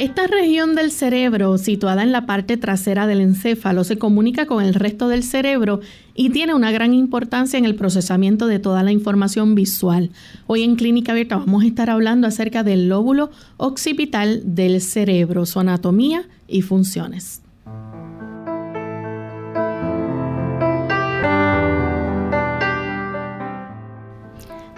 Esta 0.00 0.26
región 0.26 0.76
del 0.76 0.92
cerebro, 0.92 1.58
situada 1.58 2.02
en 2.02 2.10
la 2.10 2.24
parte 2.24 2.56
trasera 2.56 3.06
del 3.06 3.20
encéfalo, 3.20 3.84
se 3.84 3.98
comunica 3.98 4.46
con 4.46 4.64
el 4.64 4.72
resto 4.72 5.08
del 5.08 5.22
cerebro 5.22 5.80
y 6.14 6.30
tiene 6.30 6.54
una 6.54 6.72
gran 6.72 6.94
importancia 6.94 7.58
en 7.58 7.66
el 7.66 7.74
procesamiento 7.74 8.46
de 8.46 8.58
toda 8.58 8.82
la 8.82 8.92
información 8.92 9.54
visual. 9.54 10.08
Hoy 10.46 10.62
en 10.62 10.76
Clínica 10.76 11.12
Abierta 11.12 11.36
vamos 11.36 11.64
a 11.64 11.66
estar 11.66 11.90
hablando 11.90 12.26
acerca 12.26 12.62
del 12.62 12.88
lóbulo 12.88 13.30
occipital 13.58 14.40
del 14.42 14.80
cerebro, 14.80 15.44
su 15.44 15.60
anatomía 15.60 16.26
y 16.48 16.62
funciones. 16.62 17.42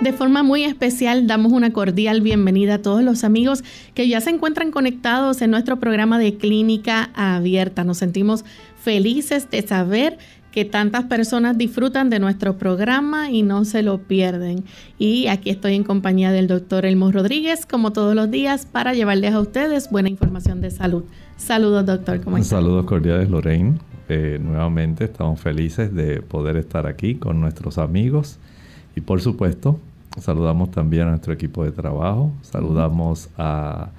De 0.02 0.12
forma 0.12 0.42
muy 0.42 0.64
especial 0.64 1.28
damos 1.28 1.52
una 1.52 1.72
cordial 1.72 2.22
bienvenida 2.22 2.74
a 2.74 2.82
todos 2.82 3.04
los 3.04 3.22
amigos 3.22 3.62
que 3.94 4.08
ya 4.08 4.20
se 4.20 4.30
encuentran 4.30 4.72
conectados 4.72 5.40
en 5.42 5.52
nuestro 5.52 5.78
programa 5.78 6.18
de 6.18 6.36
clínica 6.38 7.10
abierta. 7.14 7.84
Nos 7.84 7.98
sentimos 7.98 8.44
felices 8.80 9.48
de 9.48 9.62
saber 9.64 10.18
que 10.50 10.64
tantas 10.64 11.04
personas 11.04 11.56
disfrutan 11.56 12.10
de 12.10 12.18
nuestro 12.18 12.58
programa 12.58 13.30
y 13.30 13.44
no 13.44 13.64
se 13.64 13.84
lo 13.84 13.98
pierden. 13.98 14.64
Y 14.98 15.28
aquí 15.28 15.50
estoy 15.50 15.76
en 15.76 15.84
compañía 15.84 16.32
del 16.32 16.48
doctor 16.48 16.84
Elmo 16.84 17.12
Rodríguez, 17.12 17.64
como 17.64 17.92
todos 17.92 18.16
los 18.16 18.28
días, 18.28 18.66
para 18.66 18.94
llevarles 18.94 19.34
a 19.34 19.38
ustedes 19.38 19.88
buena 19.88 20.08
información 20.08 20.60
de 20.60 20.72
salud. 20.72 21.04
Saludos, 21.36 21.86
doctor. 21.86 22.20
¿Cómo 22.22 22.38
está? 22.38 22.56
Saludos 22.56 22.86
cordiales, 22.86 23.30
Lorraine. 23.30 23.78
Eh, 24.08 24.40
nuevamente 24.42 25.04
estamos 25.04 25.40
felices 25.40 25.94
de 25.94 26.22
poder 26.22 26.56
estar 26.56 26.88
aquí 26.88 27.14
con 27.14 27.40
nuestros 27.40 27.78
amigos 27.78 28.40
y 28.96 29.00
por 29.00 29.20
supuesto 29.20 29.78
Saludamos 30.20 30.70
también 30.70 31.08
a 31.08 31.10
nuestro 31.10 31.32
equipo 31.32 31.64
de 31.64 31.72
trabajo. 31.72 32.32
Saludamos 32.42 33.28
a 33.36 33.90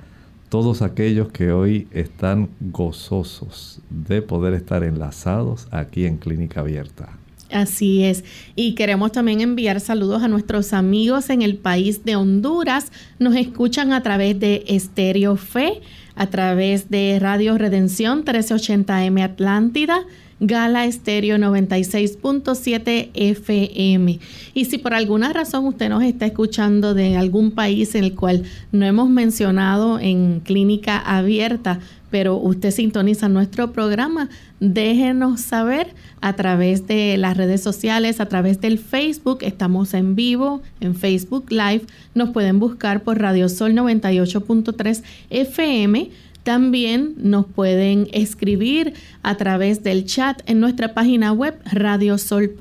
todos 0.50 0.81
aquellos 0.81 1.31
que 1.31 1.52
hoy 1.52 1.88
están 1.92 2.50
gozosos 2.59 3.81
de 3.89 4.22
poder 4.22 4.53
estar 4.53 4.84
enlazados 4.84 5.67
aquí 5.72 6.06
en 6.06 6.17
Clínica 6.17 6.59
Abierta. 6.59 7.17
Así 7.52 8.03
es. 8.03 8.23
Y 8.56 8.75
queremos 8.75 9.11
también 9.11 9.41
enviar 9.41 9.80
saludos 9.80 10.23
a 10.23 10.28
nuestros 10.28 10.73
amigos 10.73 11.30
en 11.30 11.41
el 11.41 11.58
país 11.58 12.03
de 12.03 12.16
Honduras. 12.16 12.91
Nos 13.19 13.36
escuchan 13.36 13.94
a 13.94 14.02
través 14.02 14.39
de 14.39 14.64
Estéreo 14.67 15.36
Fe, 15.38 15.81
a 16.16 16.28
través 16.28 16.89
de 16.89 17.17
Radio 17.19 17.58
Redención 17.58 18.25
1380M 18.25 19.23
Atlántida 19.23 20.06
Gala 20.45 20.86
Estéreo 20.86 21.38
96.7 21.38 23.11
FM. 23.13 24.19
Y 24.53 24.66
si 24.66 24.77
por 24.77 24.94
alguna 24.94 25.31
razón 25.31 25.66
usted 25.66 25.88
nos 25.88 26.03
está 26.03 26.25
escuchando 26.25 26.94
de 26.94 27.16
algún 27.16 27.52
país 27.52 27.95
en 27.95 28.03
el 28.03 28.13
cual 28.13 28.44
no 28.73 28.85
hemos 28.85 29.09
mencionado 29.09 30.00
en 30.00 30.41
clínica 30.41 30.97
abierta, 30.97 31.79
pero 32.12 32.35
usted 32.35 32.72
sintoniza 32.72 33.29
nuestro 33.29 33.72
programa, 33.72 34.29
déjenos 34.59 35.40
saber 35.40 35.95
a 36.19 36.34
través 36.34 36.88
de 36.88 37.16
las 37.17 37.38
redes 37.38 37.63
sociales, 37.63 38.19
a 38.19 38.25
través 38.25 38.59
del 38.59 38.79
Facebook. 38.79 39.40
Estamos 39.41 39.94
en 39.94 40.13
vivo 40.13 40.62
en 40.81 40.94
Facebook 40.94 41.46
Live. 41.51 41.84
Nos 42.16 42.31
pueden 42.31 42.59
buscar 42.59 43.01
por 43.01 43.17
Radio 43.17 43.47
Sol 43.47 43.72
98.3 43.72 45.03
FM 45.29 46.12
también 46.43 47.15
nos 47.17 47.45
pueden 47.45 48.07
escribir 48.11 48.93
a 49.23 49.35
través 49.35 49.81
del 49.83 50.05
chat 50.05 50.41
en 50.45 50.59
nuestra 50.59 50.93
página 50.93 51.31
web 51.31 51.57
radiosol.org 51.65 52.57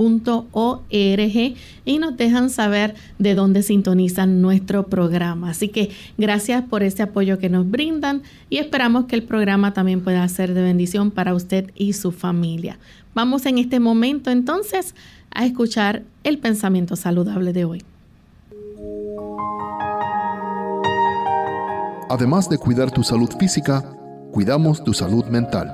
y 1.84 1.98
nos 1.98 2.16
dejan 2.16 2.50
saber 2.50 2.94
de 3.19 3.34
dónde 3.34 3.62
sintonizan 3.62 4.41
nuestro 4.41 4.87
programa. 4.87 5.50
Así 5.50 5.69
que 5.69 5.91
gracias 6.16 6.62
por 6.62 6.82
ese 6.82 7.03
apoyo 7.03 7.38
que 7.38 7.48
nos 7.48 7.69
brindan 7.69 8.22
y 8.48 8.59
esperamos 8.59 9.06
que 9.06 9.16
el 9.16 9.25
programa 9.25 9.72
también 9.75 10.00
pueda 10.00 10.26
ser 10.28 10.54
de 10.54 10.62
bendición 10.62 11.10
para 11.10 11.34
usted 11.34 11.70
y 11.75 11.94
su 11.94 12.12
familia. 12.12 12.78
Vamos 13.14 13.47
en 13.47 13.59
este 13.59 13.81
momento 13.81 14.31
entonces 14.31 14.94
a 15.34 15.44
escuchar 15.44 16.03
el 16.25 16.38
pensamiento 16.38 16.97
saludable 16.97 17.53
de 17.53 17.64
hoy. 17.64 17.82
Además 22.12 22.47
de 22.50 22.59
cuidar 22.59 22.91
tu 22.91 23.03
salud 23.03 23.31
física, 23.39 23.83
cuidamos 24.33 24.84
tu 24.84 24.93
salud 24.93 25.25
mental. 25.28 25.73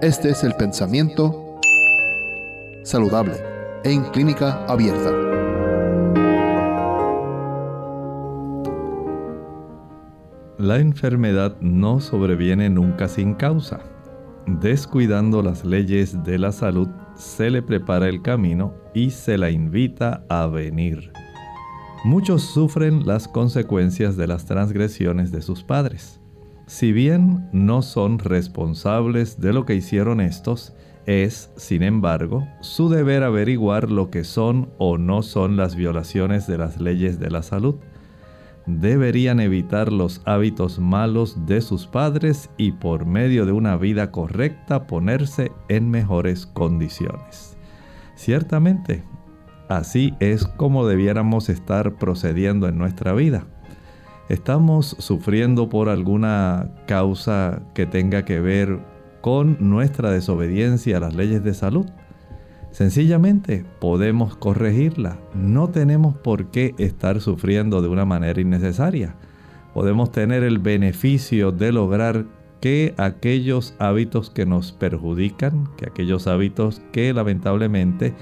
Este 0.00 0.30
es 0.30 0.42
el 0.42 0.54
pensamiento 0.54 1.58
saludable 2.82 3.34
en 3.84 4.02
clínica 4.04 4.64
abierta. 4.64 5.10
La 10.56 10.78
enfermedad 10.78 11.54
no 11.60 12.00
sobreviene 12.00 12.70
nunca 12.70 13.06
sin 13.06 13.34
causa. 13.34 13.80
Descuidando 14.46 15.42
las 15.42 15.62
leyes 15.62 16.24
de 16.24 16.38
la 16.38 16.52
salud, 16.52 16.88
se 17.16 17.50
le 17.50 17.60
prepara 17.60 18.08
el 18.08 18.22
camino 18.22 18.72
y 18.94 19.10
se 19.10 19.36
la 19.36 19.50
invita 19.50 20.24
a 20.30 20.46
venir. 20.46 21.12
Muchos 22.06 22.42
sufren 22.42 23.04
las 23.04 23.26
consecuencias 23.26 24.16
de 24.16 24.28
las 24.28 24.46
transgresiones 24.46 25.32
de 25.32 25.42
sus 25.42 25.64
padres. 25.64 26.20
Si 26.68 26.92
bien 26.92 27.48
no 27.50 27.82
son 27.82 28.20
responsables 28.20 29.40
de 29.40 29.52
lo 29.52 29.66
que 29.66 29.74
hicieron 29.74 30.20
estos, 30.20 30.72
es, 31.06 31.50
sin 31.56 31.82
embargo, 31.82 32.46
su 32.60 32.88
deber 32.88 33.24
averiguar 33.24 33.90
lo 33.90 34.08
que 34.08 34.22
son 34.22 34.70
o 34.78 34.98
no 34.98 35.22
son 35.22 35.56
las 35.56 35.74
violaciones 35.74 36.46
de 36.46 36.58
las 36.58 36.80
leyes 36.80 37.18
de 37.18 37.28
la 37.28 37.42
salud. 37.42 37.74
Deberían 38.66 39.40
evitar 39.40 39.92
los 39.92 40.22
hábitos 40.26 40.78
malos 40.78 41.44
de 41.44 41.60
sus 41.60 41.88
padres 41.88 42.50
y 42.56 42.70
por 42.70 43.04
medio 43.04 43.46
de 43.46 43.50
una 43.50 43.76
vida 43.76 44.12
correcta 44.12 44.86
ponerse 44.86 45.50
en 45.68 45.90
mejores 45.90 46.46
condiciones. 46.46 47.56
Ciertamente, 48.14 49.02
Así 49.68 50.14
es 50.20 50.46
como 50.46 50.86
debiéramos 50.86 51.48
estar 51.48 51.94
procediendo 51.94 52.68
en 52.68 52.78
nuestra 52.78 53.12
vida. 53.12 53.44
¿Estamos 54.28 54.96
sufriendo 54.98 55.68
por 55.68 55.88
alguna 55.88 56.70
causa 56.86 57.62
que 57.74 57.86
tenga 57.86 58.24
que 58.24 58.40
ver 58.40 58.78
con 59.20 59.56
nuestra 59.60 60.10
desobediencia 60.10 60.96
a 60.96 61.00
las 61.00 61.14
leyes 61.14 61.42
de 61.42 61.54
salud? 61.54 61.86
Sencillamente 62.70 63.64
podemos 63.80 64.36
corregirla. 64.36 65.18
No 65.34 65.68
tenemos 65.68 66.16
por 66.16 66.50
qué 66.50 66.74
estar 66.78 67.20
sufriendo 67.20 67.82
de 67.82 67.88
una 67.88 68.04
manera 68.04 68.40
innecesaria. 68.40 69.14
Podemos 69.72 70.12
tener 70.12 70.42
el 70.42 70.58
beneficio 70.58 71.52
de 71.52 71.72
lograr 71.72 72.26
que 72.60 72.94
aquellos 72.98 73.74
hábitos 73.78 74.30
que 74.30 74.46
nos 74.46 74.72
perjudican, 74.72 75.68
que 75.76 75.86
aquellos 75.86 76.26
hábitos 76.26 76.82
que 76.92 77.12
lamentablemente 77.12 78.14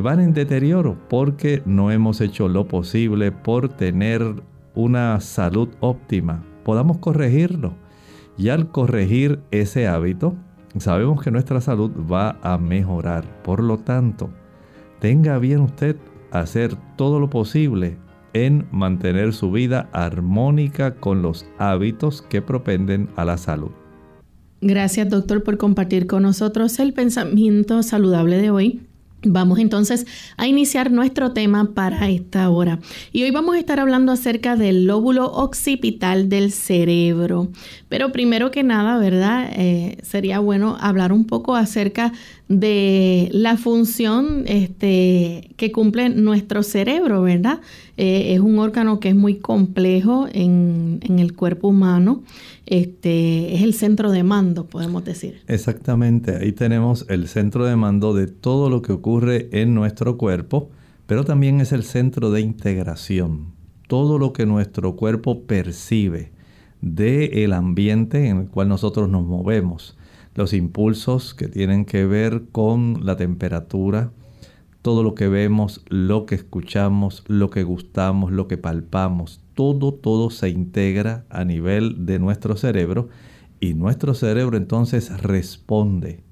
van 0.00 0.20
en 0.20 0.32
deterioro 0.32 0.98
porque 1.08 1.62
no 1.64 1.90
hemos 1.90 2.20
hecho 2.20 2.48
lo 2.48 2.68
posible 2.68 3.32
por 3.32 3.68
tener 3.68 4.42
una 4.74 5.20
salud 5.20 5.68
óptima. 5.80 6.44
Podamos 6.64 6.98
corregirlo. 6.98 7.74
Y 8.38 8.50
al 8.50 8.70
corregir 8.70 9.40
ese 9.50 9.86
hábito, 9.86 10.36
sabemos 10.78 11.22
que 11.22 11.30
nuestra 11.30 11.60
salud 11.60 11.90
va 12.10 12.38
a 12.42 12.58
mejorar. 12.58 13.42
Por 13.42 13.62
lo 13.62 13.78
tanto, 13.78 14.30
tenga 15.00 15.38
bien 15.38 15.60
usted 15.60 15.96
hacer 16.30 16.76
todo 16.96 17.18
lo 17.18 17.30
posible 17.30 17.96
en 18.34 18.66
mantener 18.70 19.32
su 19.32 19.50
vida 19.50 19.88
armónica 19.92 20.96
con 20.96 21.22
los 21.22 21.46
hábitos 21.58 22.20
que 22.20 22.42
propenden 22.42 23.08
a 23.16 23.24
la 23.24 23.38
salud. 23.38 23.70
Gracias 24.60 25.08
doctor 25.08 25.42
por 25.42 25.56
compartir 25.56 26.06
con 26.06 26.22
nosotros 26.22 26.78
el 26.78 26.92
pensamiento 26.92 27.82
saludable 27.82 28.36
de 28.36 28.50
hoy. 28.50 28.86
Vamos 29.22 29.58
entonces 29.58 30.06
a 30.36 30.46
iniciar 30.46 30.90
nuestro 30.90 31.32
tema 31.32 31.74
para 31.74 32.08
esta 32.08 32.48
hora. 32.50 32.78
Y 33.12 33.22
hoy 33.22 33.30
vamos 33.30 33.56
a 33.56 33.58
estar 33.58 33.80
hablando 33.80 34.12
acerca 34.12 34.56
del 34.56 34.86
lóbulo 34.86 35.32
occipital 35.32 36.28
del 36.28 36.52
cerebro. 36.52 37.48
Pero 37.88 38.10
primero 38.10 38.50
que 38.50 38.64
nada, 38.64 38.98
¿verdad? 38.98 39.48
Eh, 39.52 39.98
sería 40.02 40.40
bueno 40.40 40.76
hablar 40.80 41.12
un 41.12 41.24
poco 41.24 41.54
acerca 41.54 42.12
de 42.48 43.28
la 43.32 43.56
función 43.56 44.42
este, 44.46 45.50
que 45.56 45.70
cumple 45.70 46.08
nuestro 46.08 46.64
cerebro, 46.64 47.22
¿verdad? 47.22 47.60
Eh, 47.96 48.34
es 48.34 48.40
un 48.40 48.58
órgano 48.58 48.98
que 48.98 49.10
es 49.10 49.14
muy 49.14 49.36
complejo 49.36 50.26
en, 50.32 50.98
en, 51.02 51.20
el 51.20 51.34
cuerpo 51.34 51.68
humano. 51.68 52.24
Este, 52.66 53.54
es 53.54 53.62
el 53.62 53.72
centro 53.72 54.10
de 54.10 54.24
mando, 54.24 54.66
podemos 54.66 55.04
decir. 55.04 55.42
Exactamente, 55.46 56.36
ahí 56.36 56.50
tenemos 56.50 57.06
el 57.08 57.28
centro 57.28 57.66
de 57.66 57.76
mando 57.76 58.14
de 58.14 58.26
todo 58.26 58.68
lo 58.68 58.82
que 58.82 58.90
ocurre 58.90 59.48
en 59.52 59.74
nuestro 59.74 60.16
cuerpo, 60.16 60.70
pero 61.06 61.24
también 61.24 61.60
es 61.60 61.70
el 61.70 61.84
centro 61.84 62.32
de 62.32 62.40
integración. 62.40 63.54
Todo 63.86 64.18
lo 64.18 64.32
que 64.32 64.44
nuestro 64.44 64.96
cuerpo 64.96 65.44
percibe 65.44 66.35
del 66.80 67.52
ambiente 67.52 68.28
en 68.28 68.38
el 68.38 68.48
cual 68.48 68.68
nosotros 68.68 69.08
nos 69.08 69.24
movemos. 69.24 69.96
Los 70.34 70.52
impulsos 70.52 71.34
que 71.34 71.48
tienen 71.48 71.84
que 71.84 72.06
ver 72.06 72.44
con 72.52 73.04
la 73.04 73.16
temperatura, 73.16 74.12
todo 74.82 75.02
lo 75.02 75.14
que 75.14 75.28
vemos, 75.28 75.82
lo 75.88 76.26
que 76.26 76.34
escuchamos, 76.34 77.24
lo 77.26 77.50
que 77.50 77.64
gustamos, 77.64 78.30
lo 78.30 78.46
que 78.46 78.58
palpamos, 78.58 79.40
todo, 79.54 79.92
todo 79.92 80.30
se 80.30 80.50
integra 80.50 81.24
a 81.30 81.44
nivel 81.44 82.06
de 82.06 82.18
nuestro 82.18 82.56
cerebro 82.56 83.08
y 83.58 83.74
nuestro 83.74 84.14
cerebro 84.14 84.56
entonces 84.56 85.22
responde 85.22 86.22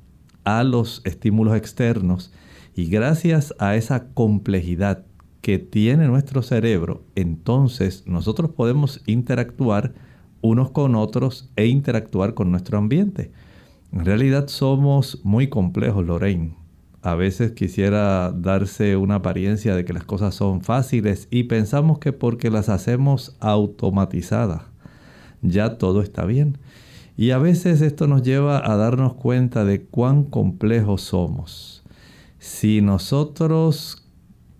a 0.44 0.62
los 0.62 1.00
estímulos 1.04 1.56
externos 1.56 2.32
y 2.76 2.86
gracias 2.86 3.54
a 3.58 3.76
esa 3.76 4.08
complejidad 4.12 5.04
que 5.40 5.58
tiene 5.58 6.06
nuestro 6.06 6.42
cerebro, 6.42 7.04
entonces 7.14 8.04
nosotros 8.06 8.50
podemos 8.52 9.02
interactuar 9.06 9.94
unos 10.44 10.72
con 10.72 10.94
otros 10.94 11.48
e 11.56 11.68
interactuar 11.68 12.34
con 12.34 12.50
nuestro 12.50 12.76
ambiente. 12.76 13.30
En 13.92 14.04
realidad 14.04 14.48
somos 14.48 15.20
muy 15.24 15.48
complejos, 15.48 16.04
Lorraine. 16.04 16.54
A 17.00 17.14
veces 17.14 17.52
quisiera 17.52 18.30
darse 18.30 18.96
una 18.96 19.16
apariencia 19.16 19.74
de 19.74 19.86
que 19.86 19.94
las 19.94 20.04
cosas 20.04 20.34
son 20.34 20.60
fáciles 20.60 21.28
y 21.30 21.44
pensamos 21.44 21.98
que 21.98 22.12
porque 22.12 22.50
las 22.50 22.68
hacemos 22.68 23.38
automatizadas, 23.40 24.64
ya 25.40 25.78
todo 25.78 26.02
está 26.02 26.26
bien. 26.26 26.58
Y 27.16 27.30
a 27.30 27.38
veces 27.38 27.80
esto 27.80 28.06
nos 28.06 28.22
lleva 28.22 28.70
a 28.70 28.76
darnos 28.76 29.14
cuenta 29.14 29.64
de 29.64 29.86
cuán 29.86 30.24
complejos 30.24 31.00
somos. 31.00 31.84
Si 32.38 32.82
nosotros 32.82 34.03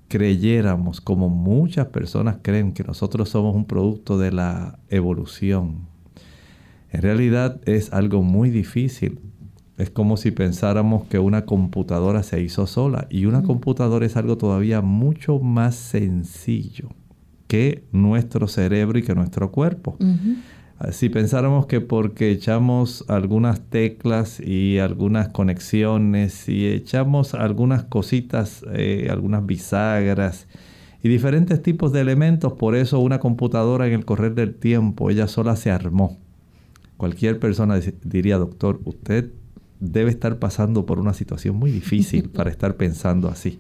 creyéramos, 0.09 1.01
como 1.01 1.29
muchas 1.29 1.87
personas 1.87 2.39
creen, 2.43 2.73
que 2.73 2.85
nosotros 2.85 3.29
somos 3.29 3.55
un 3.55 3.65
producto 3.65 4.19
de 4.19 4.33
la 4.33 4.79
evolución, 4.89 5.87
en 6.95 7.03
realidad 7.03 7.61
es 7.67 7.93
algo 7.93 8.23
muy 8.23 8.51
difícil. 8.51 9.19
Es 9.79 9.91
como 9.91 10.17
si 10.17 10.31
pensáramos 10.31 11.09
que 11.09 11.19
una 11.19 11.45
computadora 11.45 12.23
se 12.23 12.41
hizo 12.41 12.69
sola 12.69 13.09
y 13.11 13.27
una 13.27 13.43
computadora 13.43 14.07
es 14.07 14.17
algo 14.17 14.39
todavía 14.39 14.81
mucho 14.81 15.41
más 15.41 15.75
sencillo 15.75 16.91
que 17.49 17.83
nuestro 17.91 18.47
cerebro 18.47 18.97
y 18.97 19.03
que 19.03 19.17
nuestro 19.17 19.51
cuerpo. 19.51 19.97
Si 20.93 21.09
pensáramos 21.09 21.67
que 21.67 21.81
porque 21.81 22.31
echamos 22.31 23.05
algunas 23.09 23.61
teclas 23.71 24.41
y 24.41 24.79
algunas 24.79 25.29
conexiones 25.29 26.49
y 26.49 26.67
echamos 26.67 27.35
algunas 27.35 27.85
cositas, 27.85 28.65
eh, 28.73 29.09
algunas 29.11 29.47
bisagras 29.47 30.47
y 31.03 31.09
diferentes 31.09 31.63
tipos 31.63 31.93
de 31.93 32.01
elementos, 32.01 32.55
por 32.55 32.75
eso 32.75 32.99
una 32.99 33.21
computadora 33.21 33.87
en 33.87 33.93
el 33.93 34.05
correr 34.05 34.35
del 34.35 34.55
tiempo, 34.55 35.11
ella 35.11 35.29
sola 35.29 35.57
se 35.57 35.71
armó 35.71 36.19
Cualquier 36.97 37.41
persona 37.41 37.81
diría, 38.05 38.39
doctor, 38.39 38.81
usted 38.85 39.33
debe 39.81 40.11
estar 40.11 40.39
pasando 40.39 40.87
por 40.87 41.01
una 41.01 41.13
situación 41.13 41.57
muy 41.57 41.71
difícil 41.71 42.31
para 42.31 42.51
estar 42.51 42.77
pensando 42.77 43.29
así. 43.29 43.59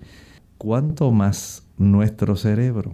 ¿Cuánto 0.56 1.10
más 1.10 1.66
nuestro 1.76 2.36
cerebro 2.36 2.92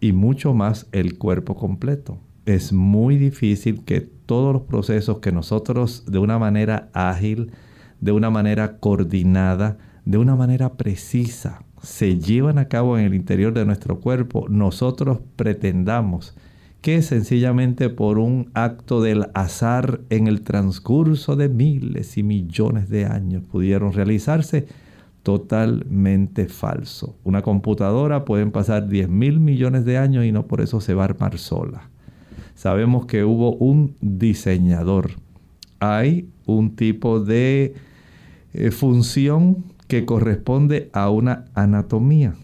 y 0.00 0.12
mucho 0.12 0.54
más 0.54 0.86
el 0.92 1.18
cuerpo 1.18 1.56
completo? 1.56 2.18
Es 2.44 2.72
muy 2.72 3.18
difícil 3.18 3.84
que 3.84 4.00
todos 4.00 4.52
los 4.52 4.62
procesos 4.62 5.18
que 5.18 5.30
nosotros 5.30 6.04
de 6.06 6.18
una 6.18 6.38
manera 6.40 6.88
ágil, 6.92 7.52
de 8.00 8.10
una 8.10 8.30
manera 8.30 8.78
coordinada, 8.78 9.78
de 10.04 10.18
una 10.18 10.34
manera 10.34 10.74
precisa, 10.74 11.62
se 11.82 12.18
llevan 12.18 12.58
a 12.58 12.66
cabo 12.66 12.98
en 12.98 13.04
el 13.04 13.14
interior 13.14 13.54
de 13.54 13.64
nuestro 13.64 14.00
cuerpo, 14.00 14.46
nosotros 14.48 15.20
pretendamos 15.36 16.34
que 16.80 17.00
sencillamente 17.02 17.90
por 17.90 18.18
un 18.18 18.50
acto 18.54 19.00
del 19.00 19.28
azar 19.34 20.00
en 20.10 20.26
el 20.26 20.42
transcurso 20.42 21.36
de 21.36 21.48
miles 21.48 22.18
y 22.18 22.24
millones 22.24 22.88
de 22.88 23.06
años 23.06 23.44
pudieron 23.44 23.92
realizarse, 23.92 24.66
totalmente 25.22 26.48
falso. 26.48 27.16
Una 27.22 27.42
computadora 27.42 28.24
pueden 28.24 28.50
pasar 28.50 28.88
10 28.88 29.08
mil 29.08 29.38
millones 29.38 29.84
de 29.84 29.96
años 29.96 30.24
y 30.24 30.32
no 30.32 30.48
por 30.48 30.60
eso 30.60 30.80
se 30.80 30.94
va 30.94 31.02
a 31.02 31.04
armar 31.04 31.38
sola. 31.38 31.91
Sabemos 32.62 33.06
que 33.06 33.24
hubo 33.24 33.56
un 33.56 33.96
diseñador. 34.00 35.14
Hay 35.80 36.28
un 36.46 36.76
tipo 36.76 37.18
de 37.18 37.74
eh, 38.52 38.70
función 38.70 39.64
que 39.88 40.04
corresponde 40.04 40.88
a 40.92 41.10
una 41.10 41.46
anatomía. 41.54 42.34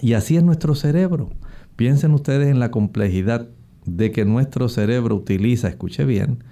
Y 0.00 0.12
así 0.12 0.36
es 0.36 0.44
nuestro 0.44 0.76
cerebro. 0.76 1.30
Piensen 1.74 2.12
ustedes 2.12 2.52
en 2.52 2.60
la 2.60 2.70
complejidad 2.70 3.48
de 3.84 4.12
que 4.12 4.24
nuestro 4.24 4.68
cerebro 4.68 5.16
utiliza, 5.16 5.66
escuche 5.66 6.04
bien, 6.04 6.44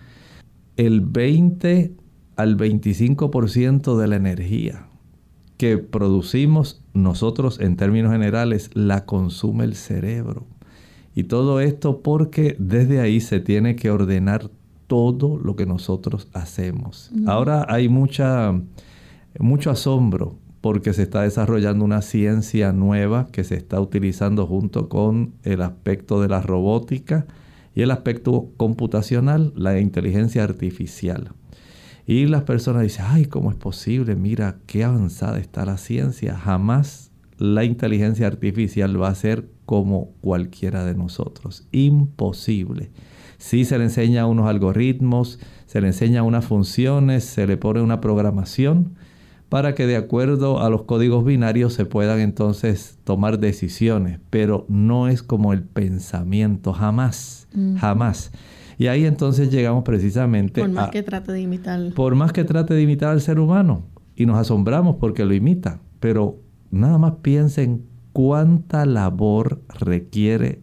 el 0.77 1.01
20 1.01 1.93
al 2.35 2.57
25% 2.57 3.99
de 3.99 4.09
la 4.09 4.17
energía 4.17 4.89
que 5.59 5.79
producimos 5.79 6.83
nosotros 6.93 7.61
en 7.61 7.77
términos 7.77 8.11
generales 8.11 8.69
la 8.75 9.07
consume 9.07 9.63
el 9.63 9.77
cerebro. 9.77 10.49
Y 11.21 11.25
todo 11.25 11.61
esto 11.61 12.01
porque 12.01 12.57
desde 12.59 12.99
ahí 12.99 13.21
se 13.21 13.41
tiene 13.41 13.77
que 13.77 13.91
ordenar 13.91 14.49
todo 14.87 15.39
lo 15.39 15.55
que 15.55 15.67
nosotros 15.67 16.29
hacemos. 16.33 17.13
Ahora 17.27 17.67
hay 17.69 17.91
mucha, 17.91 18.59
mucho 19.39 19.71
asombro 19.71 20.39
porque 20.63 20.95
se 20.95 21.03
está 21.03 21.21
desarrollando 21.21 21.85
una 21.85 22.01
ciencia 22.01 22.73
nueva 22.73 23.27
que 23.33 23.45
se 23.45 23.57
está 23.57 23.83
utilizando 23.83 24.47
junto 24.47 24.89
con 24.89 25.35
el 25.43 25.61
aspecto 25.61 26.23
de 26.23 26.29
la 26.29 26.41
robótica 26.41 27.27
y 27.75 27.83
el 27.83 27.91
aspecto 27.91 28.49
computacional, 28.57 29.53
la 29.55 29.79
inteligencia 29.79 30.43
artificial. 30.43 31.33
Y 32.07 32.29
las 32.29 32.45
personas 32.45 32.85
dicen, 32.85 33.05
ay, 33.07 33.27
¿cómo 33.27 33.51
es 33.51 33.57
posible? 33.57 34.17
Mira, 34.17 34.57
qué 34.65 34.85
avanzada 34.85 35.39
está 35.39 35.67
la 35.67 35.77
ciencia. 35.77 36.35
Jamás 36.35 37.11
la 37.37 37.65
inteligencia 37.65 38.27
artificial 38.27 39.01
va 39.01 39.09
a 39.09 39.15
ser 39.15 39.49
como 39.71 40.15
cualquiera 40.21 40.85
de 40.85 40.97
nosotros. 40.97 41.65
Imposible. 41.71 42.91
Si 43.39 43.65
se 43.65 43.79
le 43.79 43.85
enseña 43.85 44.27
unos 44.27 44.49
algoritmos, 44.49 45.39
se 45.67 45.81
le 45.81 45.87
enseña 45.87 46.25
unas 46.25 46.45
funciones, 46.45 47.23
se 47.23 47.47
le 47.47 47.57
pone 47.57 47.81
una 47.81 48.01
programación, 48.01 48.97
para 49.49 49.77
que 49.77 49.87
de 49.87 49.95
acuerdo 49.95 50.61
a 50.61 50.71
los 50.71 50.83
códigos 50.83 51.25
binarios 51.25 51.73
se 51.73 51.85
puedan 51.85 52.19
entonces 52.19 52.99
tomar 53.05 53.39
decisiones, 53.39 54.19
pero 54.29 54.67
no 54.69 55.07
es 55.07 55.23
como 55.23 55.53
el 55.53 55.63
pensamiento, 55.63 56.73
jamás, 56.73 57.47
jamás. 57.79 58.33
Y 58.77 58.89
ahí 58.89 59.05
entonces 59.07 59.53
llegamos 59.53 59.85
precisamente 59.85 60.63
Por 60.63 60.71
más 60.71 60.91
que 60.91 61.05
trate 61.05 61.31
de 61.31 61.43
imitar. 61.43 61.93
Por 61.95 62.17
más 62.17 62.33
que 62.33 62.43
trate 62.43 62.75
de 62.75 62.83
imitar 62.83 63.11
al 63.11 63.21
ser 63.21 63.39
humano. 63.39 63.85
Y 64.17 64.27
nos 64.27 64.37
asombramos 64.37 64.97
porque 64.97 65.25
lo 65.25 65.33
imita. 65.33 65.79
Pero 66.01 66.41
nada 66.73 66.99
más 66.99 67.13
piensen 67.23 67.85
cuánta 68.13 68.87
labor 68.87 69.61
requiere 69.79 70.61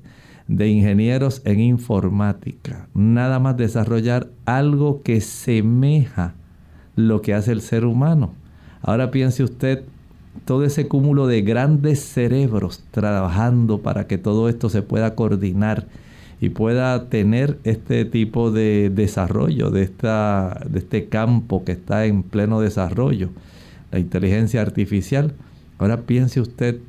de 0.48 0.70
ingenieros 0.70 1.42
en 1.46 1.60
informática. 1.60 2.88
Nada 2.94 3.40
más 3.40 3.58
desarrollar 3.58 4.30
algo 4.46 5.02
que 5.04 5.22
semeja 5.22 6.36
lo 6.96 7.22
que 7.22 7.34
hace 7.34 7.52
el 7.52 7.62
ser 7.62 7.86
humano. 7.86 8.34
Ahora 8.82 9.12
piense 9.12 9.44
usted 9.44 9.84
todo 10.46 10.64
ese 10.64 10.88
cúmulo 10.88 11.28
de 11.28 11.42
grandes 11.42 12.00
cerebros 12.00 12.84
trabajando 12.92 13.82
para 13.82 14.08
que 14.08 14.18
todo 14.18 14.50
esto 14.50 14.70
se 14.70 14.82
pueda 14.82 15.16
coordinar 15.16 15.88
y 16.40 16.50
pueda 16.50 17.10
tener 17.10 17.58
este 17.64 18.06
tipo 18.06 18.52
de 18.52 18.92
desarrollo 18.94 19.72
de, 19.72 19.82
esta, 19.84 20.62
de 20.70 20.80
este 20.80 21.08
campo 21.08 21.64
que 21.64 21.72
está 21.72 22.06
en 22.06 22.24
pleno 22.24 22.62
desarrollo, 22.62 23.30
la 23.92 24.00
inteligencia 24.00 24.62
artificial. 24.62 25.34
Ahora 25.80 26.02
piense 26.02 26.40
usted 26.40 26.80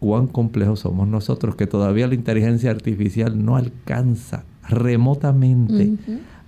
cuán 0.00 0.26
complejos 0.26 0.80
somos 0.80 1.08
nosotros, 1.08 1.56
que 1.56 1.66
todavía 1.66 2.06
la 2.06 2.14
inteligencia 2.14 2.70
artificial 2.70 3.44
no 3.44 3.56
alcanza 3.56 4.44
remotamente 4.68 5.94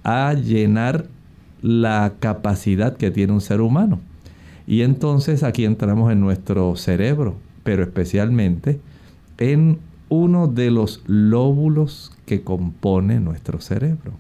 a 0.03 0.35
llenar 0.35 1.07
la 1.63 2.15
capacidad 2.21 2.97
que 2.97 3.11
tiene 3.11 3.33
un 3.33 3.41
ser 3.41 3.61
humano. 3.61 4.01
Y 4.67 4.83
entonces 4.83 5.43
aquí 5.43 5.65
entramos 5.65 6.13
en 6.13 6.21
nuestro 6.21 6.77
cerebro, 6.77 7.35
pero 7.65 7.83
especialmente 7.83 8.81
en 9.39 9.79
uno 10.09 10.49
de 10.49 10.71
los 10.71 11.03
lóbulos 11.07 12.13
que 12.27 12.43
compone 12.43 13.21
nuestro 13.21 13.61
cerebro. 13.61 14.13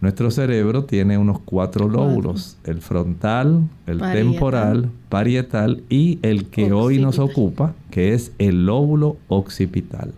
Nuestro 0.00 0.30
cerebro 0.30 0.84
tiene 0.84 1.16
unos 1.16 1.38
cuatro 1.40 1.88
lóbulos, 1.88 2.56
el 2.64 2.80
frontal, 2.80 3.68
el 3.86 4.00
temporal, 4.00 4.90
parietal 5.08 5.82
y 5.88 6.18
el 6.22 6.46
que 6.46 6.72
hoy 6.72 6.98
nos 6.98 7.18
ocupa, 7.18 7.74
que 7.90 8.12
es 8.12 8.32
el 8.38 8.66
lóbulo 8.66 9.16
occipital. 9.28 10.12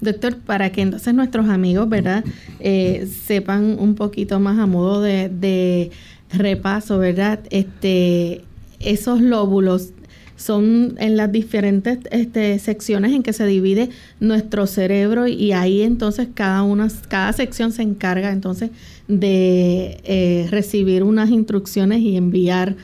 Doctor, 0.00 0.36
para 0.38 0.70
que 0.70 0.82
entonces 0.82 1.14
nuestros 1.14 1.48
amigos, 1.48 1.88
¿verdad?, 1.88 2.24
eh, 2.60 3.08
sepan 3.24 3.76
un 3.78 3.94
poquito 3.94 4.40
más 4.40 4.58
a 4.58 4.66
modo 4.66 5.00
de, 5.00 5.28
de 5.28 5.90
repaso, 6.32 6.98
¿verdad? 6.98 7.40
Este, 7.50 8.42
esos 8.80 9.20
lóbulos 9.20 9.90
son 10.36 10.94
en 10.98 11.16
las 11.16 11.30
diferentes 11.30 11.98
este, 12.10 12.58
secciones 12.58 13.12
en 13.12 13.22
que 13.22 13.32
se 13.32 13.46
divide 13.46 13.90
nuestro 14.20 14.66
cerebro 14.66 15.26
y 15.28 15.52
ahí 15.52 15.82
entonces 15.82 16.28
cada 16.34 16.62
una, 16.62 16.88
cada 17.08 17.32
sección 17.32 17.72
se 17.72 17.82
encarga 17.82 18.32
entonces 18.32 18.70
de 19.08 20.00
eh, 20.04 20.48
recibir 20.50 21.02
unas 21.02 21.30
instrucciones 21.30 22.00
y 22.00 22.16
enviar 22.16 22.76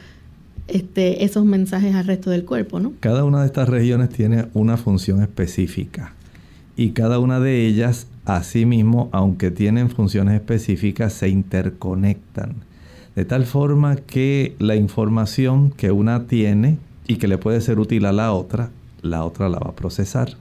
este, 0.68 1.24
esos 1.24 1.44
mensajes 1.44 1.94
al 1.94 2.06
resto 2.06 2.30
del 2.30 2.44
cuerpo, 2.44 2.78
¿no? 2.78 2.92
Cada 3.00 3.24
una 3.24 3.40
de 3.40 3.46
estas 3.46 3.68
regiones 3.68 4.10
tiene 4.10 4.46
una 4.52 4.76
función 4.76 5.22
específica 5.22 6.12
y 6.76 6.90
cada 6.90 7.18
una 7.18 7.40
de 7.40 7.66
ellas, 7.66 8.06
asimismo, 8.24 9.08
aunque 9.10 9.50
tienen 9.50 9.90
funciones 9.90 10.34
específicas, 10.34 11.12
se 11.12 11.28
interconectan. 11.28 12.54
De 13.16 13.24
tal 13.24 13.46
forma 13.46 13.96
que 13.96 14.54
la 14.60 14.76
información 14.76 15.70
que 15.70 15.90
una 15.90 16.28
tiene 16.28 16.78
y 17.08 17.16
que 17.16 17.26
le 17.26 17.38
puede 17.38 17.60
ser 17.60 17.80
útil 17.80 18.04
a 18.04 18.12
la 18.12 18.32
otra, 18.32 18.70
la 19.02 19.24
otra 19.24 19.48
la 19.48 19.58
va 19.58 19.70
a 19.70 19.74
procesar. 19.74 20.36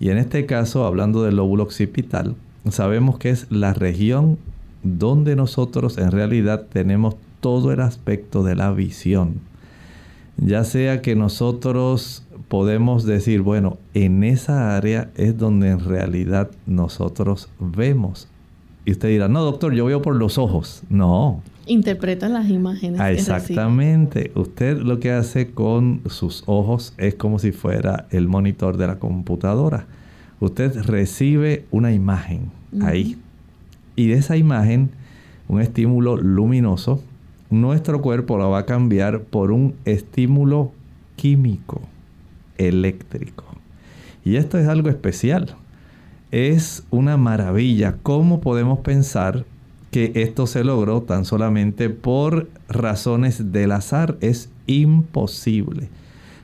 Y 0.00 0.08
en 0.08 0.18
este 0.18 0.46
caso, 0.46 0.86
hablando 0.86 1.22
del 1.22 1.36
lóbulo 1.36 1.62
occipital, 1.62 2.34
sabemos 2.70 3.18
que 3.18 3.30
es 3.30 3.46
la 3.50 3.74
región 3.74 4.38
donde 4.82 5.36
nosotros 5.36 5.98
en 5.98 6.10
realidad 6.10 6.66
tenemos 6.72 7.16
todo 7.40 7.70
el 7.70 7.80
aspecto 7.80 8.42
de 8.42 8.56
la 8.56 8.72
visión. 8.72 9.40
Ya 10.38 10.64
sea 10.64 11.02
que 11.02 11.14
nosotros 11.14 12.24
podemos 12.48 13.04
decir, 13.04 13.42
bueno, 13.42 13.76
en 13.92 14.24
esa 14.24 14.76
área 14.76 15.10
es 15.16 15.36
donde 15.36 15.68
en 15.68 15.80
realidad 15.80 16.50
nosotros 16.66 17.50
vemos. 17.58 18.26
Y 18.86 18.92
usted 18.92 19.08
dirá, 19.08 19.28
no, 19.28 19.44
doctor, 19.44 19.74
yo 19.74 19.84
veo 19.84 20.00
por 20.00 20.16
los 20.16 20.38
ojos. 20.38 20.82
No, 20.88 21.42
interpreta 21.66 22.28
las 22.28 22.48
imágenes. 22.48 23.00
Ah, 23.00 23.12
exactamente. 23.12 24.32
Usted 24.34 24.78
lo 24.78 25.00
que 25.00 25.12
hace 25.12 25.50
con 25.50 26.02
sus 26.06 26.42
ojos 26.46 26.94
es 26.98 27.14
como 27.14 27.38
si 27.38 27.52
fuera 27.52 28.06
el 28.10 28.28
monitor 28.28 28.76
de 28.76 28.86
la 28.86 28.98
computadora. 28.98 29.86
Usted 30.40 30.82
recibe 30.84 31.64
una 31.70 31.92
imagen 31.92 32.50
ahí. 32.82 33.18
Y 33.96 34.08
de 34.08 34.14
esa 34.14 34.36
imagen, 34.36 34.90
un 35.48 35.60
estímulo 35.60 36.16
luminoso, 36.16 37.02
nuestro 37.50 38.00
cuerpo 38.00 38.38
la 38.38 38.46
va 38.46 38.60
a 38.60 38.66
cambiar 38.66 39.22
por 39.22 39.50
un 39.50 39.74
estímulo 39.84 40.72
químico, 41.16 41.82
eléctrico. 42.56 43.44
Y 44.24 44.36
esto 44.36 44.58
es 44.58 44.68
algo 44.68 44.88
especial. 44.88 45.56
Es 46.30 46.84
una 46.90 47.16
maravilla 47.16 47.96
cómo 48.02 48.40
podemos 48.40 48.78
pensar 48.78 49.44
que 49.90 50.12
esto 50.14 50.46
se 50.46 50.64
logró 50.64 51.02
tan 51.02 51.24
solamente 51.24 51.90
por 51.90 52.48
razones 52.68 53.52
del 53.52 53.72
azar. 53.72 54.16
Es 54.20 54.50
imposible. 54.66 55.88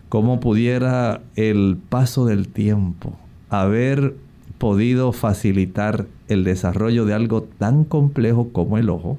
¿Cómo 0.09 0.41
pudiera 0.41 1.21
el 1.35 1.79
paso 1.89 2.27
del 2.27 2.49
tiempo 2.49 3.17
haber 3.49 4.15
podido 4.59 5.13
facilitar 5.13 6.07
el 6.29 6.45
desarrollo 6.45 7.05
de 7.05 7.15
algo 7.15 7.43
tan 7.43 7.85
complejo 7.85 8.49
como 8.53 8.79
el 8.79 8.91
ojo 8.91 9.19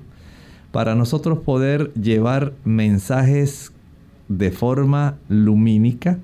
para 0.72 0.96
nosotros 0.96 1.39
poder 1.39 1.93
llevar 1.93 2.53
mensajes 2.65 3.72
de 4.27 4.51
forma 4.51 5.15
lumínica 5.29 6.19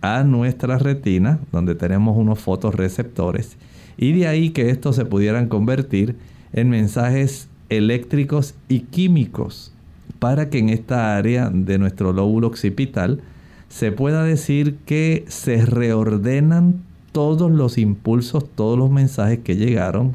a 0.00 0.22
nuestra 0.22 0.78
retina, 0.78 1.40
donde 1.52 1.74
tenemos 1.74 2.16
unos 2.16 2.38
fotorreceptores, 2.38 3.56
y 3.96 4.12
de 4.12 4.26
ahí 4.26 4.50
que 4.50 4.70
estos 4.70 4.96
se 4.96 5.04
pudieran 5.04 5.48
convertir 5.48 6.16
en 6.52 6.70
mensajes 6.70 7.48
eléctricos 7.68 8.54
y 8.68 8.80
químicos 8.80 9.72
para 10.18 10.50
que 10.50 10.58
en 10.58 10.68
esta 10.68 11.16
área 11.16 11.50
de 11.50 11.78
nuestro 11.78 12.12
lóbulo 12.12 12.48
occipital 12.48 13.20
se 13.68 13.92
pueda 13.92 14.24
decir 14.24 14.76
que 14.86 15.24
se 15.28 15.64
reordenan 15.64 16.82
todos 17.12 17.50
los 17.50 17.78
impulsos, 17.78 18.48
todos 18.54 18.78
los 18.78 18.90
mensajes 18.90 19.40
que 19.40 19.56
llegaron 19.56 20.14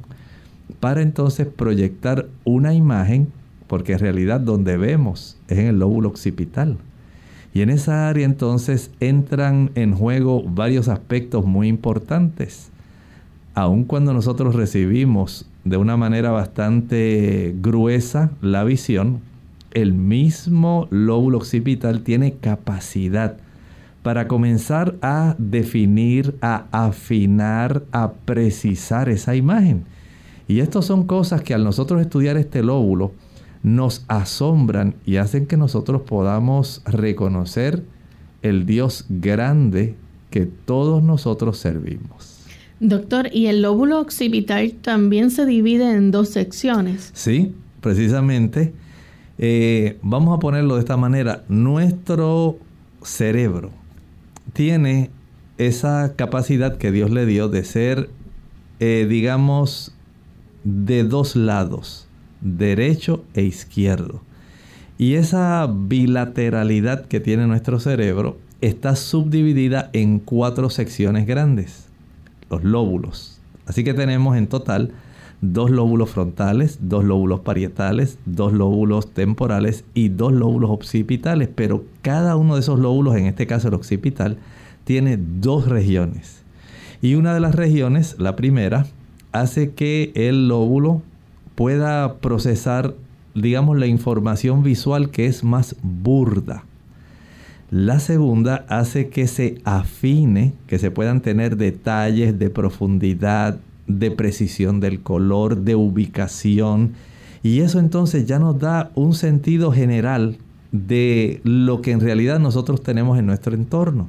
para 0.80 1.02
entonces 1.02 1.48
proyectar 1.48 2.28
una 2.44 2.74
imagen, 2.74 3.28
porque 3.68 3.94
en 3.94 4.00
realidad 4.00 4.40
donde 4.40 4.78
vemos 4.78 5.38
es 5.48 5.60
en 5.60 5.68
el 5.68 5.80
lóbulo 5.80 6.10
occipital. 6.10 6.78
Y 7.54 7.62
en 7.62 7.70
esa 7.70 8.10
área 8.10 8.26
entonces 8.26 8.90
entran 9.00 9.72
en 9.76 9.94
juego 9.94 10.44
varios 10.44 10.88
aspectos 10.88 11.46
muy 11.46 11.68
importantes. 11.68 12.72
Aun 13.56 13.84
cuando 13.84 14.14
nosotros 14.14 14.56
recibimos 14.56 15.46
de 15.64 15.78
una 15.78 15.96
manera 15.96 16.32
bastante 16.32 17.56
gruesa 17.62 18.32
la 18.42 18.64
visión, 18.64 19.22
el 19.72 19.94
mismo 19.94 20.88
lóbulo 20.90 21.38
occipital 21.38 22.02
tiene 22.02 22.34
capacidad 22.34 23.38
para 24.02 24.28
comenzar 24.28 24.96
a 25.02 25.36
definir, 25.38 26.36
a 26.42 26.66
afinar, 26.72 27.84
a 27.92 28.14
precisar 28.14 29.08
esa 29.10 29.36
imagen. 29.36 29.86
Y 30.48 30.60
estas 30.60 30.86
son 30.86 31.06
cosas 31.06 31.42
que 31.42 31.54
al 31.54 31.64
nosotros 31.64 32.02
estudiar 32.02 32.38
este 32.38 32.64
lóbulo 32.64 33.12
nos 33.62 34.04
asombran 34.08 34.96
y 35.06 35.18
hacen 35.18 35.46
que 35.46 35.58
nosotros 35.58 36.02
podamos 36.02 36.82
reconocer 36.86 37.84
el 38.42 38.66
Dios 38.66 39.06
grande 39.10 39.96
que 40.32 40.48
todos 40.48 41.02
nosotros 41.04 41.60
servimos. 41.60 42.33
Doctor, 42.84 43.30
¿y 43.32 43.46
el 43.46 43.62
lóbulo 43.62 44.02
occipital 44.02 44.74
también 44.74 45.32
se 45.32 45.46
divide 45.46 45.90
en 45.96 46.12
dos 46.12 46.28
secciones? 46.28 47.12
Sí, 47.14 47.56
precisamente. 47.80 48.74
Eh, 49.38 49.98
vamos 50.02 50.36
a 50.36 50.42
ponerlo 50.42 50.74
de 50.76 50.82
esta 50.82 50.98
manera. 50.98 51.46
Nuestro 51.48 52.58
cerebro 53.02 53.72
tiene 54.52 55.12
esa 55.58 56.18
capacidad 56.18 56.78
que 56.78 56.92
Dios 56.92 57.10
le 57.10 57.26
dio 57.26 57.48
de 57.48 57.64
ser, 57.64 58.10
eh, 58.82 59.08
digamos, 59.10 59.96
de 60.66 61.06
dos 61.06 61.38
lados, 61.38 62.10
derecho 62.42 63.24
e 63.34 63.44
izquierdo. 63.44 64.22
Y 64.98 65.14
esa 65.14 65.70
bilateralidad 65.74 67.06
que 67.06 67.22
tiene 67.22 67.48
nuestro 67.48 67.80
cerebro 67.80 68.40
está 68.60 68.98
subdividida 68.98 69.90
en 69.94 70.20
cuatro 70.20 70.70
secciones 70.70 71.26
grandes 71.26 71.83
los 72.54 72.64
lóbulos. 72.64 73.40
Así 73.66 73.84
que 73.84 73.94
tenemos 73.94 74.38
en 74.38 74.48
total 74.48 74.92
dos 75.42 75.72
lóbulos 75.72 76.10
frontales, 76.10 76.80
dos 76.82 77.04
lóbulos 77.04 77.42
parietales, 77.42 78.18
dos 78.26 78.54
lóbulos 78.54 79.14
temporales 79.14 79.84
y 79.94 80.10
dos 80.10 80.32
lóbulos 80.34 80.70
occipitales. 80.72 81.50
Pero 81.54 81.84
cada 82.02 82.36
uno 82.36 82.56
de 82.56 82.62
esos 82.62 82.80
lóbulos, 82.80 83.16
en 83.16 83.26
este 83.26 83.48
caso 83.48 83.68
el 83.68 83.74
occipital, 83.74 84.38
tiene 84.84 85.18
dos 85.18 85.68
regiones. 85.68 86.44
Y 87.02 87.16
una 87.16 87.34
de 87.34 87.40
las 87.40 87.56
regiones, 87.56 88.16
la 88.20 88.36
primera, 88.36 88.86
hace 89.32 89.72
que 89.72 90.12
el 90.16 90.48
lóbulo 90.48 91.02
pueda 91.56 92.16
procesar, 92.18 92.94
digamos, 93.36 93.78
la 93.78 93.88
información 93.88 94.64
visual 94.64 95.10
que 95.10 95.26
es 95.26 95.44
más 95.44 95.76
burda. 95.82 96.64
La 97.74 98.00
segunda 98.00 98.66
hace 98.70 99.10
que 99.10 99.26
se 99.26 99.58
afine, 99.64 100.54
que 100.68 100.78
se 100.78 100.92
puedan 100.92 101.22
tener 101.22 101.58
detalles 101.58 102.38
de 102.38 102.52
profundidad, 102.52 103.58
de 103.88 104.12
precisión 104.12 104.80
del 104.80 105.02
color, 105.02 105.58
de 105.58 105.74
ubicación. 105.74 106.92
Y 107.42 107.62
eso 107.62 107.80
entonces 107.80 108.28
ya 108.28 108.38
nos 108.38 108.60
da 108.60 108.92
un 108.94 109.16
sentido 109.16 109.72
general 109.72 110.38
de 110.72 111.42
lo 111.44 111.82
que 111.82 111.94
en 111.94 112.00
realidad 112.00 112.38
nosotros 112.38 112.84
tenemos 112.84 113.18
en 113.18 113.26
nuestro 113.26 113.56
entorno. 113.56 114.08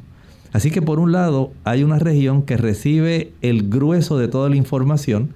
Así 0.52 0.70
que 0.70 0.82
por 0.82 0.98
un 0.98 1.12
lado 1.12 1.50
hay 1.64 1.84
una 1.84 1.98
región 1.98 2.42
que 2.42 2.58
recibe 2.58 3.32
el 3.40 3.70
grueso 3.70 4.18
de 4.18 4.28
toda 4.28 4.50
la 4.50 4.56
información, 4.56 5.30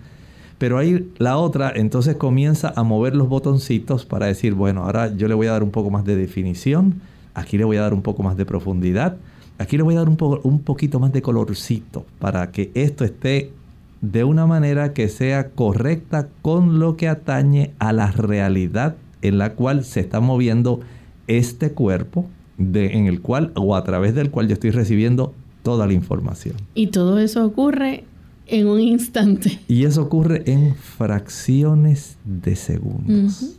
pero 0.58 0.76
ahí 0.76 1.10
la 1.16 1.38
otra 1.38 1.72
entonces 1.74 2.16
comienza 2.16 2.74
a 2.76 2.82
mover 2.82 3.16
los 3.16 3.30
botoncitos 3.30 4.04
para 4.04 4.26
decir, 4.26 4.52
bueno, 4.52 4.84
ahora 4.84 5.16
yo 5.16 5.28
le 5.28 5.34
voy 5.34 5.46
a 5.46 5.52
dar 5.52 5.62
un 5.62 5.70
poco 5.70 5.88
más 5.88 6.04
de 6.04 6.14
definición, 6.14 7.00
Aquí 7.38 7.58
le 7.58 7.64
voy 7.64 7.76
a 7.76 7.82
dar 7.82 7.94
un 7.94 8.02
poco 8.02 8.22
más 8.22 8.36
de 8.36 8.44
profundidad. 8.44 9.16
Aquí 9.58 9.76
le 9.76 9.82
voy 9.82 9.94
a 9.94 9.98
dar 9.98 10.08
un, 10.08 10.16
un 10.42 10.60
poquito 10.60 11.00
más 11.00 11.12
de 11.12 11.22
colorcito 11.22 12.06
para 12.18 12.50
que 12.50 12.70
esto 12.74 13.04
esté 13.04 13.52
de 14.00 14.24
una 14.24 14.46
manera 14.46 14.92
que 14.92 15.08
sea 15.08 15.50
correcta 15.50 16.28
con 16.42 16.78
lo 16.78 16.96
que 16.96 17.08
atañe 17.08 17.72
a 17.78 17.92
la 17.92 18.12
realidad 18.12 18.96
en 19.22 19.38
la 19.38 19.54
cual 19.54 19.84
se 19.84 20.00
está 20.00 20.20
moviendo 20.20 20.80
este 21.26 21.72
cuerpo, 21.72 22.26
de, 22.56 22.96
en 22.96 23.06
el 23.06 23.20
cual 23.20 23.52
o 23.54 23.76
a 23.76 23.84
través 23.84 24.14
del 24.14 24.30
cual 24.30 24.48
yo 24.48 24.54
estoy 24.54 24.70
recibiendo 24.70 25.34
toda 25.62 25.86
la 25.86 25.92
información. 25.92 26.56
Y 26.74 26.88
todo 26.88 27.18
eso 27.18 27.44
ocurre 27.44 28.04
En 28.46 28.66
un 28.66 28.80
instante. 28.80 29.60
Y 29.68 29.84
eso 29.84 30.02
ocurre 30.02 30.42
en 30.46 30.74
fracciones 30.74 32.16
de 32.24 32.56
segundos. 32.56 33.58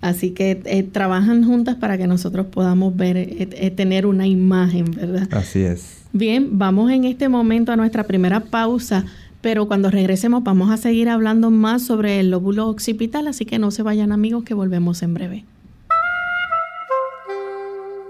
Así 0.00 0.30
que 0.30 0.62
eh, 0.64 0.82
trabajan 0.84 1.44
juntas 1.44 1.74
para 1.76 1.98
que 1.98 2.06
nosotros 2.06 2.46
podamos 2.46 2.96
ver, 2.96 3.16
eh, 3.16 3.48
eh, 3.50 3.70
tener 3.70 4.06
una 4.06 4.26
imagen, 4.26 4.84
¿verdad? 4.92 5.28
Así 5.32 5.60
es. 5.60 6.04
Bien, 6.12 6.58
vamos 6.58 6.90
en 6.92 7.04
este 7.04 7.28
momento 7.28 7.72
a 7.72 7.76
nuestra 7.76 8.04
primera 8.04 8.40
pausa, 8.40 9.04
pero 9.40 9.66
cuando 9.66 9.90
regresemos 9.90 10.44
vamos 10.44 10.70
a 10.70 10.76
seguir 10.76 11.08
hablando 11.08 11.50
más 11.50 11.82
sobre 11.82 12.20
el 12.20 12.30
lóbulo 12.30 12.68
occipital, 12.68 13.26
así 13.26 13.44
que 13.44 13.58
no 13.58 13.70
se 13.70 13.82
vayan 13.82 14.12
amigos 14.12 14.44
que 14.44 14.54
volvemos 14.54 15.02
en 15.02 15.14
breve. 15.14 15.44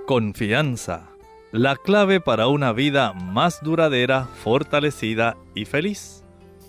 Confianza, 0.06 1.08
la 1.52 1.76
clave 1.76 2.20
para 2.20 2.48
una 2.48 2.72
vida 2.72 3.14
más 3.14 3.60
duradera, 3.62 4.28
fortalecida 4.42 5.36
y 5.54 5.64
feliz. 5.64 6.22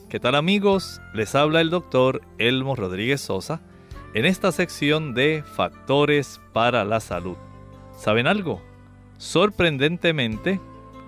¿Qué 0.09 0.19
tal 0.19 0.35
amigos? 0.35 1.01
Les 1.13 1.35
habla 1.35 1.61
el 1.61 1.69
doctor 1.69 2.21
Elmo 2.37 2.75
Rodríguez 2.75 3.21
Sosa 3.21 3.61
en 4.13 4.25
esta 4.25 4.51
sección 4.51 5.13
de 5.13 5.43
Factores 5.55 6.41
para 6.53 6.83
la 6.83 6.99
Salud. 6.99 7.37
¿Saben 7.97 8.27
algo? 8.27 8.61
Sorprendentemente, 9.17 10.59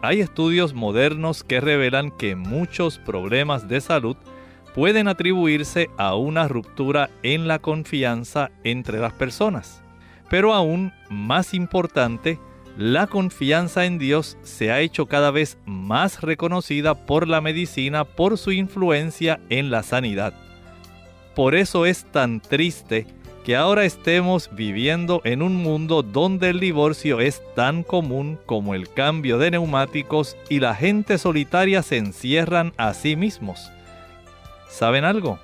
hay 0.01 0.20
estudios 0.20 0.74
modernos 0.74 1.43
que 1.43 1.62
revelan 1.62 2.12
que 2.12 2.36
muchos 2.36 3.00
problemas 3.00 3.67
de 3.67 3.81
salud 3.81 4.17
pueden 4.75 5.08
atribuirse 5.08 5.89
a 5.98 6.15
una 6.15 6.48
ruptura 6.48 7.10
en 7.24 7.48
la 7.48 7.60
confianza 7.60 8.51
entre 8.63 9.00
las 9.00 9.13
personas. 9.13 9.81
Pero 10.29 10.53
aún 10.53 10.93
más 11.10 11.53
importante, 11.53 12.39
la 12.77 13.08
confianza 13.08 13.86
en 13.86 13.98
Dios 13.98 14.38
se 14.43 14.72
ha 14.72 14.79
hecho 14.79 15.05
cada 15.08 15.29
vez 15.29 15.58
más 15.65 16.22
reconocida 16.22 17.05
por 17.05 17.27
la 17.27 17.41
medicina 17.41 18.05
por 18.05 18.38
su 18.38 18.51
influencia 18.51 19.41
en 19.50 19.72
la 19.72 19.84
sanidad. 19.84 20.34
Por 21.35 21.55
eso 21.55 21.85
es 21.85 22.05
tan 22.05 22.41
triste 22.41 23.05
que 23.43 23.55
ahora 23.55 23.85
estemos 23.85 24.50
viviendo 24.53 25.21
en 25.23 25.41
un 25.41 25.55
mundo 25.55 26.03
donde 26.03 26.50
el 26.50 26.59
divorcio 26.59 27.19
es 27.19 27.41
tan 27.55 27.83
común 27.83 28.38
como 28.45 28.75
el 28.75 28.89
cambio 28.89 29.38
de 29.38 29.51
neumáticos 29.51 30.38
y 30.50 30.59
la 30.59 30.75
gente 30.75 31.17
solitaria 31.17 31.81
se 31.81 31.97
encierran 31.97 32.73
a 32.77 32.93
sí 32.93 33.15
mismos. 33.15 33.71
¿Saben 34.69 35.05
algo? 35.05 35.39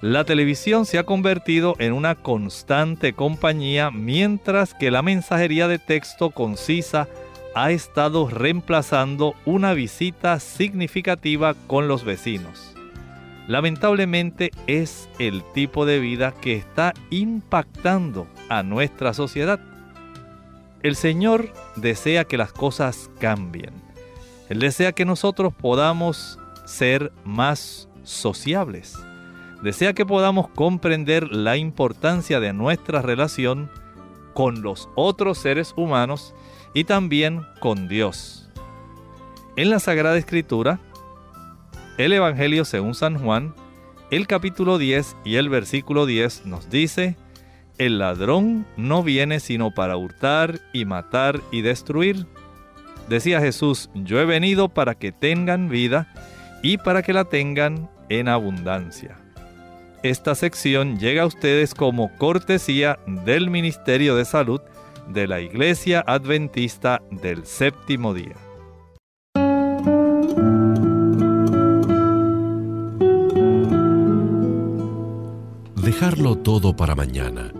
La 0.00 0.24
televisión 0.24 0.86
se 0.86 0.98
ha 0.98 1.04
convertido 1.04 1.74
en 1.78 1.92
una 1.92 2.14
constante 2.14 3.12
compañía 3.12 3.90
mientras 3.90 4.72
que 4.72 4.90
la 4.90 5.02
mensajería 5.02 5.68
de 5.68 5.78
texto 5.78 6.30
concisa 6.30 7.08
ha 7.54 7.72
estado 7.72 8.28
reemplazando 8.28 9.34
una 9.44 9.74
visita 9.74 10.38
significativa 10.40 11.54
con 11.66 11.88
los 11.88 12.04
vecinos. 12.04 12.69
Lamentablemente 13.48 14.50
es 14.66 15.08
el 15.18 15.42
tipo 15.52 15.86
de 15.86 15.98
vida 15.98 16.32
que 16.32 16.54
está 16.54 16.92
impactando 17.10 18.26
a 18.48 18.62
nuestra 18.62 19.12
sociedad. 19.14 19.60
El 20.82 20.96
Señor 20.96 21.52
desea 21.76 22.24
que 22.24 22.38
las 22.38 22.52
cosas 22.52 23.10
cambien. 23.18 23.74
Él 24.48 24.60
desea 24.60 24.92
que 24.92 25.04
nosotros 25.04 25.52
podamos 25.52 26.38
ser 26.64 27.12
más 27.24 27.88
sociables 28.02 28.96
desea 29.62 29.92
que 29.92 30.06
podamos 30.06 30.48
comprender 30.48 31.30
la 31.32 31.56
importancia 31.56 32.40
de 32.40 32.52
nuestra 32.52 33.02
relación 33.02 33.70
con 34.34 34.62
los 34.62 34.88
otros 34.94 35.38
seres 35.38 35.74
humanos 35.76 36.34
y 36.74 36.84
también 36.84 37.42
con 37.60 37.88
Dios. 37.88 38.48
En 39.56 39.70
la 39.70 39.80
Sagrada 39.80 40.16
Escritura, 40.16 40.80
el 42.04 42.14
Evangelio 42.14 42.64
según 42.64 42.94
San 42.94 43.18
Juan, 43.18 43.54
el 44.10 44.26
capítulo 44.26 44.78
10 44.78 45.16
y 45.24 45.36
el 45.36 45.50
versículo 45.50 46.06
10 46.06 46.46
nos 46.46 46.70
dice, 46.70 47.16
el 47.76 47.98
ladrón 47.98 48.66
no 48.78 49.02
viene 49.02 49.38
sino 49.38 49.74
para 49.74 49.98
hurtar 49.98 50.60
y 50.72 50.86
matar 50.86 51.40
y 51.52 51.60
destruir. 51.60 52.26
Decía 53.08 53.40
Jesús, 53.40 53.90
yo 53.94 54.18
he 54.18 54.24
venido 54.24 54.70
para 54.70 54.94
que 54.94 55.12
tengan 55.12 55.68
vida 55.68 56.12
y 56.62 56.78
para 56.78 57.02
que 57.02 57.12
la 57.12 57.24
tengan 57.24 57.90
en 58.08 58.28
abundancia. 58.28 59.18
Esta 60.02 60.34
sección 60.34 60.98
llega 60.98 61.24
a 61.24 61.26
ustedes 61.26 61.74
como 61.74 62.16
cortesía 62.16 62.98
del 63.06 63.50
Ministerio 63.50 64.16
de 64.16 64.24
Salud 64.24 64.62
de 65.08 65.26
la 65.26 65.40
Iglesia 65.40 66.02
Adventista 66.06 67.02
del 67.10 67.44
Séptimo 67.44 68.14
Día. 68.14 68.49
Dejarlo 75.90 76.36
todo 76.36 76.76
para 76.76 76.94
mañana 76.94 77.52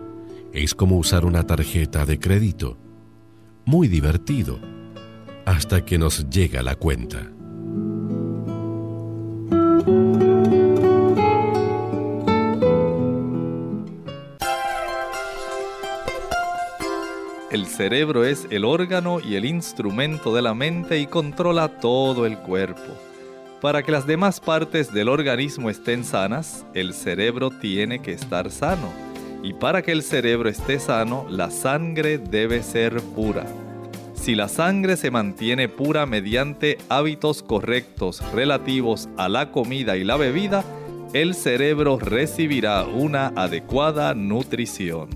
es 0.53 0.73
como 0.73 0.97
usar 0.99 1.25
una 1.25 1.49
tarjeta 1.49 2.07
de 2.07 2.21
crédito. 2.21 2.79
Muy 3.65 3.89
divertido, 3.89 4.61
hasta 5.45 5.85
que 5.85 5.99
nos 5.99 6.31
llega 6.31 6.63
la 6.63 6.77
cuenta. 6.77 7.29
El 17.51 17.67
cerebro 17.67 18.25
es 18.25 18.47
el 18.51 18.65
órgano 18.65 19.19
y 19.19 19.35
el 19.35 19.45
instrumento 19.45 20.33
de 20.33 20.43
la 20.43 20.55
mente 20.55 21.01
y 21.01 21.09
controla 21.09 21.81
todo 21.81 22.27
el 22.27 22.39
cuerpo. 22.39 23.10
Para 23.61 23.83
que 23.83 23.93
las 23.93 24.07
demás 24.07 24.41
partes 24.41 24.91
del 24.91 25.11
organismo 25.11 25.69
estén 25.69 26.03
sanas, 26.05 26.65
el 26.73 26.95
cerebro 26.95 27.51
tiene 27.51 28.01
que 28.01 28.13
estar 28.13 28.51
sano. 28.51 28.91
Y 29.43 29.53
para 29.53 29.83
que 29.83 29.93
el 29.93 30.03
cerebro 30.03 30.49
esté 30.49 30.81
sano, 30.81 31.27
la 31.29 31.51
sangre 31.51 32.17
debe 32.17 32.63
ser 32.63 33.03
pura. 33.03 33.45
Si 34.15 34.35
la 34.35 34.49
sangre 34.49 34.97
se 34.97 35.11
mantiene 35.11 35.69
pura 35.69 36.07
mediante 36.07 36.79
hábitos 36.89 37.43
correctos 37.43 38.23
relativos 38.33 39.11
a 39.19 39.29
la 39.29 39.51
comida 39.51 39.99
y 39.99 40.05
la 40.05 40.17
bebida, 40.17 40.65
el 41.13 41.35
cerebro 41.35 41.99
recibirá 41.99 42.85
una 42.85 43.29
adecuada 43.29 44.15
nutrición. 44.15 45.09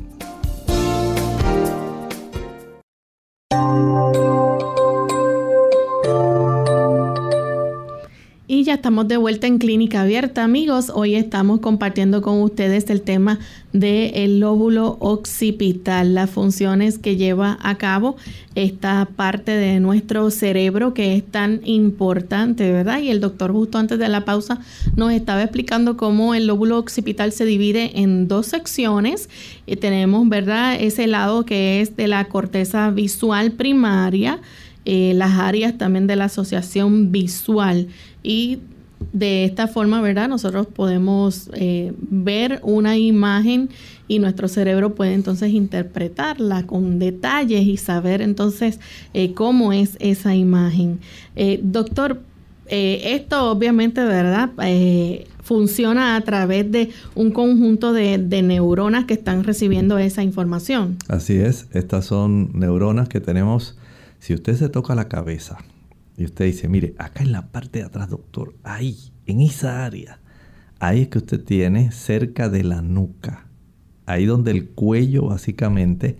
Y 8.46 8.64
ya 8.64 8.74
estamos 8.74 9.08
de 9.08 9.16
vuelta 9.16 9.46
en 9.46 9.56
Clínica 9.56 10.02
Abierta, 10.02 10.44
amigos. 10.44 10.92
Hoy 10.94 11.14
estamos 11.14 11.60
compartiendo 11.60 12.20
con 12.20 12.42
ustedes 12.42 12.90
el 12.90 13.00
tema 13.00 13.38
del 13.72 14.38
lóbulo 14.38 14.98
occipital, 15.00 16.12
las 16.12 16.28
funciones 16.28 16.98
que 16.98 17.16
lleva 17.16 17.56
a 17.62 17.76
cabo 17.76 18.16
esta 18.54 19.08
parte 19.16 19.52
de 19.52 19.80
nuestro 19.80 20.30
cerebro 20.30 20.92
que 20.92 21.16
es 21.16 21.24
tan 21.24 21.62
importante, 21.64 22.70
¿verdad? 22.70 23.00
Y 23.00 23.08
el 23.08 23.20
doctor 23.20 23.50
justo 23.50 23.78
antes 23.78 23.98
de 23.98 24.10
la 24.10 24.26
pausa 24.26 24.60
nos 24.94 25.10
estaba 25.12 25.42
explicando 25.42 25.96
cómo 25.96 26.34
el 26.34 26.46
lóbulo 26.46 26.76
occipital 26.76 27.32
se 27.32 27.46
divide 27.46 27.98
en 28.02 28.28
dos 28.28 28.48
secciones. 28.48 29.30
Y 29.64 29.76
tenemos, 29.76 30.28
¿verdad? 30.28 30.76
Ese 30.78 31.06
lado 31.06 31.46
que 31.46 31.80
es 31.80 31.96
de 31.96 32.08
la 32.08 32.26
corteza 32.26 32.90
visual 32.90 33.52
primaria 33.52 34.38
eh, 34.86 35.14
las 35.14 35.38
áreas 35.38 35.78
también 35.78 36.06
de 36.06 36.14
la 36.14 36.26
asociación 36.26 37.10
visual 37.10 37.88
y 38.24 38.58
de 39.12 39.44
esta 39.44 39.68
forma, 39.68 40.00
¿verdad? 40.00 40.28
Nosotros 40.28 40.66
podemos 40.66 41.48
eh, 41.52 41.92
ver 41.98 42.58
una 42.64 42.96
imagen 42.96 43.68
y 44.08 44.18
nuestro 44.18 44.48
cerebro 44.48 44.96
puede 44.96 45.14
entonces 45.14 45.52
interpretarla 45.52 46.66
con 46.66 46.98
detalles 46.98 47.66
y 47.66 47.76
saber 47.76 48.22
entonces 48.22 48.80
eh, 49.12 49.32
cómo 49.34 49.72
es 49.72 49.96
esa 50.00 50.34
imagen. 50.34 50.98
doctor, 51.62 52.22
esto 52.66 53.50
obviamente, 53.50 54.02
¿verdad? 54.02 54.50
funciona 55.44 56.16
a 56.16 56.20
través 56.22 56.72
de 56.72 56.90
un 57.14 57.30
conjunto 57.30 57.92
de, 57.92 58.18
neuronas 58.18 59.04
que 59.04 59.14
están 59.14 59.44
recibiendo 59.44 59.98
esa 59.98 60.22
información. 60.22 60.96
Así 61.06 61.34
es, 61.34 61.68
estas 61.72 62.06
son 62.06 62.50
neuronas 62.54 63.08
que 63.08 63.20
tenemos 63.20 63.76
si 64.18 64.34
usted 64.34 64.56
se 64.56 64.70
toca 64.70 64.94
la 64.94 65.08
cabeza 65.08 65.58
y 66.16 66.24
usted 66.24 66.46
dice, 66.46 66.68
mire, 66.68 66.94
acá 66.98 67.22
en 67.22 67.32
la 67.32 67.50
parte 67.50 67.80
de 67.80 67.86
atrás, 67.86 68.08
doctor, 68.08 68.54
ahí, 68.62 68.96
en 69.26 69.40
esa 69.40 69.84
área, 69.84 70.20
ahí 70.78 71.02
es 71.02 71.08
que 71.08 71.18
usted 71.18 71.42
tiene 71.42 71.90
cerca 71.90 72.48
de 72.48 72.62
la 72.62 72.82
nuca, 72.82 73.48
ahí 74.06 74.26
donde 74.26 74.52
el 74.52 74.68
cuello 74.70 75.26
básicamente 75.26 76.16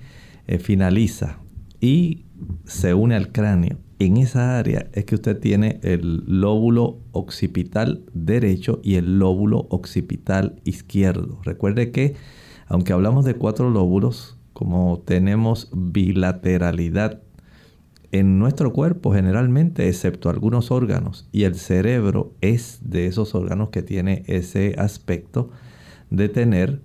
eh, 0.46 0.58
finaliza 0.58 1.38
y 1.80 2.24
se 2.64 2.94
une 2.94 3.14
al 3.14 3.30
cráneo. 3.30 3.78
En 4.00 4.16
esa 4.16 4.58
área 4.58 4.88
es 4.92 5.04
que 5.04 5.14
usted 5.14 5.38
tiene 5.38 5.78
el 5.82 6.24
lóbulo 6.26 6.98
occipital 7.12 8.04
derecho 8.12 8.80
y 8.82 8.96
el 8.96 9.18
lóbulo 9.18 9.66
occipital 9.70 10.60
izquierdo. 10.64 11.40
Recuerde 11.44 11.92
que, 11.92 12.14
aunque 12.66 12.92
hablamos 12.92 13.24
de 13.24 13.34
cuatro 13.34 13.70
lóbulos, 13.70 14.36
como 14.52 15.00
tenemos 15.06 15.70
bilateralidad 15.72 17.22
en 18.14 18.38
nuestro 18.38 18.72
cuerpo 18.72 19.12
generalmente, 19.12 19.88
excepto 19.88 20.30
algunos 20.30 20.70
órganos, 20.70 21.28
y 21.32 21.42
el 21.42 21.56
cerebro 21.56 22.32
es 22.40 22.78
de 22.84 23.06
esos 23.06 23.34
órganos 23.34 23.70
que 23.70 23.82
tiene 23.82 24.22
ese 24.28 24.76
aspecto 24.78 25.50
de 26.10 26.28
tener 26.28 26.80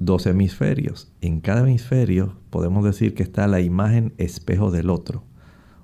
dos 0.00 0.26
hemisferios. 0.26 1.12
En 1.20 1.40
cada 1.40 1.60
hemisferio 1.60 2.34
podemos 2.50 2.84
decir 2.84 3.14
que 3.14 3.22
está 3.22 3.46
la 3.46 3.60
imagen 3.60 4.14
espejo 4.18 4.72
del 4.72 4.90
otro. 4.90 5.22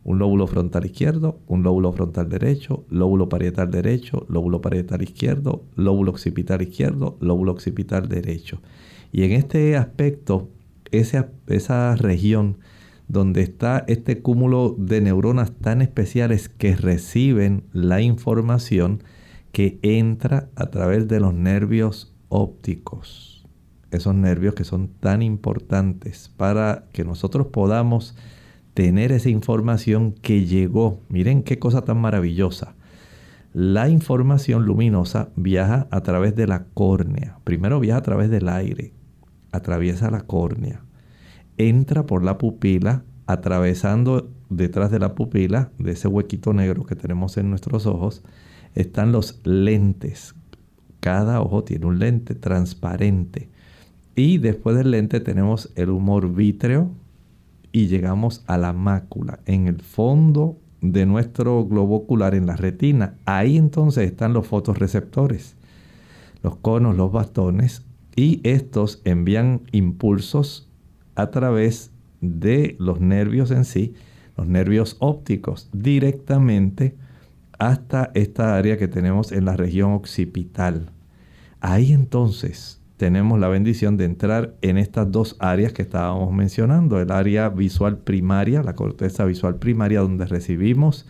Un 0.02 0.18
lóbulo 0.18 0.48
frontal 0.48 0.86
izquierdo, 0.86 1.38
un 1.46 1.62
lóbulo 1.62 1.92
frontal 1.92 2.28
derecho, 2.28 2.84
lóbulo 2.90 3.28
parietal 3.28 3.70
derecho, 3.70 4.26
lóbulo 4.28 4.60
parietal 4.60 5.02
izquierdo, 5.02 5.66
lóbulo 5.76 6.10
occipital 6.10 6.62
izquierdo, 6.62 7.16
lóbulo 7.20 7.52
occipital 7.52 8.08
derecho. 8.08 8.60
Y 9.12 9.22
en 9.22 9.30
este 9.30 9.76
aspecto, 9.76 10.48
esa, 10.90 11.28
esa 11.46 11.94
región 11.94 12.56
donde 13.08 13.42
está 13.42 13.84
este 13.88 14.20
cúmulo 14.20 14.76
de 14.78 15.00
neuronas 15.00 15.52
tan 15.52 15.82
especiales 15.82 16.48
que 16.48 16.76
reciben 16.76 17.64
la 17.72 18.02
información 18.02 19.02
que 19.50 19.78
entra 19.82 20.50
a 20.54 20.66
través 20.66 21.08
de 21.08 21.20
los 21.20 21.34
nervios 21.34 22.14
ópticos. 22.28 23.46
Esos 23.90 24.14
nervios 24.14 24.54
que 24.54 24.64
son 24.64 24.88
tan 24.88 25.22
importantes 25.22 26.30
para 26.36 26.84
que 26.92 27.04
nosotros 27.04 27.46
podamos 27.46 28.14
tener 28.74 29.10
esa 29.12 29.30
información 29.30 30.12
que 30.12 30.44
llegó. 30.44 31.00
Miren 31.08 31.42
qué 31.42 31.58
cosa 31.58 31.82
tan 31.82 31.98
maravillosa. 31.98 32.76
La 33.54 33.88
información 33.88 34.66
luminosa 34.66 35.30
viaja 35.34 35.88
a 35.90 36.02
través 36.02 36.36
de 36.36 36.46
la 36.46 36.66
córnea. 36.74 37.38
Primero 37.44 37.80
viaja 37.80 37.98
a 37.98 38.02
través 38.02 38.28
del 38.28 38.50
aire, 38.50 38.92
atraviesa 39.50 40.10
la 40.10 40.20
córnea, 40.20 40.84
entra 41.58 42.06
por 42.06 42.24
la 42.24 42.38
pupila, 42.38 43.04
atravesando 43.26 44.30
detrás 44.48 44.90
de 44.90 44.98
la 44.98 45.14
pupila, 45.14 45.70
de 45.78 45.92
ese 45.92 46.08
huequito 46.08 46.52
negro 46.52 46.86
que 46.86 46.96
tenemos 46.96 47.36
en 47.36 47.50
nuestros 47.50 47.86
ojos, 47.86 48.22
están 48.74 49.12
los 49.12 49.40
lentes. 49.44 50.34
Cada 51.00 51.40
ojo 51.40 51.64
tiene 51.64 51.86
un 51.86 51.98
lente 51.98 52.34
transparente. 52.34 53.50
Y 54.14 54.38
después 54.38 54.76
del 54.76 54.90
lente 54.90 55.20
tenemos 55.20 55.70
el 55.76 55.90
humor 55.90 56.32
vítreo 56.34 56.90
y 57.70 57.86
llegamos 57.86 58.42
a 58.46 58.56
la 58.58 58.72
mácula, 58.72 59.40
en 59.46 59.68
el 59.68 59.82
fondo 59.82 60.58
de 60.80 61.06
nuestro 61.06 61.64
globo 61.66 61.96
ocular, 61.96 62.34
en 62.34 62.46
la 62.46 62.56
retina. 62.56 63.14
Ahí 63.26 63.56
entonces 63.56 64.10
están 64.10 64.32
los 64.32 64.46
fotorreceptores, 64.46 65.54
los 66.42 66.56
conos, 66.56 66.96
los 66.96 67.12
bastones, 67.12 67.84
y 68.16 68.40
estos 68.42 69.00
envían 69.04 69.62
impulsos 69.70 70.67
a 71.18 71.32
través 71.32 71.90
de 72.20 72.76
los 72.78 73.00
nervios 73.00 73.50
en 73.50 73.64
sí, 73.64 73.94
los 74.36 74.46
nervios 74.46 74.96
ópticos, 75.00 75.68
directamente 75.72 76.96
hasta 77.58 78.12
esta 78.14 78.56
área 78.56 78.78
que 78.78 78.86
tenemos 78.86 79.32
en 79.32 79.44
la 79.44 79.56
región 79.56 79.92
occipital. 79.94 80.92
Ahí 81.60 81.92
entonces 81.92 82.80
tenemos 82.98 83.40
la 83.40 83.48
bendición 83.48 83.96
de 83.96 84.04
entrar 84.04 84.54
en 84.62 84.78
estas 84.78 85.10
dos 85.10 85.36
áreas 85.40 85.72
que 85.72 85.82
estábamos 85.82 86.32
mencionando, 86.32 87.00
el 87.00 87.10
área 87.10 87.48
visual 87.48 87.98
primaria, 87.98 88.62
la 88.62 88.76
corteza 88.76 89.24
visual 89.24 89.56
primaria, 89.56 90.00
donde 90.00 90.24
recibimos 90.24 91.04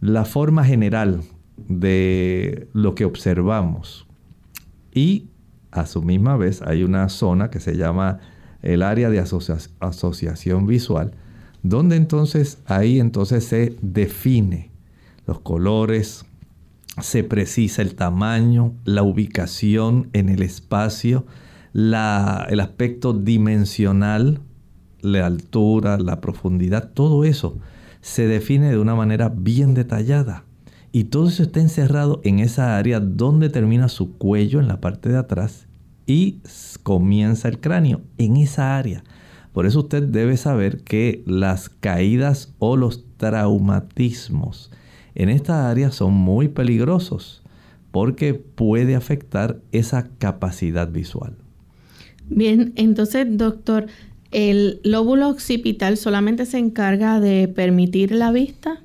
la 0.00 0.24
forma 0.24 0.64
general 0.64 1.20
de 1.68 2.68
lo 2.72 2.94
que 2.94 3.04
observamos. 3.04 4.06
Y 4.94 5.28
a 5.70 5.84
su 5.84 6.02
misma 6.02 6.38
vez 6.38 6.62
hay 6.62 6.82
una 6.82 7.10
zona 7.10 7.50
que 7.50 7.60
se 7.60 7.76
llama 7.76 8.20
el 8.64 8.82
área 8.82 9.10
de 9.10 9.18
asociación 9.20 10.66
visual, 10.66 11.12
donde 11.62 11.96
entonces 11.96 12.58
ahí 12.66 12.98
entonces 12.98 13.44
se 13.44 13.76
define 13.82 14.70
los 15.26 15.40
colores, 15.40 16.24
se 17.00 17.24
precisa 17.24 17.82
el 17.82 17.94
tamaño, 17.94 18.72
la 18.84 19.02
ubicación 19.02 20.08
en 20.12 20.28
el 20.30 20.42
espacio, 20.42 21.26
el 21.74 22.60
aspecto 22.60 23.12
dimensional, 23.12 24.40
la 25.02 25.26
altura, 25.26 25.98
la 25.98 26.20
profundidad, 26.20 26.90
todo 26.92 27.24
eso 27.24 27.58
se 28.00 28.26
define 28.26 28.70
de 28.70 28.78
una 28.78 28.94
manera 28.94 29.28
bien 29.28 29.74
detallada. 29.74 30.44
Y 30.92 31.04
todo 31.04 31.28
eso 31.28 31.42
está 31.42 31.60
encerrado 31.60 32.20
en 32.22 32.38
esa 32.38 32.76
área 32.78 33.00
donde 33.00 33.48
termina 33.48 33.88
su 33.88 34.16
cuello 34.16 34.60
en 34.60 34.68
la 34.68 34.80
parte 34.80 35.08
de 35.08 35.18
atrás 35.18 35.63
y 36.06 36.40
comienza 36.82 37.48
el 37.48 37.60
cráneo 37.60 38.02
en 38.18 38.36
esa 38.36 38.76
área. 38.76 39.04
Por 39.52 39.66
eso 39.66 39.80
usted 39.80 40.02
debe 40.02 40.36
saber 40.36 40.82
que 40.82 41.22
las 41.26 41.68
caídas 41.68 42.52
o 42.58 42.76
los 42.76 43.04
traumatismos 43.16 44.70
en 45.14 45.28
esta 45.28 45.70
área 45.70 45.92
son 45.92 46.12
muy 46.12 46.48
peligrosos 46.48 47.42
porque 47.90 48.34
puede 48.34 48.96
afectar 48.96 49.60
esa 49.70 50.08
capacidad 50.18 50.90
visual. 50.90 51.36
Bien, 52.28 52.72
entonces 52.74 53.26
doctor, 53.30 53.86
¿el 54.32 54.80
lóbulo 54.82 55.28
occipital 55.28 55.96
solamente 55.96 56.46
se 56.46 56.58
encarga 56.58 57.20
de 57.20 57.46
permitir 57.46 58.10
la 58.10 58.32
vista? 58.32 58.82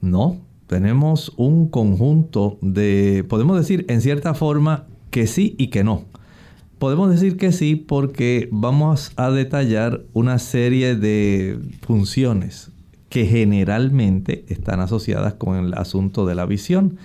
No, 0.00 0.38
tenemos 0.66 1.32
un 1.36 1.68
conjunto 1.68 2.58
de, 2.60 3.24
podemos 3.28 3.56
decir 3.56 3.84
en 3.88 4.00
cierta 4.00 4.34
forma 4.34 4.86
que 5.10 5.28
sí 5.28 5.54
y 5.58 5.68
que 5.68 5.84
no. 5.84 6.09
Podemos 6.80 7.10
decir 7.10 7.36
que 7.36 7.52
sí 7.52 7.76
porque 7.76 8.48
vamos 8.50 9.12
a 9.16 9.30
detallar 9.30 10.00
una 10.14 10.38
serie 10.38 10.96
de 10.96 11.58
funciones 11.82 12.70
que 13.10 13.26
generalmente 13.26 14.46
están 14.48 14.80
asociadas 14.80 15.34
con 15.34 15.62
el 15.62 15.74
asunto 15.74 16.24
de 16.24 16.34
la 16.34 16.46
visión. 16.46 16.96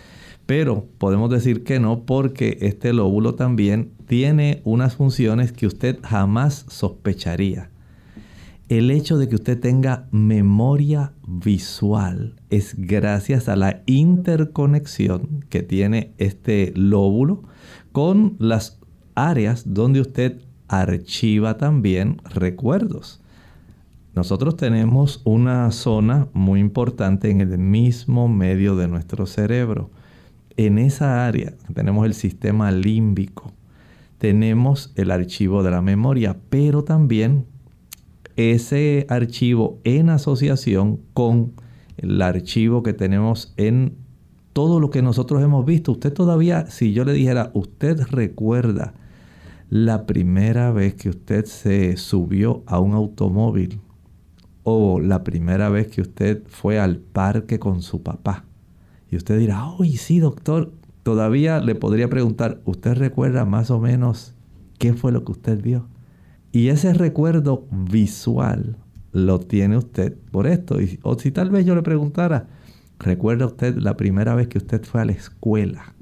Pero 0.45 0.87
podemos 0.97 1.29
decir 1.29 1.65
que 1.65 1.81
no 1.81 2.03
porque 2.03 2.57
este 2.61 2.93
lóbulo 2.93 3.35
también 3.35 3.91
tiene 4.07 4.61
unas 4.63 4.95
funciones 4.95 5.51
que 5.51 5.67
usted 5.67 5.99
jamás 6.03 6.65
sospecharía. 6.69 7.69
El 8.69 8.89
hecho 8.91 9.17
de 9.17 9.27
que 9.27 9.35
usted 9.35 9.59
tenga 9.59 10.07
memoria 10.09 11.11
visual 11.27 12.35
es 12.49 12.75
gracias 12.77 13.49
a 13.49 13.57
la 13.57 13.83
interconexión 13.87 15.43
que 15.49 15.63
tiene 15.63 16.13
este 16.17 16.71
lóbulo 16.77 17.43
con 17.91 18.37
las 18.39 18.79
áreas 19.15 19.73
donde 19.73 20.01
usted 20.01 20.41
archiva 20.67 21.57
también 21.57 22.21
recuerdos. 22.25 23.21
Nosotros 24.15 24.55
tenemos 24.55 25.21
una 25.25 25.71
zona 25.71 26.27
muy 26.33 26.59
importante 26.59 27.29
en 27.29 27.41
el 27.41 27.57
mismo 27.57 28.29
medio 28.29 28.75
de 28.75 28.87
nuestro 28.87 29.25
cerebro. 29.25 29.89
En 30.55 30.77
esa 30.77 31.27
área 31.27 31.53
tenemos 31.73 32.05
el 32.05 32.13
sistema 32.13 32.71
límbico, 32.71 33.51
tenemos 34.17 34.93
el 34.95 35.11
archivo 35.11 35.63
de 35.63 35.71
la 35.71 35.81
memoria, 35.81 36.37
pero 36.49 36.85
también 36.85 37.45
ese 38.37 39.05
archivo 39.09 39.79
en 39.83 40.09
asociación 40.09 41.01
con 41.13 41.51
el 41.97 42.21
archivo 42.21 42.83
que 42.83 42.93
tenemos 42.93 43.53
en 43.57 43.95
todo 44.53 44.79
lo 44.79 44.89
que 44.89 45.01
nosotros 45.01 45.43
hemos 45.43 45.65
visto. 45.65 45.91
Usted 45.91 46.13
todavía, 46.13 46.67
si 46.67 46.93
yo 46.93 47.03
le 47.03 47.11
dijera, 47.11 47.51
usted 47.53 47.99
recuerda 48.09 48.93
la 49.69 50.05
primera 50.05 50.71
vez 50.71 50.95
que 50.95 51.09
usted 51.09 51.45
se 51.45 51.97
subió 51.97 52.63
a 52.67 52.79
un 52.79 52.93
automóvil 52.93 53.79
o 54.63 54.99
la 54.99 55.23
primera 55.23 55.69
vez 55.69 55.87
que 55.87 56.01
usted 56.01 56.43
fue 56.47 56.79
al 56.79 56.97
parque 56.97 57.59
con 57.59 57.81
su 57.81 58.01
papá. 58.01 58.45
Y 59.09 59.15
usted 59.15 59.37
dirá, 59.37 59.63
¡ay, 59.79 59.97
sí, 59.97 60.19
doctor! 60.19 60.71
Todavía 61.03 61.59
le 61.59 61.75
podría 61.75 62.09
preguntar, 62.09 62.61
¿usted 62.65 62.95
recuerda 62.95 63.45
más 63.45 63.69
o 63.69 63.79
menos 63.79 64.33
qué 64.79 64.93
fue 64.93 65.11
lo 65.11 65.23
que 65.23 65.33
usted 65.33 65.61
vio? 65.61 65.87
Y 66.51 66.69
ese 66.69 66.93
recuerdo 66.93 67.67
visual 67.69 68.77
lo 69.11 69.39
tiene 69.39 69.77
usted 69.77 70.15
por 70.31 70.47
esto. 70.47 70.77
o 71.03 71.19
si 71.19 71.31
tal 71.31 71.51
vez 71.51 71.65
yo 71.65 71.75
le 71.75 71.83
preguntara, 71.83 72.47
¿recuerda 72.99 73.45
usted 73.45 73.77
la 73.77 73.95
primera 73.97 74.33
vez 74.35 74.47
que 74.47 74.57
usted 74.57 74.83
fue 74.83 75.01
a 75.01 75.05
la 75.05 75.11
escuela? 75.11 75.93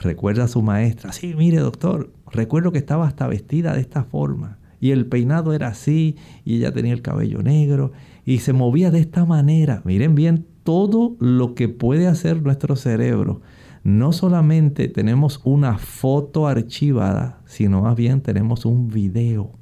¿Recuerda 0.00 0.44
a 0.44 0.48
su 0.48 0.62
maestra? 0.62 1.12
Sí, 1.12 1.34
mire 1.36 1.58
doctor, 1.58 2.10
Recuerdo 2.32 2.72
que 2.72 2.78
estaba 2.78 3.06
hasta 3.06 3.26
vestida 3.26 3.74
de 3.74 3.80
esta 3.80 4.04
forma 4.04 4.58
y 4.80 4.92
el 4.92 5.06
peinado 5.06 5.52
era 5.52 5.68
así 5.68 6.16
y 6.44 6.56
ella 6.56 6.72
tenía 6.72 6.92
el 6.92 7.02
cabello 7.02 7.42
negro 7.42 7.92
y 8.24 8.38
se 8.38 8.52
movía 8.52 8.90
de 8.90 9.00
esta 9.00 9.24
manera. 9.24 9.82
Miren 9.84 10.14
bien 10.14 10.46
todo 10.62 11.16
lo 11.18 11.54
que 11.54 11.68
puede 11.68 12.06
hacer 12.06 12.42
nuestro 12.42 12.76
cerebro. 12.76 13.40
No 13.82 14.12
solamente 14.12 14.88
tenemos 14.88 15.40
una 15.44 15.78
foto 15.78 16.46
archivada, 16.46 17.40
sino 17.46 17.82
más 17.82 17.96
bien 17.96 18.20
tenemos 18.20 18.64
un 18.64 18.88
video. 18.88 19.52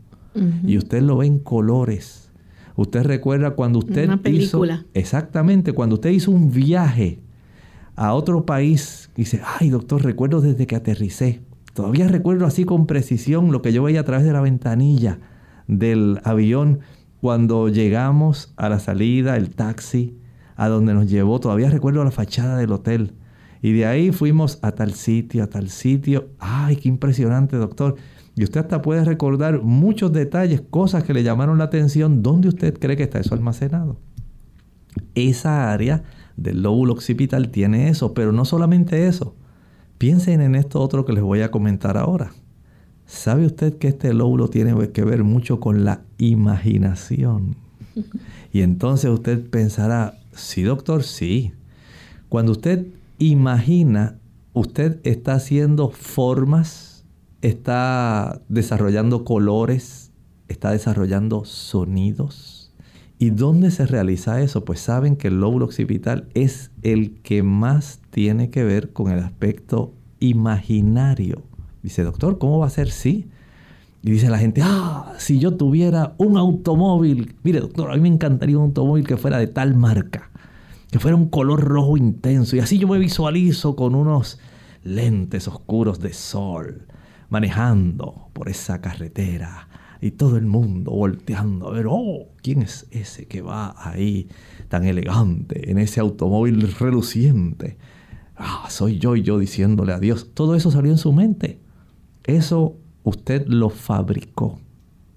Y 0.65 0.79
usted 0.79 1.03
lo 1.03 1.17
ve 1.17 1.27
en 1.27 1.41
colores. 1.41 2.31
Usted 2.77 3.03
recuerda 3.03 3.53
cuando 3.57 3.81
usted 3.81 4.05
Una 4.05 4.23
película. 4.23 4.75
hizo 4.75 4.85
exactamente 4.95 5.73
cuando 5.73 5.97
usted 5.97 6.11
hizo 6.11 6.31
un 6.31 6.53
viaje 6.53 7.19
a 7.99 8.15
otro 8.15 8.47
país, 8.47 9.11
dice, 9.15 9.43
"Ay, 9.59 9.71
doctor, 9.71 10.03
recuerdo 10.03 10.41
desde 10.41 10.67
que 10.67 10.77
aterricé 10.77 11.43
Todavía 11.79 12.09
recuerdo 12.09 12.45
así 12.45 12.65
con 12.65 12.89
precisión 12.89 13.53
lo 13.53 13.63
que 13.63 13.73
yo 13.73 13.85
veía 13.85 14.01
a 14.01 14.05
través 14.05 14.27
de 14.27 14.33
la 14.33 14.41
ventanilla 14.41 15.21
del 15.69 16.19
avión 16.25 16.81
cuando 17.21 17.69
llegamos 17.69 18.53
a 18.57 18.69
la 18.69 18.81
salida, 18.81 19.37
el 19.37 19.51
taxi, 19.51 20.19
a 20.57 20.67
donde 20.67 20.93
nos 20.93 21.09
llevó, 21.09 21.39
todavía 21.39 21.71
recuerdo 21.71 22.03
la 22.03 22.11
fachada 22.11 22.57
del 22.57 22.73
hotel. 22.73 23.13
Y 23.63 23.75
de 23.75 23.87
ahí 23.87 24.11
fuimos 24.11 24.59
a 24.63 24.73
tal 24.73 24.93
sitio, 24.93 25.45
a 25.45 25.47
tal 25.47 25.69
sitio. 25.69 26.31
¡Ay, 26.41 26.75
qué 26.75 26.89
impresionante, 26.89 27.57
doctor! 27.57 27.95
Y 28.35 28.43
usted 28.43 28.63
hasta 28.63 28.83
puede 28.83 29.05
recordar 29.05 29.63
muchos 29.63 30.13
detalles, 30.13 30.61
cosas 30.61 31.05
que 31.05 31.15
le 31.15 31.23
llamaron 31.23 31.59
la 31.59 31.65
atención. 31.65 32.25
¿Dónde 32.25 32.49
usted 32.49 32.77
cree 32.77 32.97
que 32.97 33.05
está 33.05 33.21
eso 33.21 33.37
almacenado? 33.37 34.01
Esa 35.15 35.73
área 35.73 36.03
del 36.39 36.63
lóbulo 36.63 36.93
occipital 36.93 37.51
tiene 37.51 37.89
eso, 37.89 38.15
pero 38.15 38.33
no 38.33 38.45
solamente 38.45 39.07
eso. 39.09 39.35
Piensen 39.99 40.41
en 40.41 40.55
esto 40.55 40.81
otro 40.81 41.05
que 41.05 41.13
les 41.13 41.23
voy 41.23 41.43
a 41.43 41.51
comentar 41.51 41.99
ahora. 41.99 42.33
¿Sabe 43.07 43.47
usted 43.47 43.79
que 43.79 43.89
este 43.89 44.15
lóbulo 44.15 44.49
tiene 44.49 44.91
que 44.91 45.05
ver 45.05 45.25
mucho 45.25 45.61
con 45.61 45.85
la 45.85 46.03
imaginación? 46.19 47.57
Y 48.51 48.63
entonces 48.63 49.11
usted 49.11 49.47
pensará, 49.51 50.19
sí 50.33 50.63
doctor, 50.63 51.03
sí. 51.03 51.53
Cuando 52.31 52.53
usted 52.53 52.87
imagina, 53.19 54.19
usted 54.55 55.01
está 55.05 55.35
haciendo 55.35 55.91
formas, 55.91 57.05
está 57.43 58.41
desarrollando 58.49 59.25
colores, 59.27 60.13
está 60.49 60.71
desarrollando 60.71 61.45
sonidos. 61.45 62.58
¿Y 63.19 63.31
dónde 63.31 63.73
se 63.73 63.85
realiza 63.85 64.41
eso? 64.41 64.65
Pues 64.65 64.81
saben 64.81 65.17
que 65.17 65.29
el 65.29 65.41
lóbulo 65.41 65.65
occipital 65.65 66.29
es 66.35 66.71
el 66.83 67.21
que 67.23 67.43
más 67.43 68.01
tiene 68.11 68.51
que 68.51 68.63
ver 68.63 68.93
con 68.93 69.11
el 69.11 69.19
aspecto 69.19 69.93
imaginario. 70.21 71.43
Dice, 71.83 72.05
doctor, 72.05 72.39
¿cómo 72.39 72.61
va 72.61 72.67
a 72.67 72.71
ser 72.71 72.91
sí? 72.91 73.29
Y 74.03 74.13
dice 74.13 74.31
la 74.31 74.39
gente, 74.39 74.61
ah, 74.65 75.15
si 75.19 75.41
yo 75.41 75.57
tuviera 75.57 76.15
un 76.19 76.37
automóvil, 76.37 77.35
mire 77.43 77.61
doctor, 77.61 77.91
a 77.91 77.95
mí 77.95 78.01
me 78.01 78.09
encantaría 78.09 78.57
un 78.57 78.67
automóvil 78.67 79.05
que 79.05 79.17
fuera 79.17 79.39
de 79.39 79.49
tal 79.49 79.75
marca, 79.75 80.31
que 80.91 81.01
fuera 81.01 81.17
un 81.17 81.29
color 81.29 81.61
rojo 81.65 81.97
intenso, 81.97 82.55
y 82.55 82.61
así 82.61 82.79
yo 82.79 82.87
me 82.87 82.99
visualizo 82.99 83.75
con 83.75 83.97
unos 83.97 84.39
lentes 84.85 85.49
oscuros 85.49 85.99
de 85.99 86.13
sol, 86.13 86.87
manejando 87.29 88.29
por 88.33 88.49
esa 88.49 88.81
carretera, 88.81 89.68
y 90.01 90.13
todo 90.13 90.37
el 90.37 90.47
mundo 90.47 90.93
volteando 90.93 91.69
a 91.69 91.73
ver, 91.73 91.87
oh, 91.89 92.29
¿quién 92.43 92.63
es 92.63 92.87
ese 92.91 93.27
que 93.27 93.43
va 93.43 93.75
ahí 93.77 94.29
tan 94.69 94.85
elegante 94.85 95.71
en 95.71 95.79
ese 95.79 96.01
automóvil 96.01 96.73
reluciente? 96.79 97.77
Ah, 98.37 98.67
soy 98.69 98.99
yo 98.99 99.17
y 99.17 99.23
yo 99.23 99.39
diciéndole 99.39 99.93
a 99.93 99.99
Dios. 99.99 100.31
Todo 100.35 100.55
eso 100.55 100.71
salió 100.71 100.93
en 100.93 100.99
su 100.99 101.13
mente. 101.13 101.59
Eso 102.25 102.77
usted 103.03 103.47
lo 103.49 103.71
fabricó. 103.71 104.61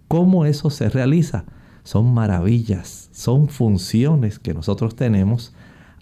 ¿Cómo 0.07 0.45
eso 0.45 0.69
se 0.69 0.89
realiza? 0.89 1.45
Son 1.83 2.13
maravillas, 2.13 3.09
son 3.11 3.47
funciones 3.47 4.39
que 4.39 4.53
nosotros 4.53 4.95
tenemos 4.95 5.53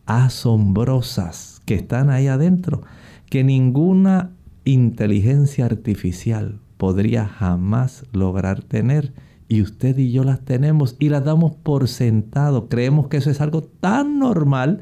asombrosas 0.05 1.61
que 1.65 1.75
están 1.75 2.09
ahí 2.09 2.27
adentro, 2.27 2.81
que 3.29 3.43
ninguna 3.43 4.31
inteligencia 4.65 5.65
artificial 5.65 6.59
podría 6.79 7.27
jamás 7.27 8.05
lograr 8.13 8.63
tener. 8.63 9.13
Y 9.49 9.61
usted 9.61 9.97
y 9.97 10.13
yo 10.13 10.23
las 10.23 10.39
tenemos 10.45 10.95
y 10.97 11.09
las 11.09 11.25
damos 11.25 11.53
por 11.57 11.89
sentado. 11.89 12.69
Creemos 12.69 13.09
que 13.09 13.17
eso 13.17 13.29
es 13.29 13.41
algo 13.41 13.63
tan 13.63 14.17
normal 14.17 14.79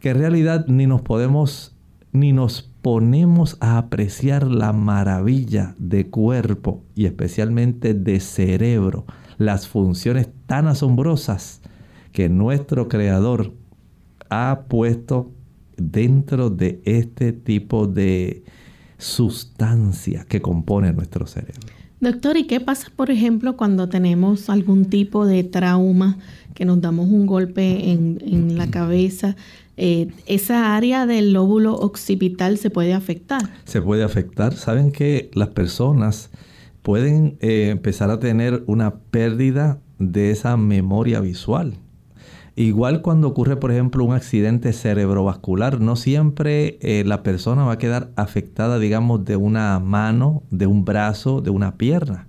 que 0.00 0.10
en 0.10 0.18
realidad 0.18 0.64
ni 0.68 0.86
nos 0.86 1.02
podemos 1.02 1.76
ni 2.12 2.32
nos 2.32 2.62
ponemos 2.80 3.58
a 3.60 3.76
apreciar 3.76 4.46
la 4.46 4.72
maravilla 4.72 5.74
de 5.78 6.08
cuerpo 6.08 6.84
y 6.94 7.06
especialmente 7.06 7.92
de 7.92 8.20
cerebro, 8.20 9.04
las 9.36 9.66
funciones 9.66 10.28
tan 10.46 10.68
asombrosas 10.68 11.60
que 12.12 12.28
nuestro 12.28 12.88
creador 12.88 13.52
ha 14.30 14.60
puesto 14.68 15.32
dentro 15.76 16.50
de 16.50 16.80
este 16.84 17.32
tipo 17.32 17.88
de 17.88 18.44
sustancia 19.04 20.24
que 20.28 20.40
compone 20.40 20.92
nuestro 20.92 21.26
cerebro. 21.26 21.60
Doctor, 22.00 22.36
¿y 22.36 22.46
qué 22.46 22.60
pasa, 22.60 22.88
por 22.94 23.10
ejemplo, 23.10 23.56
cuando 23.56 23.88
tenemos 23.88 24.50
algún 24.50 24.86
tipo 24.86 25.26
de 25.26 25.44
trauma, 25.44 26.18
que 26.54 26.64
nos 26.64 26.80
damos 26.80 27.08
un 27.08 27.26
golpe 27.26 27.92
en, 27.92 28.22
en 28.26 28.56
la 28.56 28.70
cabeza? 28.70 29.36
Eh, 29.76 30.08
esa 30.26 30.76
área 30.76 31.06
del 31.06 31.32
lóbulo 31.32 31.74
occipital 31.74 32.58
se 32.58 32.70
puede 32.70 32.94
afectar. 32.94 33.42
Se 33.64 33.82
puede 33.82 34.04
afectar. 34.04 34.54
Saben 34.54 34.90
que 34.90 35.30
las 35.34 35.48
personas 35.48 36.30
pueden 36.82 37.36
eh, 37.40 37.68
empezar 37.70 38.10
a 38.10 38.18
tener 38.18 38.64
una 38.66 38.96
pérdida 38.96 39.80
de 39.98 40.30
esa 40.30 40.56
memoria 40.56 41.20
visual. 41.20 41.74
Igual 42.56 43.02
cuando 43.02 43.26
ocurre, 43.26 43.56
por 43.56 43.72
ejemplo, 43.72 44.04
un 44.04 44.14
accidente 44.14 44.72
cerebrovascular, 44.72 45.80
no 45.80 45.96
siempre 45.96 46.78
eh, 46.82 47.02
la 47.04 47.24
persona 47.24 47.64
va 47.64 47.72
a 47.72 47.78
quedar 47.78 48.12
afectada, 48.14 48.78
digamos, 48.78 49.24
de 49.24 49.34
una 49.34 49.80
mano, 49.80 50.44
de 50.50 50.68
un 50.68 50.84
brazo, 50.84 51.40
de 51.40 51.50
una 51.50 51.76
pierna. 51.76 52.28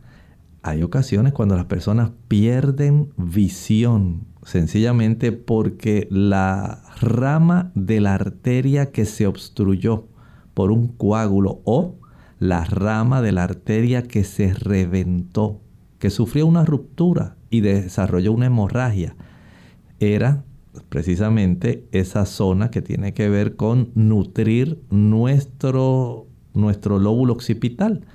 Hay 0.63 0.81
ocasiones 0.81 1.31
cuando 1.31 1.55
las 1.55 1.65
personas 1.65 2.09
pierden 2.27 3.13
visión, 3.17 4.25
sencillamente 4.43 5.31
porque 5.31 6.07
la 6.09 6.81
rama 6.99 7.71
de 7.75 8.01
la 8.01 8.15
arteria 8.15 8.91
que 8.91 9.05
se 9.05 9.27
obstruyó 9.27 10.07
por 10.55 10.71
un 10.71 10.87
coágulo 10.87 11.61
o 11.65 11.99
la 12.39 12.63
rama 12.65 13.21
de 13.21 13.31
la 13.31 13.43
arteria 13.43 14.01
que 14.01 14.23
se 14.23 14.55
reventó, 14.55 15.61
que 15.99 16.09
sufrió 16.09 16.47
una 16.47 16.65
ruptura 16.65 17.35
y 17.51 17.61
desarrolló 17.61 18.31
una 18.31 18.47
hemorragia, 18.47 19.15
era 19.99 20.43
precisamente 20.89 21.87
esa 21.91 22.25
zona 22.25 22.69
que 22.69 22.81
tiene 22.81 23.13
que 23.13 23.29
ver 23.29 23.55
con 23.55 23.91
nutrir 23.95 24.79
nuestro, 24.89 26.27
nuestro 26.53 26.99
lóbulo 26.99 27.33
occipital. 27.33 28.05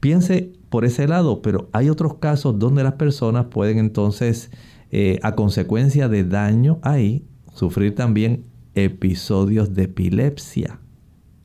Piense 0.00 0.52
por 0.68 0.84
ese 0.84 1.08
lado, 1.08 1.42
pero 1.42 1.68
hay 1.72 1.90
otros 1.90 2.14
casos 2.14 2.58
donde 2.58 2.82
las 2.84 2.94
personas 2.94 3.46
pueden 3.46 3.78
entonces, 3.78 4.50
eh, 4.90 5.18
a 5.22 5.34
consecuencia 5.34 6.08
de 6.08 6.24
daño 6.24 6.78
ahí, 6.82 7.24
sufrir 7.54 7.94
también 7.94 8.44
episodios 8.74 9.74
de 9.74 9.84
epilepsia. 9.84 10.80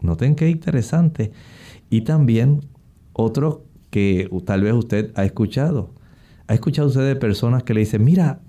Noten 0.02 0.36
qué 0.36 0.50
interesante. 0.50 1.32
Y 1.90 2.02
también 2.02 2.62
otro 3.14 3.66
que 3.90 4.30
tal 4.46 4.62
vez 4.62 4.74
usted 4.74 5.12
ha 5.16 5.26
escuchado. 5.26 5.94
¿Ha 6.48 6.54
escuchado 6.54 6.88
usted 6.88 7.08
de 7.08 7.16
personas 7.16 7.64
que 7.64 7.74
le 7.74 7.80
dicen, 7.82 8.04
mira, 8.04 8.42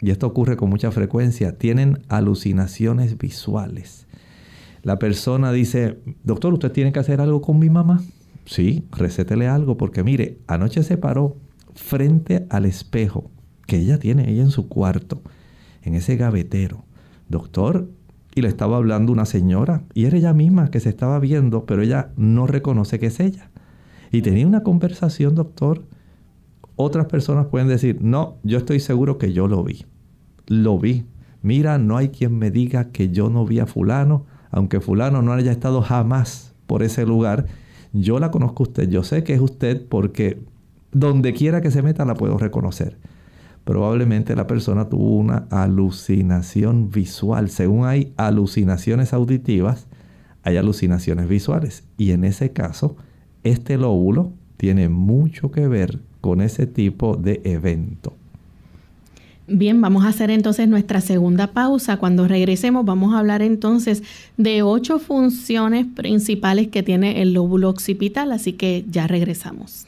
y 0.00 0.10
esto 0.10 0.26
ocurre 0.26 0.56
con 0.56 0.70
mucha 0.70 0.90
frecuencia, 0.90 1.58
tienen 1.58 2.02
alucinaciones 2.08 3.18
visuales? 3.18 4.06
La 4.82 4.98
persona 4.98 5.52
dice, 5.52 5.98
doctor, 6.22 6.52
usted 6.52 6.72
tiene 6.72 6.92
que 6.92 7.00
hacer 7.00 7.20
algo 7.20 7.42
con 7.42 7.58
mi 7.58 7.70
mamá. 7.70 8.02
Sí, 8.44 8.84
recétele 8.92 9.48
algo, 9.48 9.76
porque 9.76 10.04
mire, 10.04 10.38
anoche 10.46 10.82
se 10.82 10.96
paró 10.96 11.36
frente 11.74 12.46
al 12.50 12.64
espejo 12.64 13.30
que 13.66 13.78
ella 13.78 13.98
tiene 13.98 14.30
ella 14.30 14.42
en 14.42 14.50
su 14.50 14.68
cuarto, 14.68 15.22
en 15.82 15.94
ese 15.94 16.16
gavetero 16.16 16.86
doctor, 17.28 17.88
y 18.34 18.42
le 18.42 18.48
estaba 18.48 18.76
hablando 18.76 19.12
una 19.12 19.24
señora, 19.24 19.82
y 19.94 20.04
era 20.04 20.18
ella 20.18 20.34
misma 20.34 20.70
que 20.70 20.80
se 20.80 20.90
estaba 20.90 21.18
viendo, 21.18 21.64
pero 21.64 21.82
ella 21.82 22.10
no 22.16 22.46
reconoce 22.46 22.98
que 22.98 23.06
es 23.06 23.18
ella. 23.20 23.50
Y 24.12 24.22
tenía 24.22 24.46
una 24.46 24.62
conversación, 24.62 25.34
doctor. 25.34 25.84
Otras 26.76 27.06
personas 27.06 27.46
pueden 27.46 27.68
decir, 27.68 27.98
no, 28.00 28.36
yo 28.42 28.58
estoy 28.58 28.80
seguro 28.80 29.18
que 29.18 29.32
yo 29.32 29.48
lo 29.48 29.64
vi. 29.64 29.86
Lo 30.46 30.78
vi. 30.78 31.06
Mira, 31.42 31.78
no 31.78 31.96
hay 31.96 32.10
quien 32.10 32.38
me 32.38 32.50
diga 32.50 32.90
que 32.92 33.10
yo 33.10 33.30
no 33.30 33.44
vi 33.46 33.58
a 33.60 33.66
fulano, 33.66 34.26
aunque 34.50 34.80
fulano 34.80 35.22
no 35.22 35.32
haya 35.32 35.52
estado 35.52 35.82
jamás 35.82 36.54
por 36.66 36.82
ese 36.82 37.06
lugar. 37.06 37.46
Yo 37.92 38.18
la 38.18 38.30
conozco 38.30 38.62
a 38.62 38.66
usted, 38.68 38.88
yo 38.88 39.02
sé 39.02 39.24
que 39.24 39.34
es 39.34 39.40
usted 39.40 39.86
porque 39.88 40.42
donde 40.92 41.32
quiera 41.32 41.60
que 41.60 41.70
se 41.70 41.82
meta 41.82 42.04
la 42.04 42.14
puedo 42.14 42.36
reconocer 42.38 42.98
probablemente 43.66 44.36
la 44.36 44.46
persona 44.46 44.88
tuvo 44.88 45.16
una 45.16 45.48
alucinación 45.50 46.88
visual. 46.88 47.50
Según 47.50 47.84
hay 47.84 48.14
alucinaciones 48.16 49.12
auditivas, 49.12 49.88
hay 50.44 50.56
alucinaciones 50.56 51.28
visuales. 51.28 51.82
Y 51.98 52.12
en 52.12 52.22
ese 52.22 52.52
caso, 52.52 52.96
este 53.42 53.76
lóbulo 53.76 54.32
tiene 54.56 54.88
mucho 54.88 55.50
que 55.50 55.66
ver 55.66 55.98
con 56.26 56.40
ese 56.40 56.66
tipo 56.66 57.14
de 57.14 57.40
evento. 57.44 58.12
Bien, 59.46 59.80
vamos 59.80 60.04
a 60.04 60.08
hacer 60.08 60.32
entonces 60.32 60.66
nuestra 60.66 61.00
segunda 61.00 61.52
pausa. 61.52 61.98
Cuando 61.98 62.26
regresemos 62.26 62.84
vamos 62.84 63.14
a 63.14 63.20
hablar 63.20 63.42
entonces 63.42 64.02
de 64.36 64.62
ocho 64.62 64.98
funciones 64.98 65.86
principales 65.86 66.66
que 66.66 66.82
tiene 66.82 67.22
el 67.22 67.32
lóbulo 67.32 67.70
occipital, 67.70 68.32
así 68.32 68.54
que 68.54 68.84
ya 68.90 69.06
regresamos. 69.06 69.86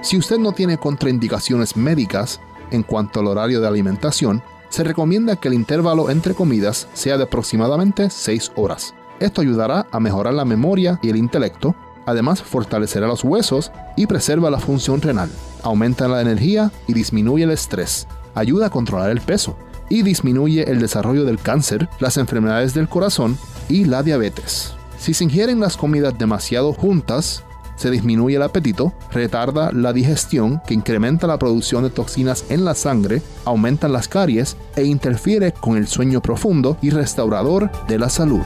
Si 0.00 0.16
usted 0.16 0.38
no 0.38 0.52
tiene 0.52 0.78
contraindicaciones 0.78 1.76
médicas 1.76 2.40
en 2.70 2.82
cuanto 2.82 3.20
al 3.20 3.26
horario 3.26 3.60
de 3.60 3.68
alimentación, 3.68 4.42
se 4.70 4.84
recomienda 4.84 5.36
que 5.36 5.48
el 5.48 5.54
intervalo 5.54 6.08
entre 6.08 6.32
comidas 6.32 6.88
sea 6.94 7.18
de 7.18 7.24
aproximadamente 7.24 8.08
6 8.08 8.52
horas. 8.56 8.94
Esto 9.20 9.40
ayudará 9.40 9.86
a 9.90 10.00
mejorar 10.00 10.34
la 10.34 10.44
memoria 10.44 10.98
y 11.02 11.10
el 11.10 11.16
intelecto 11.16 11.74
Además, 12.06 12.42
fortalecerá 12.42 13.06
los 13.06 13.24
huesos 13.24 13.72
y 13.96 14.06
preserva 14.06 14.50
la 14.50 14.60
función 14.60 15.00
renal. 15.00 15.30
Aumenta 15.62 16.08
la 16.08 16.20
energía 16.20 16.70
y 16.86 16.92
disminuye 16.92 17.44
el 17.44 17.50
estrés. 17.50 18.06
Ayuda 18.34 18.66
a 18.66 18.70
controlar 18.70 19.10
el 19.10 19.20
peso 19.20 19.56
y 19.88 20.02
disminuye 20.02 20.70
el 20.70 20.80
desarrollo 20.80 21.24
del 21.24 21.38
cáncer, 21.38 21.88
las 22.00 22.16
enfermedades 22.16 22.74
del 22.74 22.88
corazón 22.88 23.38
y 23.68 23.84
la 23.84 24.02
diabetes. 24.02 24.74
Si 24.98 25.14
se 25.14 25.24
ingieren 25.24 25.60
las 25.60 25.76
comidas 25.76 26.16
demasiado 26.18 26.72
juntas, 26.72 27.44
se 27.76 27.90
disminuye 27.90 28.36
el 28.36 28.42
apetito, 28.42 28.92
retarda 29.10 29.72
la 29.72 29.92
digestión 29.92 30.62
que 30.66 30.74
incrementa 30.74 31.26
la 31.26 31.38
producción 31.38 31.82
de 31.82 31.90
toxinas 31.90 32.44
en 32.48 32.64
la 32.64 32.74
sangre, 32.74 33.20
aumenta 33.44 33.88
las 33.88 34.08
caries 34.08 34.56
e 34.76 34.84
interfiere 34.84 35.52
con 35.52 35.76
el 35.76 35.86
sueño 35.86 36.22
profundo 36.22 36.76
y 36.82 36.90
restaurador 36.90 37.70
de 37.88 37.98
la 37.98 38.08
salud. 38.08 38.44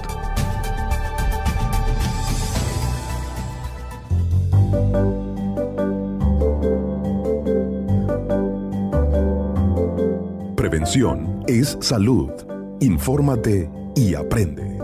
Es 11.46 11.76
salud. 11.82 12.30
Infórmate 12.80 13.70
y 13.94 14.14
aprende. 14.14 14.78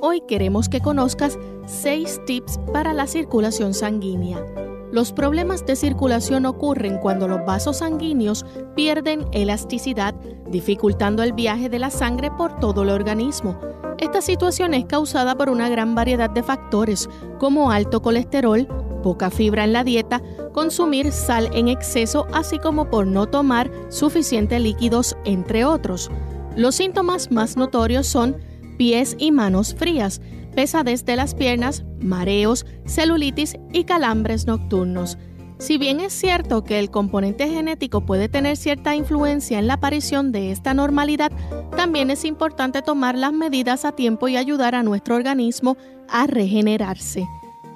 Hoy 0.00 0.20
queremos 0.22 0.68
que 0.68 0.80
conozcas 0.80 1.38
6 1.66 2.22
tips 2.26 2.58
para 2.72 2.92
la 2.92 3.06
circulación 3.06 3.72
sanguínea. 3.72 4.44
Los 4.90 5.12
problemas 5.12 5.64
de 5.64 5.76
circulación 5.76 6.44
ocurren 6.44 6.98
cuando 6.98 7.28
los 7.28 7.46
vasos 7.46 7.78
sanguíneos 7.78 8.44
pierden 8.74 9.24
elasticidad, 9.30 10.16
dificultando 10.48 11.22
el 11.22 11.32
viaje 11.32 11.68
de 11.68 11.78
la 11.78 11.90
sangre 11.90 12.32
por 12.32 12.58
todo 12.58 12.82
el 12.82 12.90
organismo. 12.90 13.60
Esta 13.98 14.22
situación 14.22 14.74
es 14.74 14.86
causada 14.86 15.36
por 15.36 15.50
una 15.50 15.68
gran 15.68 15.94
variedad 15.94 16.30
de 16.30 16.42
factores, 16.42 17.08
como 17.38 17.70
alto 17.70 18.02
colesterol, 18.02 18.66
poca 19.02 19.30
fibra 19.30 19.64
en 19.64 19.72
la 19.72 19.84
dieta, 19.84 20.22
consumir 20.52 21.12
sal 21.12 21.50
en 21.52 21.68
exceso, 21.68 22.26
así 22.32 22.58
como 22.58 22.90
por 22.90 23.06
no 23.06 23.26
tomar 23.26 23.70
suficientes 23.88 24.60
líquidos, 24.60 25.16
entre 25.24 25.64
otros. 25.64 26.10
Los 26.56 26.74
síntomas 26.74 27.30
más 27.30 27.56
notorios 27.56 28.06
son 28.06 28.36
pies 28.76 29.16
y 29.18 29.30
manos 29.30 29.74
frías, 29.74 30.20
pesadez 30.54 31.04
de 31.04 31.16
las 31.16 31.34
piernas, 31.34 31.84
mareos, 32.00 32.66
celulitis 32.86 33.56
y 33.72 33.84
calambres 33.84 34.46
nocturnos. 34.46 35.18
Si 35.58 35.76
bien 35.76 36.00
es 36.00 36.14
cierto 36.14 36.64
que 36.64 36.78
el 36.78 36.90
componente 36.90 37.46
genético 37.46 38.00
puede 38.06 38.30
tener 38.30 38.56
cierta 38.56 38.94
influencia 38.94 39.58
en 39.58 39.66
la 39.66 39.74
aparición 39.74 40.32
de 40.32 40.52
esta 40.52 40.72
normalidad, 40.72 41.30
también 41.76 42.10
es 42.10 42.24
importante 42.24 42.80
tomar 42.80 43.14
las 43.14 43.34
medidas 43.34 43.84
a 43.84 43.92
tiempo 43.92 44.28
y 44.28 44.38
ayudar 44.38 44.74
a 44.74 44.82
nuestro 44.82 45.16
organismo 45.16 45.76
a 46.08 46.26
regenerarse. 46.26 47.28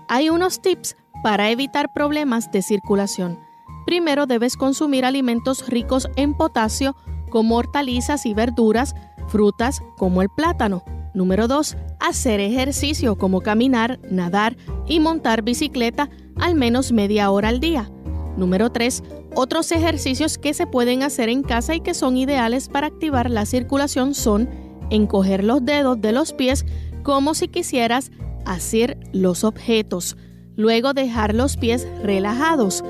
Hay 0.09 0.31
unos 0.31 0.63
tips 0.63 0.97
para 1.25 1.51
evitar 1.51 1.91
problemas 1.95 2.53
de 2.53 2.61
circulación. 2.61 3.41
Primero 3.87 4.27
debes 4.27 4.59
consumir 4.59 5.07
alimentos 5.07 5.67
ricos 5.71 6.07
en 6.17 6.35
potasio 6.35 6.97
como 7.31 7.57
hortalizas 7.57 8.27
y 8.27 8.35
verduras, 8.35 8.95
frutas 9.29 9.81
como 9.97 10.21
el 10.21 10.29
plátano. 10.29 10.85
Número 11.15 11.49
2. 11.49 11.79
Hacer 11.99 12.41
ejercicio 12.41 13.17
como 13.17 13.41
caminar, 13.41 14.01
nadar 14.11 14.59
y 14.87 15.01
montar 15.01 15.41
bicicleta 15.41 16.11
al 16.37 16.57
menos 16.57 16.93
media 16.93 17.31
hora 17.31 17.49
al 17.49 17.59
día. 17.59 17.91
Número 18.37 18.71
3. 18.71 19.03
Otros 19.35 19.73
ejercicios 19.73 20.37
que 20.37 20.53
se 20.53 20.67
pueden 20.67 21.03
hacer 21.03 21.31
en 21.31 21.43
casa 21.43 21.75
y 21.75 21.81
que 21.81 21.95
son 21.95 22.19
ideales 22.19 22.69
para 22.69 22.89
activar 22.89 23.31
la 23.31 23.47
circulación 23.47 24.13
son 24.13 24.51
encoger 24.91 25.43
los 25.43 25.65
dedos 25.65 25.99
de 26.03 26.13
los 26.13 26.35
pies 26.35 26.67
como 27.03 27.33
si 27.33 27.49
quisieras 27.49 28.11
hacer 28.45 28.99
los 29.15 29.43
objetos. 29.43 30.19
Luego 30.57 30.93
dejar 30.93 31.35
los 31.35 31.57
pies 31.57 31.87
relajados. 32.03 32.85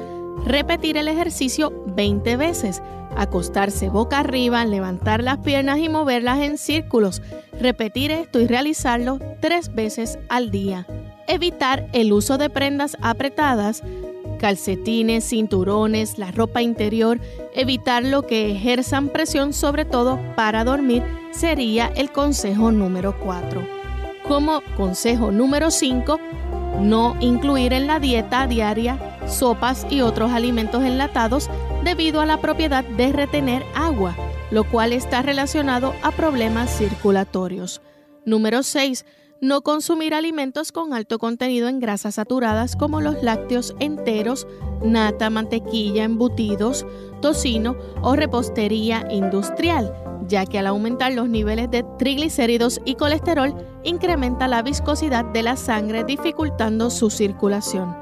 Repetir 0.47 0.97
el 0.97 1.09
ejercicio 1.09 1.73
20 1.95 2.37
veces 2.37 2.83
acostarse 3.17 3.89
boca 3.89 4.21
arriba, 4.21 4.65
levantar 4.65 5.23
las 5.23 5.39
piernas 5.39 5.79
y 5.79 5.89
moverlas 5.89 6.41
en 6.41 6.59
círculos. 6.59 7.23
Repetir 7.61 8.11
esto 8.11 8.41
y 8.41 8.47
realizarlo 8.47 9.19
tres 9.41 9.75
veces 9.75 10.19
al 10.29 10.51
día. 10.51 10.87
Evitar 11.27 11.89
el 11.93 12.13
uso 12.13 12.39
de 12.39 12.51
prendas 12.51 12.97
apretadas, 13.01 13.83
calcetines, 14.39 15.25
cinturones, 15.25 16.19
la 16.19 16.31
ropa 16.31 16.61
interior, 16.61 17.21
evitar 17.55 18.05
lo 18.05 18.23
que 18.23 18.51
ejerzan 18.51 19.09
presión 19.09 19.53
sobre 19.53 19.85
todo 19.85 20.19
para 20.37 20.65
dormir 20.65 21.03
sería 21.31 21.87
el 21.87 22.11
consejo 22.11 22.73
número 22.73 23.19
4. 23.21 23.67
Como 24.29 24.63
consejo 24.77 25.31
número 25.31 25.71
5, 25.71 26.19
no 26.81 27.17
incluir 27.21 27.73
en 27.73 27.87
la 27.87 28.01
dieta 28.01 28.47
diaria 28.47 29.19
sopas 29.27 29.87
y 29.91 30.01
otros 30.01 30.33
alimentos 30.33 30.83
enlatados 30.83 31.51
debido 31.83 32.21
a 32.21 32.27
la 32.27 32.41
propiedad 32.41 32.85
de 32.85 33.13
retener 33.13 33.65
agua, 33.75 34.17
lo 34.51 34.65
cual 34.65 34.93
está 34.93 35.23
relacionado 35.23 35.95
a 36.03 36.11
problemas 36.11 36.71
circulatorios. 36.77 37.81
Número 38.25 38.63
6. 38.63 39.05
No 39.41 39.61
consumir 39.61 40.15
alimentos 40.15 40.73
con 40.73 40.95
alto 40.95 41.19
contenido 41.19 41.69
en 41.69 41.81
grasas 41.81 42.15
saturadas 42.15 42.77
como 42.77 43.01
los 43.01 43.23
lácteos 43.23 43.75
enteros, 43.79 44.47
nata, 44.83 45.29
mantequilla, 45.29 46.05
embutidos, 46.05 46.87
tocino 47.21 47.77
o 48.01 48.17
repostería 48.17 49.07
industrial, 49.11 49.93
ya 50.27 50.47
que 50.47 50.59
al 50.59 50.67
aumentar 50.67 51.13
los 51.13 51.29
niveles 51.29 51.71
de 51.71 51.85
triglicéridos 51.99 52.81
y 52.85 52.95
colesterol 52.95 53.55
incrementa 53.83 54.49
la 54.49 54.63
viscosidad 54.63 55.25
de 55.25 55.43
la 55.43 55.57
sangre 55.57 56.05
dificultando 56.05 56.91
su 56.91 57.11
circulación. 57.11 57.97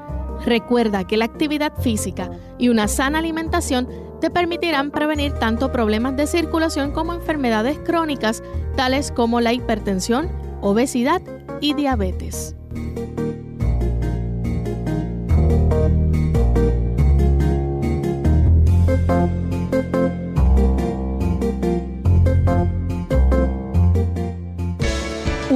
Recuerda 0.45 1.05
que 1.05 1.17
la 1.17 1.25
actividad 1.25 1.73
física 1.81 2.29
y 2.57 2.69
una 2.69 2.87
sana 2.87 3.19
alimentación 3.19 3.87
te 4.19 4.29
permitirán 4.29 4.91
prevenir 4.91 5.33
tanto 5.33 5.71
problemas 5.71 6.15
de 6.15 6.27
circulación 6.27 6.91
como 6.91 7.13
enfermedades 7.13 7.77
crónicas 7.79 8.43
tales 8.75 9.11
como 9.11 9.41
la 9.41 9.53
hipertensión, 9.53 10.29
obesidad 10.61 11.21
y 11.61 11.73
diabetes. 11.73 12.55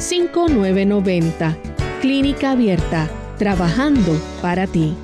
787-282-5990. 0.00 1.56
Clínica 2.00 2.52
Abierta 2.52 3.10
trabajando 3.38 4.18
para 4.42 4.66
ti. 4.66 4.94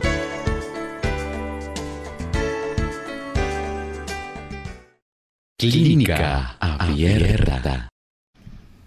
Clínica 5.58 6.56
Abierta. 6.58 7.88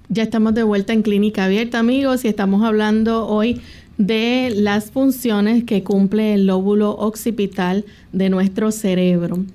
Ya 0.07 0.23
estamos 0.23 0.55
de 0.55 0.63
vuelta 0.63 0.93
en 0.93 1.03
Clínica 1.03 1.45
Abierta, 1.45 1.79
amigos, 1.79 2.25
y 2.25 2.27
estamos 2.27 2.63
hablando 2.63 3.27
hoy 3.27 3.61
de 3.97 4.51
las 4.55 4.89
funciones 4.91 5.63
que 5.65 5.83
cumple 5.83 6.33
el 6.33 6.47
lóbulo 6.47 6.91
occipital 6.91 7.85
de 8.11 8.29
nuestro 8.29 8.71
cerebro. 8.71 9.45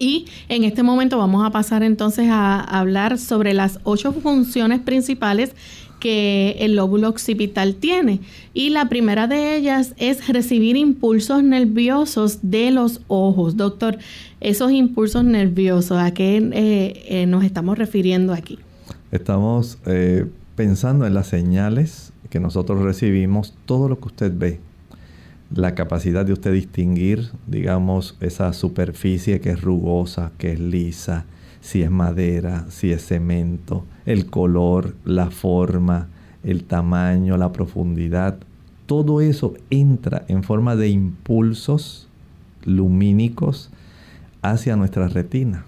Y 0.00 0.24
en 0.48 0.64
este 0.64 0.82
momento 0.82 1.18
vamos 1.18 1.46
a 1.46 1.50
pasar 1.50 1.84
entonces 1.84 2.28
a 2.30 2.58
hablar 2.58 3.18
sobre 3.18 3.54
las 3.54 3.78
ocho 3.84 4.12
funciones 4.12 4.80
principales 4.80 5.54
que 6.00 6.56
el 6.60 6.74
lóbulo 6.74 7.08
occipital 7.08 7.74
tiene. 7.74 8.20
Y 8.54 8.70
la 8.70 8.88
primera 8.88 9.26
de 9.26 9.54
ellas 9.54 9.94
es 9.98 10.26
recibir 10.26 10.76
impulsos 10.76 11.44
nerviosos 11.44 12.38
de 12.42 12.70
los 12.70 13.02
ojos. 13.06 13.56
Doctor, 13.56 13.98
esos 14.40 14.72
impulsos 14.72 15.22
nerviosos, 15.22 15.98
¿a 15.98 16.12
qué 16.12 16.38
eh, 16.38 17.04
eh, 17.06 17.26
nos 17.26 17.44
estamos 17.44 17.78
refiriendo 17.78 18.32
aquí? 18.32 18.58
Estamos 19.12 19.78
eh, 19.86 20.26
pensando 20.56 21.06
en 21.06 21.12
las 21.12 21.28
señales 21.28 22.12
que 22.30 22.40
nosotros 22.40 22.80
recibimos, 22.82 23.54
todo 23.66 23.88
lo 23.88 24.00
que 24.00 24.06
usted 24.06 24.32
ve, 24.34 24.60
la 25.52 25.74
capacidad 25.74 26.24
de 26.24 26.32
usted 26.32 26.52
distinguir, 26.52 27.30
digamos, 27.46 28.16
esa 28.20 28.52
superficie 28.52 29.40
que 29.40 29.50
es 29.50 29.60
rugosa, 29.60 30.32
que 30.38 30.52
es 30.52 30.60
lisa, 30.60 31.26
si 31.60 31.82
es 31.82 31.90
madera, 31.90 32.66
si 32.70 32.92
es 32.92 33.06
cemento, 33.06 33.84
el 34.06 34.26
color, 34.26 34.94
la 35.04 35.30
forma, 35.30 36.08
el 36.44 36.64
tamaño, 36.64 37.36
la 37.36 37.52
profundidad, 37.52 38.38
todo 38.86 39.20
eso 39.20 39.54
entra 39.70 40.24
en 40.28 40.42
forma 40.42 40.76
de 40.76 40.88
impulsos 40.88 42.08
lumínicos 42.64 43.70
hacia 44.42 44.76
nuestra 44.76 45.08
retina. 45.08 45.64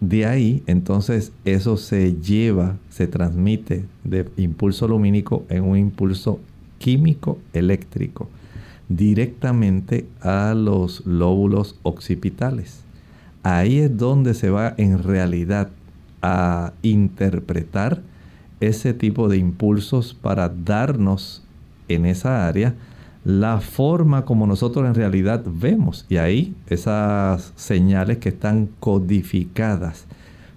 De 0.00 0.26
ahí, 0.26 0.62
entonces, 0.66 1.32
eso 1.44 1.76
se 1.76 2.14
lleva, 2.14 2.76
se 2.88 3.08
transmite 3.08 3.84
de 4.04 4.28
impulso 4.36 4.86
lumínico 4.86 5.44
en 5.48 5.64
un 5.64 5.76
impulso 5.76 6.38
químico 6.78 7.38
eléctrico 7.52 8.28
directamente 8.88 10.06
a 10.20 10.54
los 10.54 11.04
lóbulos 11.06 11.76
occipitales. 11.82 12.82
Ahí 13.42 13.78
es 13.78 13.96
donde 13.96 14.34
se 14.34 14.50
va 14.50 14.74
en 14.76 15.02
realidad 15.02 15.70
a 16.22 16.72
interpretar 16.82 18.02
ese 18.60 18.92
tipo 18.92 19.28
de 19.28 19.36
impulsos 19.36 20.14
para 20.14 20.48
darnos 20.48 21.42
en 21.88 22.06
esa 22.06 22.46
área 22.46 22.74
la 23.24 23.60
forma 23.60 24.24
como 24.24 24.46
nosotros 24.46 24.86
en 24.86 24.94
realidad 24.94 25.44
vemos. 25.46 26.06
Y 26.08 26.16
ahí 26.16 26.54
esas 26.68 27.52
señales 27.56 28.18
que 28.18 28.30
están 28.30 28.70
codificadas 28.80 30.06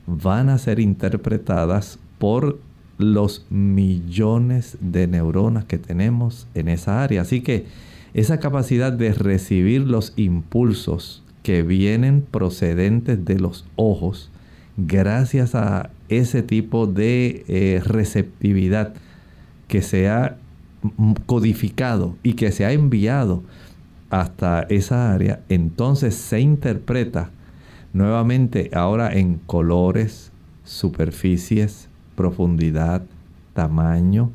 van 0.07 0.49
a 0.49 0.57
ser 0.57 0.79
interpretadas 0.79 1.99
por 2.17 2.59
los 2.97 3.45
millones 3.49 4.77
de 4.79 5.07
neuronas 5.07 5.65
que 5.65 5.79
tenemos 5.79 6.47
en 6.53 6.69
esa 6.69 7.03
área. 7.03 7.21
Así 7.21 7.41
que 7.41 7.65
esa 8.13 8.39
capacidad 8.39 8.91
de 8.91 9.13
recibir 9.13 9.81
los 9.81 10.13
impulsos 10.15 11.23
que 11.43 11.63
vienen 11.63 12.21
procedentes 12.21 13.23
de 13.25 13.39
los 13.39 13.65
ojos, 13.75 14.29
gracias 14.77 15.55
a 15.55 15.89
ese 16.09 16.43
tipo 16.43 16.87
de 16.87 17.45
eh, 17.47 17.81
receptividad 17.83 18.93
que 19.67 19.81
se 19.81 20.09
ha 20.09 20.37
codificado 21.25 22.15
y 22.23 22.33
que 22.33 22.51
se 22.51 22.65
ha 22.65 22.73
enviado 22.73 23.43
hasta 24.09 24.63
esa 24.63 25.13
área, 25.13 25.41
entonces 25.47 26.15
se 26.15 26.41
interpreta 26.41 27.29
nuevamente 27.93 28.69
ahora 28.73 29.13
en 29.13 29.35
colores, 29.45 30.31
superficies, 30.65 31.87
profundidad, 32.15 33.03
tamaño, 33.53 34.31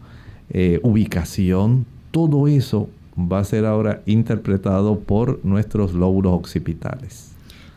eh, 0.49 0.81
ubicación, 0.83 1.85
todo 2.11 2.49
eso 2.49 2.89
va 3.19 3.39
a 3.39 3.45
ser 3.45 3.65
ahora 3.65 4.03
interpretado 4.07 5.01
por 5.01 5.45
nuestros 5.45 5.95
lóbulos 5.95 6.35
occipitales. 6.35 7.33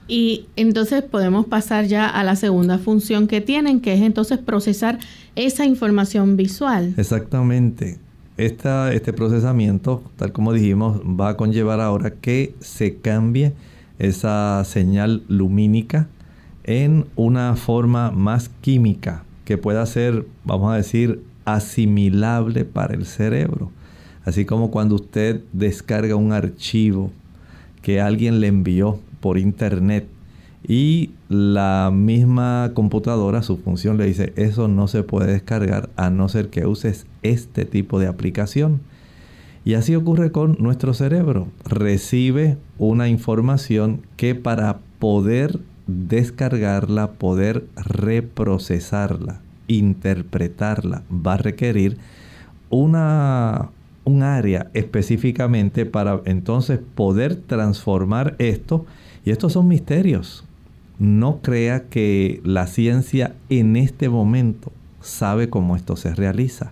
Y 0.07 0.47
entonces 0.55 1.03
podemos 1.03 1.45
pasar 1.45 1.85
ya 1.85 2.07
a 2.07 2.23
la 2.23 2.35
segunda 2.35 2.79
función 2.79 3.27
que 3.27 3.41
tienen, 3.41 3.79
que 3.79 3.93
es 3.93 4.01
entonces 4.01 4.39
procesar 4.39 4.97
esa 5.35 5.65
información 5.65 6.35
visual. 6.35 6.93
Exactamente. 6.97 7.99
este 8.37 9.13
procesamiento, 9.13 10.01
tal 10.15 10.31
como 10.31 10.53
dijimos, 10.53 11.01
va 11.01 11.29
a 11.29 11.37
conllevar 11.37 11.79
ahora 11.79 12.11
que 12.11 12.55
se 12.59 12.95
cambie 12.95 13.53
esa 13.99 14.63
señal 14.63 15.23
lumínica 15.27 16.07
en 16.63 17.05
una 17.15 17.55
forma 17.55 18.11
más 18.11 18.49
química 18.61 19.23
que 19.45 19.57
pueda 19.57 19.85
ser, 19.85 20.25
vamos 20.45 20.71
a 20.71 20.77
decir, 20.77 21.21
asimilable 21.45 22.65
para 22.65 22.93
el 22.93 23.05
cerebro. 23.05 23.71
Así 24.29 24.45
como 24.45 24.69
cuando 24.69 24.93
usted 24.93 25.41
descarga 25.53 26.15
un 26.15 26.33
archivo 26.33 27.09
que 27.81 27.99
alguien 27.99 28.39
le 28.39 28.45
envió 28.45 28.99
por 29.21 29.39
internet 29.39 30.07
y 30.67 31.09
la 31.29 31.89
misma 31.91 32.69
computadora, 32.75 33.41
su 33.41 33.57
función 33.57 33.97
le 33.97 34.05
dice, 34.05 34.33
eso 34.35 34.67
no 34.67 34.87
se 34.87 35.01
puede 35.01 35.31
descargar 35.31 35.89
a 35.95 36.11
no 36.11 36.29
ser 36.29 36.49
que 36.49 36.67
uses 36.67 37.07
este 37.23 37.65
tipo 37.65 37.97
de 37.97 38.05
aplicación. 38.05 38.81
Y 39.65 39.73
así 39.73 39.95
ocurre 39.95 40.31
con 40.31 40.57
nuestro 40.59 40.93
cerebro. 40.93 41.47
Recibe 41.65 42.57
una 42.77 43.09
información 43.09 44.01
que 44.15 44.35
para 44.35 44.77
poder 44.99 45.57
descargarla, 45.87 47.13
poder 47.13 47.65
reprocesarla, 47.75 49.41
interpretarla, 49.67 51.01
va 51.11 51.33
a 51.33 51.37
requerir 51.37 51.97
una 52.69 53.69
un 54.09 54.23
área 54.23 54.69
específicamente 54.73 55.85
para 55.85 56.21
entonces 56.25 56.79
poder 56.95 57.35
transformar 57.35 58.35
esto. 58.39 58.85
Y 59.25 59.31
estos 59.31 59.53
son 59.53 59.67
misterios. 59.67 60.43
No 60.97 61.39
crea 61.41 61.85
que 61.89 62.41
la 62.43 62.67
ciencia 62.67 63.35
en 63.49 63.75
este 63.75 64.09
momento 64.09 64.71
sabe 65.01 65.49
cómo 65.49 65.75
esto 65.75 65.95
se 65.95 66.13
realiza. 66.13 66.71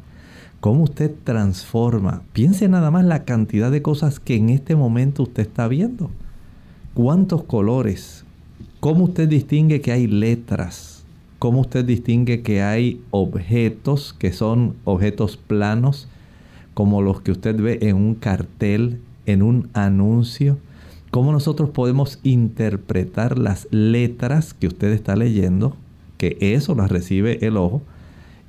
Cómo 0.59 0.83
usted 0.83 1.11
transforma. 1.23 2.23
Piense 2.33 2.67
nada 2.67 2.91
más 2.91 3.05
la 3.05 3.23
cantidad 3.23 3.71
de 3.71 3.81
cosas 3.81 4.19
que 4.19 4.35
en 4.35 4.49
este 4.49 4.75
momento 4.75 5.23
usted 5.23 5.43
está 5.43 5.67
viendo. 5.67 6.09
¿Cuántos 6.93 7.43
colores? 7.43 8.25
¿Cómo 8.79 9.05
usted 9.05 9.29
distingue 9.29 9.81
que 9.81 9.91
hay 9.91 10.07
letras? 10.07 11.05
¿Cómo 11.39 11.61
usted 11.61 11.85
distingue 11.85 12.41
que 12.41 12.63
hay 12.63 13.01
objetos 13.11 14.13
que 14.17 14.33
son 14.33 14.75
objetos 14.83 15.37
planos? 15.37 16.07
Como 16.77 17.01
los 17.01 17.21
que 17.21 17.31
usted 17.31 17.59
ve 17.59 17.79
en 17.81 17.95
un 17.95 18.13
cartel, 18.13 19.01
en 19.25 19.41
un 19.41 19.67
anuncio, 19.73 20.59
cómo 21.09 21.31
nosotros 21.31 21.71
podemos 21.71 22.19
interpretar 22.21 23.39
las 23.39 23.67
letras 23.71 24.53
que 24.53 24.67
usted 24.67 24.91
está 24.91 25.15
leyendo, 25.15 25.75
que 26.19 26.37
eso 26.39 26.75
las 26.75 26.91
recibe 26.91 27.43
el 27.47 27.57
ojo, 27.57 27.81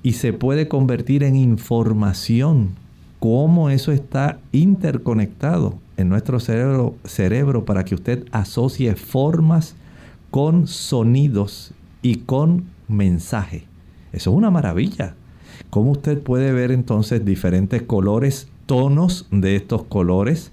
y 0.02 0.12
se 0.12 0.34
puede 0.34 0.68
convertir 0.68 1.22
en 1.22 1.36
información, 1.36 2.72
cómo 3.18 3.70
eso 3.70 3.92
está 3.92 4.40
interconectado 4.52 5.78
en 5.96 6.10
nuestro 6.10 6.38
cerebro, 6.38 6.96
cerebro 7.04 7.64
para 7.64 7.86
que 7.86 7.94
usted 7.94 8.26
asocie 8.30 8.94
formas 8.94 9.74
con 10.30 10.66
sonidos 10.66 11.72
y 12.02 12.16
con 12.16 12.64
mensaje. 12.88 13.64
Eso 14.12 14.32
es 14.32 14.36
una 14.36 14.50
maravilla. 14.50 15.14
¿Cómo 15.70 15.92
usted 15.92 16.20
puede 16.20 16.52
ver 16.52 16.72
entonces 16.72 17.24
diferentes 17.24 17.82
colores, 17.82 18.48
tonos 18.66 19.26
de 19.30 19.56
estos 19.56 19.84
colores? 19.84 20.50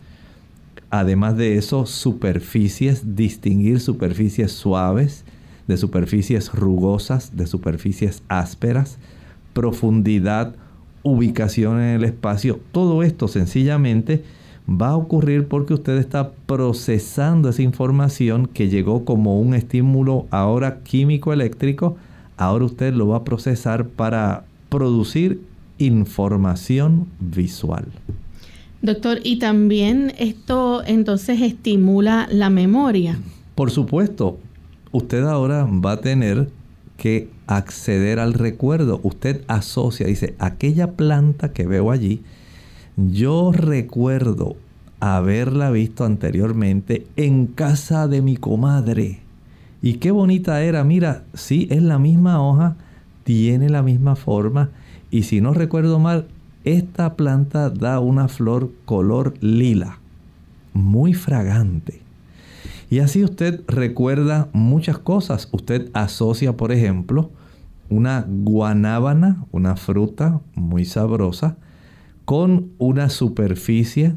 Además 0.90 1.38
de 1.38 1.58
eso, 1.58 1.86
superficies, 1.86 3.16
distinguir 3.16 3.80
superficies 3.80 4.52
suaves 4.52 5.26
de 5.68 5.78
superficies 5.78 6.54
rugosas, 6.54 7.36
de 7.36 7.48
superficies 7.48 8.24
ásperas, 8.28 8.98
profundidad, 9.54 10.56
ubicación 11.04 11.80
en 11.80 11.96
el 11.96 12.04
espacio. 12.04 12.60
Todo 12.72 13.04
esto 13.04 13.28
sencillamente 13.28 14.24
va 14.70 14.90
a 14.90 14.98
ocurrir 14.98 15.48
porque 15.48 15.74
usted 15.74 15.98
está 15.98 16.32
procesando 16.46 17.50
esa 17.50 17.62
información 17.62 18.48
que 18.48 18.70
llegó 18.70 19.06
como 19.06 19.40
un 19.40 19.54
estímulo 19.54 20.26
ahora 20.30 20.82
químico 20.84 21.34
eléctrico. 21.34 21.98
Ahora 22.38 22.66
usted 22.66 22.94
lo 22.94 23.08
va 23.08 23.18
a 23.18 23.24
procesar 23.24 23.88
para 23.88 24.46
producir 24.76 25.40
información 25.78 27.08
visual. 27.22 27.86
Doctor, 28.82 29.20
¿y 29.24 29.40
también 29.40 30.14
esto 30.20 30.84
entonces 30.86 31.42
estimula 31.42 32.28
la 32.30 32.50
memoria? 32.50 33.18
Por 33.56 33.72
supuesto, 33.72 34.38
usted 34.92 35.24
ahora 35.24 35.66
va 35.66 35.94
a 35.94 36.02
tener 36.02 36.50
que 36.98 37.30
acceder 37.48 38.20
al 38.20 38.34
recuerdo. 38.34 39.00
Usted 39.04 39.44
asocia, 39.48 40.08
dice, 40.08 40.36
aquella 40.40 40.92
planta 40.92 41.54
que 41.54 41.66
veo 41.66 41.90
allí, 41.90 42.22
yo 42.98 43.54
recuerdo 43.54 44.58
haberla 45.00 45.72
visto 45.72 46.04
anteriormente 46.04 47.08
en 47.16 47.48
casa 47.48 48.10
de 48.10 48.22
mi 48.22 48.36
comadre. 48.36 49.22
Y 49.82 49.96
qué 49.96 50.12
bonita 50.12 50.62
era, 50.64 50.84
mira, 50.84 51.24
sí, 51.34 51.68
es 51.72 51.82
la 51.82 51.98
misma 51.98 52.42
hoja, 52.42 52.76
tiene 53.26 53.70
la 53.70 53.82
misma 53.82 54.16
forma 54.16 54.70
y 55.12 55.24
si 55.24 55.42
no 55.42 55.54
recuerdo 55.54 56.00
mal, 56.00 56.28
esta 56.64 57.16
planta 57.16 57.70
da 57.70 58.00
una 58.00 58.28
flor 58.28 58.72
color 58.86 59.34
lila, 59.42 60.00
muy 60.74 61.14
fragante. 61.14 62.02
Y 62.90 63.00
así 63.00 63.24
usted 63.24 63.62
recuerda 63.68 64.50
muchas 64.54 65.00
cosas. 65.00 65.50
Usted 65.52 65.90
asocia, 65.94 66.56
por 66.56 66.72
ejemplo, 66.72 67.32
una 67.90 68.26
guanábana, 68.28 69.44
una 69.52 69.76
fruta 69.76 70.40
muy 70.54 70.86
sabrosa, 70.86 71.58
con 72.26 72.72
una 72.78 73.10
superficie, 73.10 74.16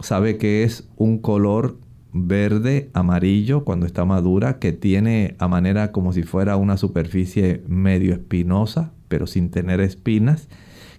sabe 0.00 0.36
que 0.36 0.64
es 0.64 0.88
un 0.96 1.18
color 1.18 1.76
verde, 2.12 2.90
amarillo 2.92 3.64
cuando 3.64 3.86
está 3.86 4.04
madura, 4.04 4.58
que 4.58 4.72
tiene 4.72 5.36
a 5.38 5.48
manera 5.48 5.92
como 5.92 6.12
si 6.12 6.22
fuera 6.22 6.56
una 6.56 6.76
superficie 6.76 7.62
medio 7.66 8.12
espinosa, 8.12 8.92
pero 9.08 9.26
sin 9.26 9.50
tener 9.50 9.80
espinas, 9.80 10.48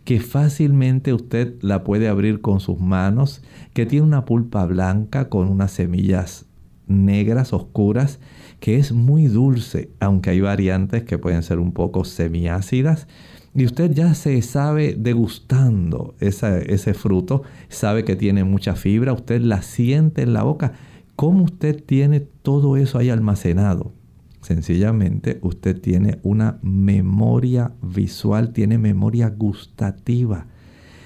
que 0.04 0.20
fácilmente 0.20 1.14
usted 1.14 1.56
la 1.62 1.84
puede 1.84 2.08
abrir 2.08 2.42
con 2.42 2.60
sus 2.60 2.80
manos, 2.80 3.42
que 3.74 3.86
tiene 3.86 4.06
una 4.06 4.26
pulpa 4.26 4.66
blanca 4.66 5.30
con 5.30 5.48
unas 5.48 5.72
semillas 5.72 6.46
negras, 6.88 7.54
oscuras, 7.54 8.20
que 8.60 8.78
es 8.78 8.92
muy 8.92 9.28
dulce, 9.28 9.90
aunque 10.00 10.32
hay 10.32 10.42
variantes 10.42 11.04
que 11.04 11.18
pueden 11.18 11.44
ser 11.44 11.60
un 11.60 11.72
poco 11.72 12.04
semiácidas. 12.04 13.08
y 13.54 13.66
usted 13.66 13.92
ya 13.92 14.14
se 14.14 14.42
sabe 14.42 14.96
degustando 14.98 16.16
ese 16.20 16.94
fruto, 16.94 17.44
sabe 17.68 18.06
que 18.06 18.16
tiene 18.16 18.46
mucha 18.46 18.76
fibra, 18.76 19.12
usted 19.12 19.42
la 19.42 19.62
siente 19.62 20.22
en 20.22 20.32
la 20.34 20.44
boca. 20.44 20.74
¿Cómo 21.22 21.44
usted 21.44 21.84
tiene 21.84 22.20
todo 22.20 22.78
eso 22.78 22.98
ahí 22.98 23.12
almacenado? 23.12 23.94
Sencillamente 24.42 25.38
usted 25.44 25.80
tiene 25.80 26.18
una 26.24 26.58
memoria 26.64 27.74
visual, 27.84 28.54
tiene 28.54 28.80
memoria 28.80 29.30
gustativa. 29.30 30.48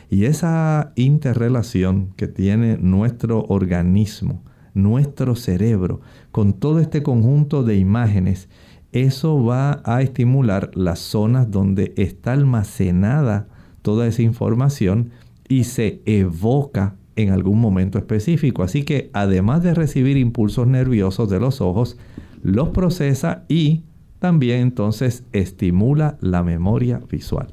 Y 0.10 0.24
esa 0.24 0.94
interrelación 0.96 2.14
que 2.16 2.30
tiene 2.30 2.78
nuestro 2.78 3.44
organismo, 3.50 4.42
nuestro 4.74 5.36
cerebro, 5.36 6.00
con 6.32 6.54
todo 6.54 6.80
este 6.80 7.04
conjunto 7.04 7.64
de 7.64 7.76
imágenes, 7.76 8.48
eso 8.94 9.44
va 9.44 9.82
a 9.84 10.02
estimular 10.02 10.72
las 10.76 11.00
zonas 11.00 11.52
donde 11.52 11.94
está 11.98 12.32
almacenada 12.32 13.50
toda 13.82 14.08
esa 14.08 14.22
información 14.22 15.12
y 15.50 15.66
se 15.66 16.02
evoca 16.06 16.96
en 17.16 17.30
algún 17.30 17.60
momento 17.60 17.98
específico. 17.98 18.64
Así 18.64 18.84
que 18.84 19.10
además 19.14 19.64
de 19.64 19.74
recibir 19.74 20.18
impulsos 20.18 20.68
nerviosos 20.68 21.30
de 21.30 21.40
los 21.40 21.62
ojos, 21.62 21.98
los 22.44 22.70
procesa 22.70 23.44
y 23.48 23.84
también 24.20 24.62
entonces 24.62 25.24
estimula 25.32 26.18
la 26.22 26.44
memoria 26.44 27.02
visual. 27.10 27.48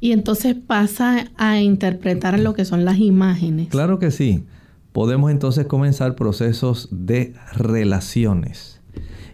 Y 0.00 0.12
entonces 0.12 0.54
pasa 0.54 1.30
a 1.36 1.60
interpretar 1.60 2.38
lo 2.38 2.54
que 2.54 2.64
son 2.64 2.84
las 2.84 2.98
imágenes. 2.98 3.68
Claro 3.68 3.98
que 3.98 4.10
sí. 4.10 4.44
Podemos 4.92 5.30
entonces 5.30 5.66
comenzar 5.66 6.14
procesos 6.14 6.88
de 6.90 7.34
relaciones 7.52 8.76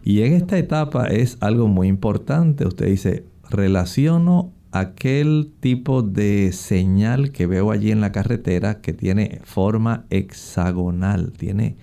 y 0.05 0.23
en 0.23 0.33
esta 0.33 0.59
etapa 0.59 1.07
es 1.07 1.37
algo 1.41 1.68
muy 1.68 1.89
importante. 1.89 2.66
Usted 2.66 2.87
dice, 2.87 3.25
relaciono 3.49 4.53
aquel 4.73 5.53
tipo 5.61 6.03
de 6.03 6.51
señal 6.53 7.31
que 7.31 7.47
veo 7.47 7.70
allí 7.70 7.91
en 7.93 8.01
la 8.01 8.11
carretera 8.11 8.81
que 8.81 8.93
tiene 8.93 9.41
forma 9.45 10.07
hexagonal, 10.11 11.33
tiene 11.33 11.77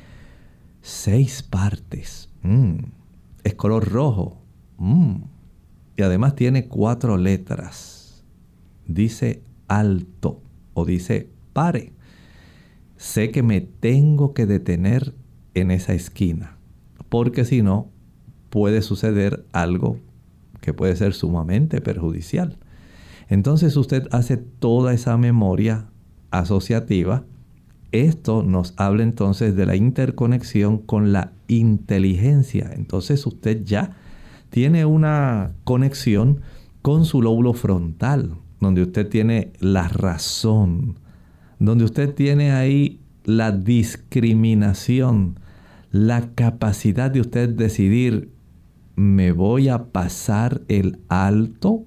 seis 0.82 1.44
partes, 1.44 2.30
mm. 2.42 2.78
es 3.44 3.56
color 3.56 3.90
rojo 3.90 4.42
mm. 4.78 5.16
y 5.98 6.02
además 6.02 6.36
tiene 6.36 6.68
cuatro 6.68 7.18
letras. 7.18 8.26
Dice 8.88 9.44
alto 9.68 10.42
o 10.74 10.84
dice 10.84 11.30
pare. 11.54 11.94
Sé 12.98 13.32
que 13.32 13.44
me 13.44 13.62
tengo 13.62 14.34
que 14.34 14.46
detener 14.46 15.14
en 15.54 15.72
esa 15.72 15.94
esquina 15.94 16.58
porque 17.10 17.44
si 17.44 17.62
no 17.62 17.90
puede 18.50 18.82
suceder 18.82 19.46
algo 19.52 20.00
que 20.62 20.74
puede 20.74 20.96
ser 20.96 21.14
sumamente 21.14 21.82
perjudicial. 21.82 22.58
Entonces 23.30 23.78
usted 23.78 24.08
hace 24.12 24.38
toda 24.38 24.94
esa 24.94 25.18
memoria 25.18 25.86
asociativa. 26.32 27.24
Esto 27.92 28.44
nos 28.44 28.74
habla 28.78 29.04
entonces 29.04 29.56
de 29.56 29.66
la 29.66 29.76
interconexión 29.76 30.80
con 30.80 31.14
la 31.14 31.32
inteligencia. 31.48 32.72
Entonces 32.74 33.26
usted 33.26 33.64
ya 33.64 33.96
tiene 34.50 34.86
una 34.86 35.52
conexión 35.64 36.42
con 36.82 37.06
su 37.06 37.22
lóbulo 37.22 37.54
frontal, 37.54 38.36
donde 38.60 38.82
usted 38.82 39.08
tiene 39.08 39.52
la 39.60 39.88
razón, 39.88 41.00
donde 41.60 41.84
usted 41.84 42.14
tiene 42.14 42.52
ahí 42.52 43.00
la 43.26 43.52
discriminación, 43.52 45.40
la 45.92 46.30
capacidad 46.34 47.12
de 47.12 47.22
usted 47.22 47.50
decidir 47.50 48.32
me 48.96 49.32
voy 49.32 49.70
a 49.70 49.86
pasar 49.86 50.62
el 50.68 51.00
alto, 51.08 51.86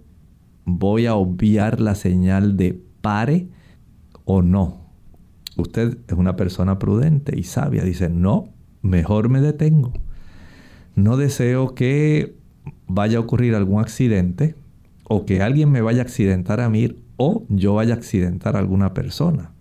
voy 0.65 1.07
a 1.07 1.15
obviar 1.15 1.81
la 1.81 1.95
señal 1.95 2.57
de 2.57 2.81
pare 3.01 3.49
o 4.25 4.43
no. 4.43 4.83
Usted 5.57 5.99
es 6.09 6.15
una 6.15 6.37
persona 6.37 6.79
prudente 6.79 7.39
y 7.39 7.43
sabia, 7.43 7.85
dice, 7.85 8.09
no, 8.09 8.49
mejor 8.81 9.29
me 9.29 9.41
detengo. 9.41 9.93
No 10.95 11.17
deseo 11.17 11.75
que 11.75 12.37
vaya 12.87 13.19
a 13.19 13.21
ocurrir 13.21 13.55
algún 13.55 13.81
accidente 13.81 14.55
o 15.05 15.25
que 15.27 15.43
alguien 15.43 15.71
me 15.71 15.81
vaya 15.81 16.03
a 16.03 16.05
accidentar 16.05 16.61
a 16.61 16.71
mí 16.71 16.97
o 17.17 17.45
yo 17.49 17.75
vaya 17.75 17.95
a 17.95 17.97
accidentar 17.97 18.57
a 18.57 18.61
alguna 18.61 18.95
persona. 18.95 19.53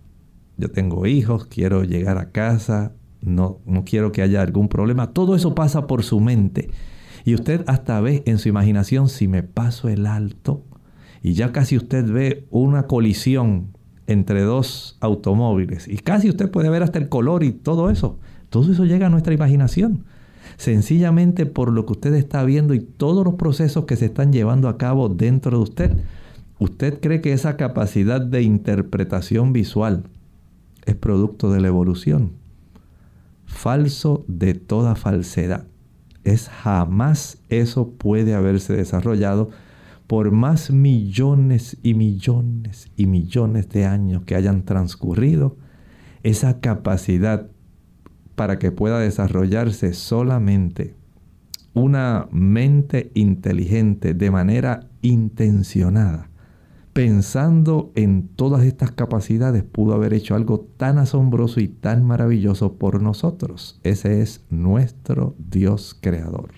Yo 0.56 0.70
tengo 0.70 1.06
hijos, 1.06 1.46
quiero 1.46 1.84
llegar 1.84 2.18
a 2.18 2.30
casa, 2.30 2.92
no, 3.20 3.60
no 3.66 3.84
quiero 3.84 4.12
que 4.12 4.22
haya 4.22 4.42
algún 4.42 4.68
problema. 4.68 5.12
Todo 5.12 5.34
eso 5.34 5.54
pasa 5.54 5.86
por 5.86 6.02
su 6.02 6.20
mente. 6.20 6.70
Y 7.24 7.34
usted 7.34 7.64
hasta 7.66 8.00
ve 8.00 8.22
en 8.26 8.38
su 8.38 8.48
imaginación 8.48 9.08
si 9.08 9.28
me 9.28 9.42
paso 9.42 9.88
el 9.88 10.06
alto 10.06 10.64
y 11.22 11.34
ya 11.34 11.52
casi 11.52 11.76
usted 11.76 12.10
ve 12.10 12.46
una 12.50 12.84
colisión 12.86 13.68
entre 14.06 14.42
dos 14.42 14.96
automóviles 15.00 15.88
y 15.88 15.98
casi 15.98 16.28
usted 16.28 16.50
puede 16.50 16.68
ver 16.68 16.82
hasta 16.82 16.98
el 16.98 17.08
color 17.08 17.44
y 17.44 17.52
todo 17.52 17.90
eso. 17.90 18.18
Todo 18.50 18.72
eso 18.72 18.84
llega 18.84 19.06
a 19.06 19.10
nuestra 19.10 19.32
imaginación. 19.32 20.04
Sencillamente 20.56 21.46
por 21.46 21.72
lo 21.72 21.86
que 21.86 21.92
usted 21.92 22.14
está 22.14 22.44
viendo 22.44 22.74
y 22.74 22.80
todos 22.80 23.24
los 23.24 23.34
procesos 23.34 23.84
que 23.84 23.96
se 23.96 24.06
están 24.06 24.32
llevando 24.32 24.68
a 24.68 24.76
cabo 24.76 25.08
dentro 25.08 25.56
de 25.56 25.62
usted. 25.62 25.96
¿Usted 26.58 27.00
cree 27.00 27.20
que 27.20 27.32
esa 27.32 27.56
capacidad 27.56 28.20
de 28.20 28.42
interpretación 28.42 29.52
visual 29.52 30.04
es 30.84 30.94
producto 30.96 31.50
de 31.50 31.60
la 31.60 31.68
evolución? 31.68 32.32
Falso 33.46 34.24
de 34.28 34.54
toda 34.54 34.94
falsedad 34.94 35.64
es 36.24 36.48
jamás 36.48 37.38
eso 37.48 37.90
puede 37.90 38.34
haberse 38.34 38.74
desarrollado 38.74 39.50
por 40.12 40.30
más 40.30 40.70
millones 40.70 41.78
y 41.82 41.94
millones 41.94 42.90
y 42.98 43.06
millones 43.06 43.70
de 43.70 43.86
años 43.86 44.24
que 44.24 44.34
hayan 44.34 44.62
transcurrido, 44.62 45.56
esa 46.22 46.60
capacidad 46.60 47.48
para 48.34 48.58
que 48.58 48.72
pueda 48.72 48.98
desarrollarse 48.98 49.94
solamente 49.94 50.94
una 51.72 52.28
mente 52.30 53.10
inteligente 53.14 54.12
de 54.12 54.30
manera 54.30 54.80
intencionada 55.00 56.28
pensando 56.92 57.90
en 57.94 58.28
todas 58.28 58.64
estas 58.64 58.92
capacidades, 58.92 59.64
pudo 59.64 59.94
haber 59.94 60.12
hecho 60.12 60.34
algo 60.34 60.60
tan 60.76 60.98
asombroso 60.98 61.58
y 61.58 61.68
tan 61.68 62.04
maravilloso 62.04 62.74
por 62.74 63.00
nosotros. 63.00 63.80
Ese 63.82 64.20
es 64.20 64.44
nuestro 64.50 65.34
Dios 65.38 65.96
creador. 65.98 66.50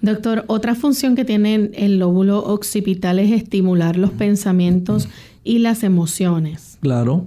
Doctor, 0.00 0.44
otra 0.46 0.74
función 0.74 1.16
que 1.16 1.24
tiene 1.24 1.70
el 1.74 1.98
lóbulo 1.98 2.44
occipital 2.44 3.18
es 3.18 3.32
estimular 3.32 3.96
los 3.96 4.10
pensamientos 4.12 5.08
y 5.44 5.58
las 5.58 5.82
emociones. 5.82 6.78
Claro. 6.80 7.26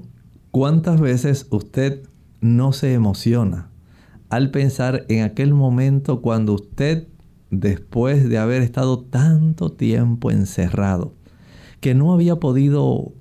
¿Cuántas 0.51 0.99
veces 0.99 1.47
usted 1.49 2.03
no 2.41 2.74
se 2.74 2.93
emociona 2.93 3.69
al 4.30 4.49
pensar 4.49 5.05
en 5.09 5.24
aquel 5.24 5.53
momento 5.53 6.22
cuando 6.22 6.53
usted, 6.53 7.07
después 7.49 8.28
de 8.30 8.38
haber 8.38 8.61
estado 8.61 8.99
tanto 8.99 9.74
tiempo 9.74 10.32
encerrado, 10.32 11.13
que 11.82 11.93
no 11.95 12.13
había 12.13 12.38
podido 12.38 13.13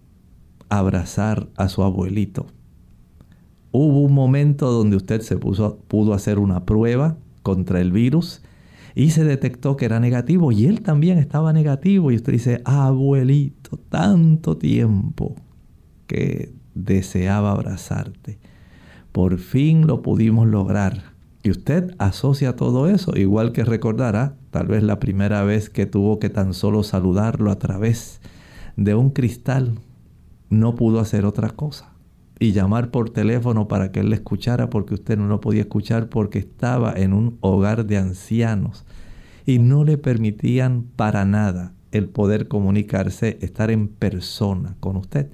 abrazar 0.68 1.48
a 1.56 1.68
su 1.68 1.82
abuelito. 1.82 2.46
Hubo 3.72 4.00
un 4.00 4.14
momento 4.14 4.70
donde 4.70 4.96
usted 4.96 5.20
se 5.20 5.36
puso, 5.36 5.78
pudo 5.88 6.14
hacer 6.14 6.38
una 6.38 6.64
prueba 6.64 7.16
contra 7.42 7.80
el 7.80 7.92
virus 7.92 8.42
y 8.94 9.10
se 9.10 9.24
detectó 9.24 9.76
que 9.76 9.84
era 9.84 10.00
negativo 10.00 10.52
y 10.52 10.66
él 10.66 10.82
también 10.82 11.18
estaba 11.18 11.52
negativo 11.52 12.10
y 12.10 12.16
usted 12.16 12.32
dice, 12.32 12.62
abuelito, 12.64 13.76
tanto 13.88 14.56
tiempo 14.56 15.36
que 16.06 16.52
deseaba 16.74 17.52
abrazarte. 17.52 18.38
Por 19.12 19.38
fin 19.38 19.86
lo 19.86 20.02
pudimos 20.02 20.46
lograr. 20.46 21.10
Y 21.42 21.50
usted 21.50 21.94
asocia 21.98 22.54
todo 22.54 22.88
eso, 22.88 23.16
igual 23.16 23.52
que 23.52 23.64
recordará 23.64 24.36
tal 24.50 24.66
vez 24.66 24.82
la 24.82 25.00
primera 25.00 25.42
vez 25.42 25.70
que 25.70 25.86
tuvo 25.86 26.18
que 26.18 26.28
tan 26.28 26.52
solo 26.52 26.82
saludarlo 26.82 27.50
a 27.50 27.58
través 27.58 28.20
de 28.76 28.94
un 28.94 29.10
cristal, 29.10 29.78
no 30.50 30.74
pudo 30.74 31.00
hacer 31.00 31.24
otra 31.24 31.50
cosa. 31.50 31.89
Y 32.42 32.52
llamar 32.52 32.90
por 32.90 33.10
teléfono 33.10 33.68
para 33.68 33.92
que 33.92 34.00
él 34.00 34.10
le 34.10 34.16
escuchara 34.16 34.70
porque 34.70 34.94
usted 34.94 35.16
no 35.16 35.28
lo 35.28 35.40
podía 35.40 35.60
escuchar 35.60 36.08
porque 36.08 36.40
estaba 36.40 36.92
en 36.94 37.12
un 37.12 37.36
hogar 37.42 37.86
de 37.86 37.98
ancianos 37.98 38.86
y 39.46 39.58
no 39.58 39.84
le 39.84 39.98
permitían 39.98 40.86
para 40.96 41.24
nada 41.26 41.74
el 41.92 42.08
poder 42.08 42.48
comunicarse, 42.48 43.38
estar 43.42 43.70
en 43.70 43.88
persona 43.88 44.74
con 44.80 44.96
usted. 44.96 45.28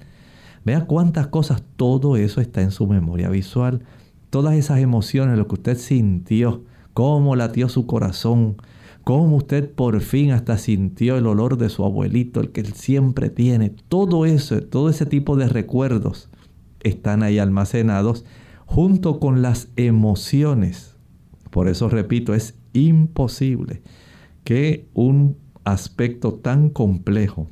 Vea 0.65 0.85
cuántas 0.85 1.27
cosas, 1.27 1.63
todo 1.77 2.17
eso 2.17 2.41
está 2.41 2.61
en 2.61 2.71
su 2.71 2.87
memoria 2.87 3.29
visual. 3.29 3.83
Todas 4.29 4.55
esas 4.55 4.79
emociones, 4.79 5.37
lo 5.37 5.47
que 5.47 5.55
usted 5.55 5.77
sintió, 5.77 6.63
cómo 6.93 7.37
latió 7.37 7.69
su 7.69 7.85
corazón, 7.85 8.57
cómo 9.05 9.37
usted 9.37 9.71
por 9.71 10.01
fin 10.01 10.31
hasta 10.31 10.57
sintió 10.57 11.17
el 11.17 11.27
olor 11.27 11.57
de 11.57 11.69
su 11.69 11.85
abuelito, 11.85 12.41
el 12.41 12.51
que 12.51 12.59
él 12.59 12.73
siempre 12.73 13.29
tiene. 13.29 13.69
Todo 13.87 14.25
eso, 14.25 14.61
todo 14.61 14.89
ese 14.89 15.05
tipo 15.05 15.37
de 15.37 15.47
recuerdos 15.47 16.29
están 16.81 17.23
ahí 17.23 17.39
almacenados 17.39 18.25
junto 18.65 19.19
con 19.19 19.41
las 19.41 19.69
emociones. 19.75 20.95
Por 21.49 21.67
eso 21.67 21.89
repito, 21.89 22.33
es 22.33 22.55
imposible 22.73 23.81
que 24.43 24.87
un 24.93 25.37
aspecto 25.63 26.33
tan 26.33 26.69
complejo 26.69 27.47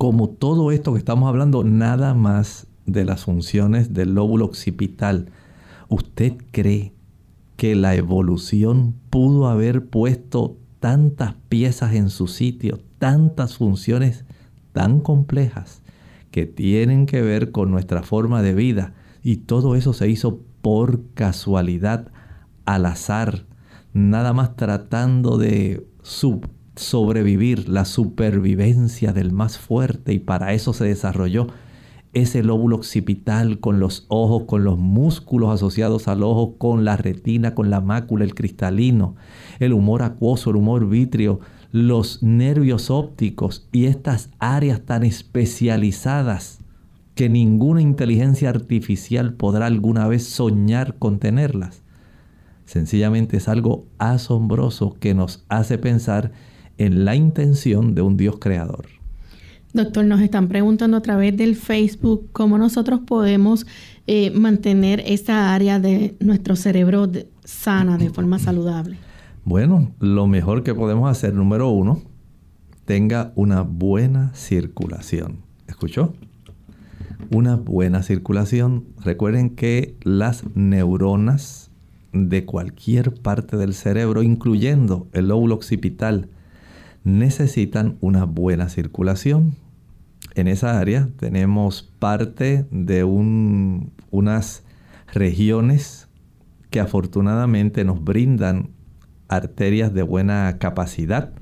como 0.00 0.30
todo 0.30 0.72
esto 0.72 0.94
que 0.94 0.98
estamos 0.98 1.28
hablando, 1.28 1.62
nada 1.62 2.14
más 2.14 2.66
de 2.86 3.04
las 3.04 3.24
funciones 3.24 3.92
del 3.92 4.14
lóbulo 4.14 4.46
occipital, 4.46 5.26
¿usted 5.90 6.38
cree 6.52 6.94
que 7.58 7.74
la 7.74 7.94
evolución 7.94 8.94
pudo 9.10 9.48
haber 9.48 9.84
puesto 9.84 10.56
tantas 10.78 11.34
piezas 11.50 11.92
en 11.92 12.08
su 12.08 12.28
sitio, 12.28 12.80
tantas 12.98 13.58
funciones 13.58 14.24
tan 14.72 15.00
complejas 15.00 15.82
que 16.30 16.46
tienen 16.46 17.06
que 17.06 17.22
ver 17.22 17.50
con 17.52 17.70
nuestra 17.70 18.02
forma 18.02 18.42
de 18.42 18.54
vida? 18.54 18.94
Y 19.22 19.36
todo 19.36 19.76
eso 19.76 19.92
se 19.92 20.08
hizo 20.08 20.40
por 20.62 21.02
casualidad, 21.14 22.08
al 22.64 22.86
azar, 22.86 23.46
nada 23.92 24.32
más 24.32 24.56
tratando 24.56 25.38
de 25.38 25.86
sobrevivir 26.76 27.68
la 27.68 27.84
supervivencia 27.84 29.12
del 29.12 29.32
más 29.32 29.58
fuerte 29.58 30.12
y 30.12 30.18
para 30.18 30.52
eso 30.52 30.72
se 30.72 30.84
desarrolló 30.84 31.48
ese 32.12 32.42
lóbulo 32.42 32.76
occipital 32.76 33.60
con 33.60 33.78
los 33.78 34.06
ojos, 34.08 34.44
con 34.44 34.64
los 34.64 34.78
músculos 34.78 35.50
asociados 35.50 36.08
al 36.08 36.22
ojo, 36.22 36.56
con 36.58 36.84
la 36.84 36.96
retina, 36.96 37.54
con 37.54 37.70
la 37.70 37.80
mácula, 37.80 38.24
el 38.24 38.34
cristalino, 38.34 39.14
el 39.60 39.72
humor 39.72 40.02
acuoso, 40.02 40.50
el 40.50 40.56
humor 40.56 40.88
vítreo, 40.88 41.40
los 41.72 42.22
nervios 42.22 42.90
ópticos 42.90 43.68
y 43.72 43.86
estas 43.86 44.30
áreas 44.38 44.80
tan 44.82 45.04
especializadas 45.04 46.60
que 47.14 47.28
ninguna 47.28 47.82
inteligencia 47.82 48.48
artificial 48.48 49.34
podrá 49.34 49.66
alguna 49.66 50.08
vez 50.08 50.24
soñar 50.24 50.96
con 50.98 51.18
tenerlas. 51.18 51.82
Sencillamente 52.64 53.36
es 53.36 53.48
algo 53.48 53.86
asombroso 53.98 54.96
que 54.98 55.14
nos 55.14 55.44
hace 55.48 55.76
pensar 55.76 56.32
en 56.78 57.04
la 57.04 57.14
intención 57.14 57.94
de 57.94 58.02
un 58.02 58.16
Dios 58.16 58.36
creador. 58.40 58.86
Doctor, 59.72 60.04
nos 60.04 60.20
están 60.20 60.48
preguntando 60.48 60.96
a 60.96 61.02
través 61.02 61.36
del 61.36 61.54
Facebook 61.54 62.28
cómo 62.32 62.58
nosotros 62.58 63.00
podemos 63.06 63.66
eh, 64.06 64.30
mantener 64.30 65.02
esa 65.06 65.54
área 65.54 65.78
de 65.78 66.16
nuestro 66.18 66.56
cerebro 66.56 67.08
sana, 67.44 67.96
de 67.98 68.10
forma 68.10 68.38
saludable. 68.40 68.96
Bueno, 69.44 69.92
lo 70.00 70.26
mejor 70.26 70.62
que 70.62 70.74
podemos 70.74 71.10
hacer, 71.10 71.34
número 71.34 71.70
uno, 71.70 72.02
tenga 72.84 73.32
una 73.36 73.62
buena 73.62 74.34
circulación. 74.34 75.38
¿Escuchó? 75.66 76.12
Una 77.30 77.56
buena 77.56 78.02
circulación. 78.02 78.84
Recuerden 79.02 79.50
que 79.50 79.96
las 80.02 80.44
neuronas 80.54 81.70
de 82.12 82.44
cualquier 82.44 83.14
parte 83.14 83.56
del 83.56 83.72
cerebro, 83.74 84.22
incluyendo 84.22 85.08
el 85.12 85.28
lóbulo 85.28 85.54
occipital, 85.54 86.28
necesitan 87.04 87.96
una 88.00 88.24
buena 88.24 88.68
circulación. 88.68 89.54
En 90.34 90.48
esa 90.48 90.78
área 90.78 91.08
tenemos 91.18 91.82
parte 91.98 92.66
de 92.70 93.04
unas 93.04 94.64
regiones 95.12 96.08
que 96.70 96.80
afortunadamente 96.80 97.84
nos 97.84 98.04
brindan 98.04 98.70
arterias 99.30 99.94
de 99.94 100.02
buena 100.02 100.58
capacidad. 100.58 101.32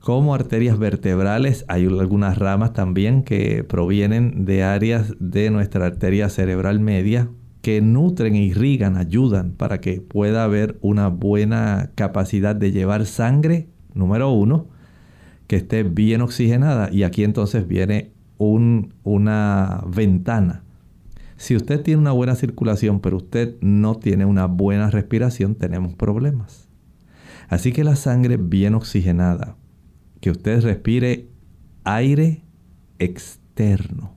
Como 0.00 0.34
arterias 0.34 0.78
vertebrales, 0.78 1.64
hay 1.68 1.86
algunas 1.86 2.38
ramas 2.38 2.72
también 2.72 3.22
que 3.22 3.64
provienen 3.64 4.44
de 4.44 4.64
áreas 4.64 5.14
de 5.20 5.50
nuestra 5.50 5.86
arteria 5.86 6.28
cerebral 6.28 6.80
media 6.80 7.28
que 7.60 7.80
nutren, 7.80 8.36
irrigan, 8.36 8.96
ayudan 8.96 9.52
para 9.52 9.80
que 9.80 10.00
pueda 10.00 10.44
haber 10.44 10.78
una 10.80 11.08
buena 11.08 11.90
capacidad 11.96 12.54
de 12.54 12.70
llevar 12.70 13.06
sangre 13.06 13.68
número 13.94 14.30
uno, 14.30 14.68
que 15.48 15.56
esté 15.56 15.82
bien 15.82 16.20
oxigenada. 16.20 16.88
Y 16.92 17.02
aquí 17.02 17.24
entonces 17.24 17.66
viene 17.66 18.12
una 18.38 19.82
ventana. 19.88 20.62
Si 21.36 21.56
usted 21.56 21.82
tiene 21.82 22.00
una 22.00 22.12
buena 22.12 22.36
circulación, 22.36 23.00
pero 23.00 23.16
usted 23.16 23.56
no 23.60 23.96
tiene 23.96 24.24
una 24.24 24.46
buena 24.46 24.90
respiración, 24.90 25.56
tenemos 25.56 25.94
problemas. 25.94 26.65
Así 27.48 27.72
que 27.72 27.84
la 27.84 27.96
sangre 27.96 28.36
bien 28.36 28.74
oxigenada, 28.74 29.56
que 30.20 30.30
usted 30.30 30.62
respire 30.62 31.28
aire 31.84 32.42
externo, 32.98 34.14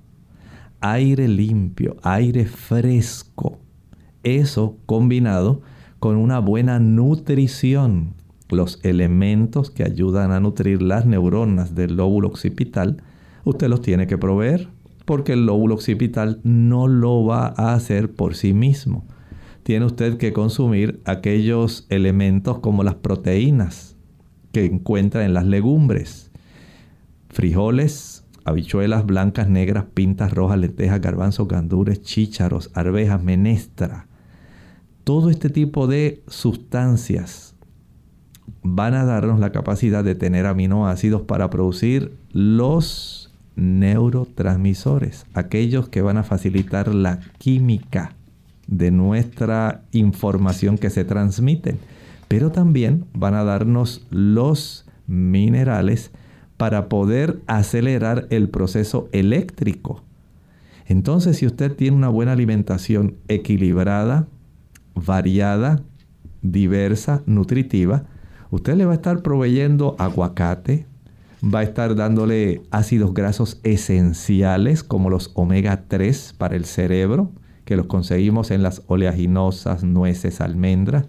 aire 0.82 1.27
limpio, 1.27 1.97
aire 2.03 2.45
fresco. 2.45 3.59
Eso 4.23 4.77
combinado 4.86 5.61
con 5.99 6.17
una 6.17 6.39
buena 6.39 6.80
nutrición 6.80 8.15
los 8.49 8.80
elementos 8.84 9.69
que 9.69 9.84
ayudan 9.84 10.32
a 10.32 10.39
nutrir 10.39 10.82
las 10.82 11.05
neuronas 11.05 11.75
del 11.75 11.95
lóbulo 11.95 12.27
occipital, 12.30 13.03
usted 13.43 13.67
los 13.67 13.82
tiene 13.82 14.07
que 14.07 14.17
proveer 14.17 14.69
porque 15.09 15.34
el 15.34 15.47
lóbulo 15.47 15.73
occipital 15.73 16.39
no 16.43 16.88
lo 16.88 17.25
va 17.25 17.51
a 17.57 17.73
hacer 17.73 18.11
por 18.11 18.36
sí 18.36 18.53
mismo. 18.53 19.07
Tiene 19.64 19.86
usted 19.86 20.18
que 20.18 20.34
consumir 20.34 21.01
aquellos 21.05 21.86
elementos 21.89 22.60
como 22.60 22.84
las 22.84 22.95
proteínas 22.95 23.95
que 24.51 24.66
encuentra 24.66 25.26
en 25.26 25.34
las 25.34 25.45
legumbres, 25.45 26.32
frijoles, 27.30 28.26
habichuelas 28.45 29.05
blancas, 29.05 29.47
negras, 29.47 29.86
pintas 29.93 30.34
rojas, 30.34 30.60
lentejas, 30.60 31.01
garbanzos, 31.01 31.47
gandures, 31.47 32.01
chícharos, 32.01 32.72
arvejas, 32.74 33.22
menestra. 33.22 34.07
Todo 35.03 35.30
este 35.30 35.49
tipo 35.49 35.88
de 35.88 36.24
sustancias 36.28 37.55
van 38.64 38.93
a 38.93 39.05
darnos 39.05 39.39
la 39.39 39.51
capacidad 39.51 40.03
de 40.03 40.16
tener 40.16 40.45
aminoácidos 40.45 41.22
para 41.24 41.49
producir 41.49 42.18
los 42.32 43.32
neurotransmisores, 43.55 45.26
aquellos 45.34 45.89
que 45.89 46.01
van 46.01 46.18
a 46.18 46.24
facilitar 46.24 46.93
la 46.93 47.20
química 47.38 48.16
de 48.70 48.91
nuestra 48.91 49.82
información 49.91 50.78
que 50.78 50.91
se 50.91 51.03
transmite, 51.03 51.76
pero 52.28 52.51
también 52.51 53.05
van 53.13 53.34
a 53.34 53.43
darnos 53.43 54.05
los 54.11 54.86
minerales 55.07 56.11
para 56.57 56.88
poder 56.88 57.39
acelerar 57.47 58.28
el 58.30 58.49
proceso 58.49 59.09
eléctrico. 59.11 60.03
Entonces, 60.86 61.38
si 61.38 61.45
usted 61.45 61.76
tiene 61.76 61.97
una 61.97 62.09
buena 62.09 62.34
alimentación 62.34 63.15
equilibrada, 63.28 64.28
variada, 64.93 65.82
diversa, 66.41 67.24
nutritiva, 67.26 68.05
usted 68.51 68.76
le 68.76 68.86
va 68.86 68.91
a 68.91 68.95
estar 68.95 69.22
proveyendo 69.22 69.95
aguacate, 69.97 70.86
va 71.43 71.59
a 71.59 71.63
estar 71.63 71.95
dándole 71.95 72.61
ácidos 72.70 73.13
grasos 73.13 73.59
esenciales 73.63 74.84
como 74.84 75.09
los 75.09 75.32
omega 75.36 75.86
3 75.88 76.36
para 76.38 76.55
el 76.55 76.65
cerebro, 76.65 77.32
que 77.70 77.78
los 77.78 77.86
conseguimos 77.86 78.49
en 78.49 78.63
las 78.63 78.82
oleaginosas, 78.88 79.84
nueces, 79.84 80.41
almendras, 80.41 81.05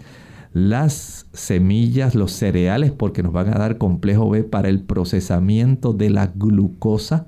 las 0.53 1.27
semillas, 1.33 2.15
los 2.15 2.33
cereales, 2.33 2.93
porque 2.93 3.23
nos 3.23 3.33
van 3.33 3.49
a 3.49 3.59
dar 3.59 3.79
complejo 3.79 4.29
B 4.29 4.45
para 4.45 4.69
el 4.69 4.83
procesamiento 4.83 5.95
de 5.95 6.11
la 6.11 6.27
glucosa, 6.27 7.27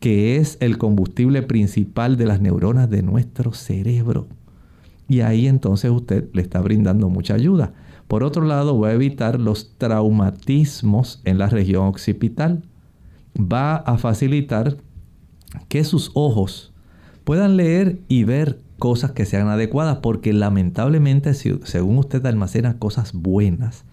que 0.00 0.38
es 0.38 0.56
el 0.60 0.78
combustible 0.78 1.42
principal 1.42 2.16
de 2.16 2.24
las 2.24 2.40
neuronas 2.40 2.88
de 2.88 3.02
nuestro 3.02 3.52
cerebro. 3.52 4.28
Y 5.08 5.20
ahí 5.20 5.46
entonces 5.46 5.90
usted 5.90 6.30
le 6.32 6.40
está 6.40 6.62
brindando 6.62 7.10
mucha 7.10 7.34
ayuda. 7.34 7.74
Por 8.08 8.24
otro 8.24 8.46
lado, 8.46 8.80
va 8.80 8.88
a 8.88 8.94
evitar 8.94 9.38
los 9.38 9.76
traumatismos 9.76 11.20
en 11.26 11.36
la 11.36 11.50
región 11.50 11.84
occipital. 11.84 12.62
Va 13.38 13.76
a 13.76 13.98
facilitar 13.98 14.78
que 15.68 15.84
sus 15.84 16.12
ojos 16.14 16.72
puedan 17.24 17.56
leer 17.56 18.00
y 18.08 18.24
ver 18.24 18.58
cosas 18.80 19.12
que 19.12 19.26
sean 19.26 19.46
adecuadas, 19.46 19.98
porque 19.98 20.32
lamentablemente, 20.32 21.34
según 21.34 21.98
usted 21.98 22.26
almacena 22.26 22.78
cosas 22.78 23.12
buenas, 23.12 23.84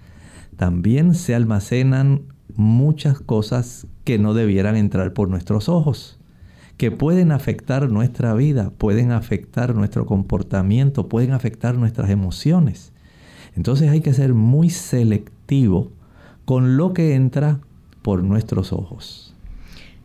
también 0.56 1.14
se 1.14 1.36
almacenan 1.36 2.24
muchas 2.56 3.20
cosas 3.20 3.86
que 4.04 4.18
no 4.18 4.34
debieran 4.34 4.76
entrar 4.76 5.14
por 5.14 5.30
nuestros 5.30 5.70
ojos, 5.70 6.18
que 6.78 6.90
pueden 6.90 7.32
afectar 7.32 7.92
nuestra 7.92 8.34
vida, 8.34 8.72
pueden 8.78 9.12
afectar 9.12 9.76
nuestro 9.76 10.08
comportamiento, 10.08 11.08
pueden 11.08 11.34
afectar 11.34 11.78
nuestras 11.78 12.10
emociones. 12.10 12.94
Entonces 13.56 13.90
hay 13.90 14.02
que 14.02 14.14
ser 14.14 14.34
muy 14.34 14.70
selectivo 14.70 15.92
con 16.46 16.78
lo 16.78 16.94
que 16.94 17.14
entra 17.14 17.60
por 18.02 18.24
nuestros 18.24 18.72
ojos. 18.72 19.27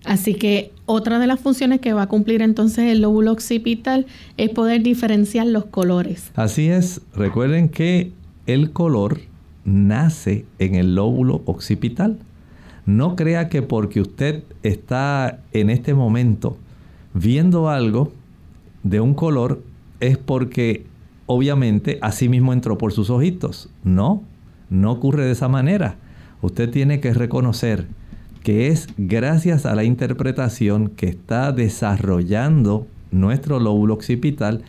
Así 0.04 0.34
que 0.34 0.72
otra 0.86 1.18
de 1.18 1.26
las 1.26 1.40
funciones 1.40 1.80
que 1.80 1.92
va 1.92 2.02
a 2.02 2.06
cumplir 2.08 2.42
entonces 2.42 2.90
el 2.90 3.02
lóbulo 3.02 3.32
occipital 3.32 4.06
es 4.36 4.50
poder 4.50 4.82
diferenciar 4.82 5.46
los 5.46 5.66
colores. 5.66 6.32
Así 6.34 6.68
es, 6.68 7.02
recuerden 7.14 7.68
que 7.68 8.12
el 8.46 8.72
color 8.72 9.20
nace 9.64 10.44
en 10.58 10.74
el 10.74 10.94
lóbulo 10.94 11.42
occipital. 11.46 12.18
No 12.84 13.14
crea 13.14 13.48
que 13.48 13.62
porque 13.62 14.00
usted 14.00 14.42
está 14.62 15.40
en 15.52 15.70
este 15.70 15.94
momento 15.94 16.56
viendo 17.14 17.68
algo 17.68 18.12
de 18.82 19.00
un 19.00 19.14
color 19.14 19.62
es 20.00 20.18
porque 20.18 20.84
obviamente 21.26 21.98
así 22.02 22.28
mismo 22.28 22.52
entró 22.52 22.76
por 22.78 22.92
sus 22.92 23.08
ojitos. 23.10 23.68
No, 23.84 24.22
no 24.68 24.90
ocurre 24.90 25.24
de 25.24 25.32
esa 25.32 25.48
manera. 25.48 25.96
Usted 26.40 26.70
tiene 26.70 26.98
que 26.98 27.14
reconocer 27.14 27.86
que 28.42 28.68
es 28.68 28.88
gracias 28.96 29.66
a 29.66 29.74
la 29.74 29.84
interpretación 29.84 30.88
que 30.88 31.06
está 31.06 31.52
desarrollando 31.52 32.86
nuestro 33.10 33.60
lóbulo 33.60 33.94
occipital, 33.94 34.62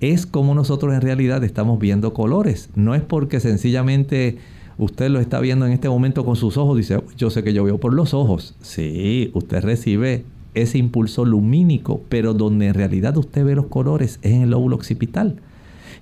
es 0.00 0.26
como 0.26 0.54
nosotros 0.54 0.94
en 0.94 1.02
realidad 1.02 1.44
estamos 1.44 1.78
viendo 1.78 2.14
colores. 2.14 2.70
No 2.74 2.94
es 2.94 3.02
porque 3.02 3.38
sencillamente 3.40 4.38
usted 4.78 5.10
lo 5.10 5.20
está 5.20 5.40
viendo 5.40 5.66
en 5.66 5.72
este 5.72 5.88
momento 5.88 6.24
con 6.24 6.36
sus 6.36 6.56
ojos, 6.56 6.76
dice, 6.76 7.02
yo 7.16 7.30
sé 7.30 7.44
que 7.44 7.52
yo 7.52 7.64
veo 7.64 7.78
por 7.78 7.92
los 7.92 8.14
ojos. 8.14 8.54
Sí, 8.62 9.30
usted 9.34 9.62
recibe 9.62 10.24
ese 10.54 10.78
impulso 10.78 11.24
lumínico, 11.24 12.02
pero 12.08 12.34
donde 12.34 12.68
en 12.68 12.74
realidad 12.74 13.16
usted 13.16 13.44
ve 13.44 13.54
los 13.54 13.66
colores 13.66 14.18
es 14.22 14.32
en 14.32 14.42
el 14.42 14.50
lóbulo 14.50 14.76
occipital. 14.76 15.36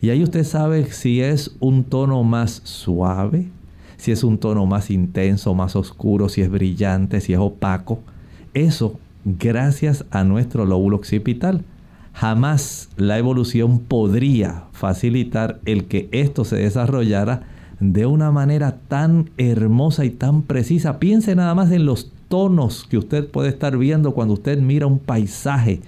Y 0.01 0.11
ahí 0.11 0.23
usted 0.23 0.45
sabe 0.45 0.87
si 0.93 1.21
es 1.21 1.57
un 1.59 1.83
tono 1.85 2.23
más 2.23 2.61
suave, 2.65 3.49
si 3.99 4.13
es 4.13 4.25
un 4.25 4.39
tono 4.39 4.65
más 4.65 4.91
intenso, 4.91 5.55
más 5.55 5.77
oscuro, 5.77 6.29
si 6.29 6.41
es 6.41 6.51
brillante, 6.51 7.21
si 7.21 7.35
es 7.35 7.39
opaco. 7.39 7.99
Eso 8.55 8.99
gracias 9.25 10.07
a 10.11 10.25
nuestro 10.25 10.65
lóbulo 10.65 10.97
occipital. 10.97 11.65
Jamás 12.15 12.89
la 12.97 13.19
evolución 13.19 13.81
podría 13.81 14.65
facilitar 14.73 15.61
el 15.67 15.85
que 15.85 16.09
esto 16.13 16.45
se 16.45 16.57
desarrollara 16.57 17.43
de 17.81 18.07
una 18.07 18.33
manera 18.33 18.79
tan 18.89 19.31
hermosa 19.37 20.05
y 20.05 20.11
tan 20.11 20.43
precisa. 20.43 20.99
Piense 20.99 21.37
nada 21.37 21.55
más 21.55 21.71
en 21.71 21.85
los 21.85 22.11
tonos 22.29 22.87
que 22.89 22.99
usted 22.99 23.29
puede 23.29 23.51
estar 23.51 23.77
viendo 23.77 24.13
cuando 24.15 24.35
usted 24.35 24.59
mira 24.61 24.87
un 24.87 24.99
paisaje. 24.99 25.81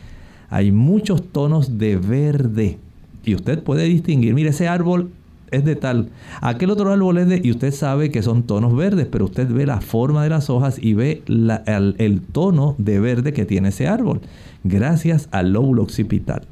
Hay 0.48 0.72
muchos 0.72 1.22
tonos 1.22 1.78
de 1.78 1.96
verde 1.96 2.78
y 3.24 3.34
usted 3.34 3.62
puede 3.62 3.84
distinguir, 3.84 4.34
mire, 4.34 4.50
ese 4.50 4.68
árbol 4.68 5.10
es 5.50 5.64
de 5.64 5.76
tal, 5.76 6.08
aquel 6.40 6.70
otro 6.70 6.92
árbol 6.92 7.18
es 7.18 7.28
de, 7.28 7.40
y 7.42 7.50
usted 7.50 7.72
sabe 7.72 8.10
que 8.10 8.22
son 8.22 8.44
tonos 8.44 8.76
verdes, 8.76 9.06
pero 9.10 9.26
usted 9.26 9.48
ve 9.48 9.66
la 9.66 9.80
forma 9.80 10.22
de 10.22 10.30
las 10.30 10.50
hojas 10.50 10.78
y 10.80 10.94
ve 10.94 11.22
el, 11.26 11.94
el 11.98 12.20
tono 12.20 12.74
de 12.78 13.00
verde 13.00 13.32
que 13.32 13.44
tiene 13.44 13.68
ese 13.70 13.88
árbol, 13.88 14.20
gracias 14.64 15.28
al 15.32 15.52
lóbulo 15.52 15.82
occipital. 15.82 16.42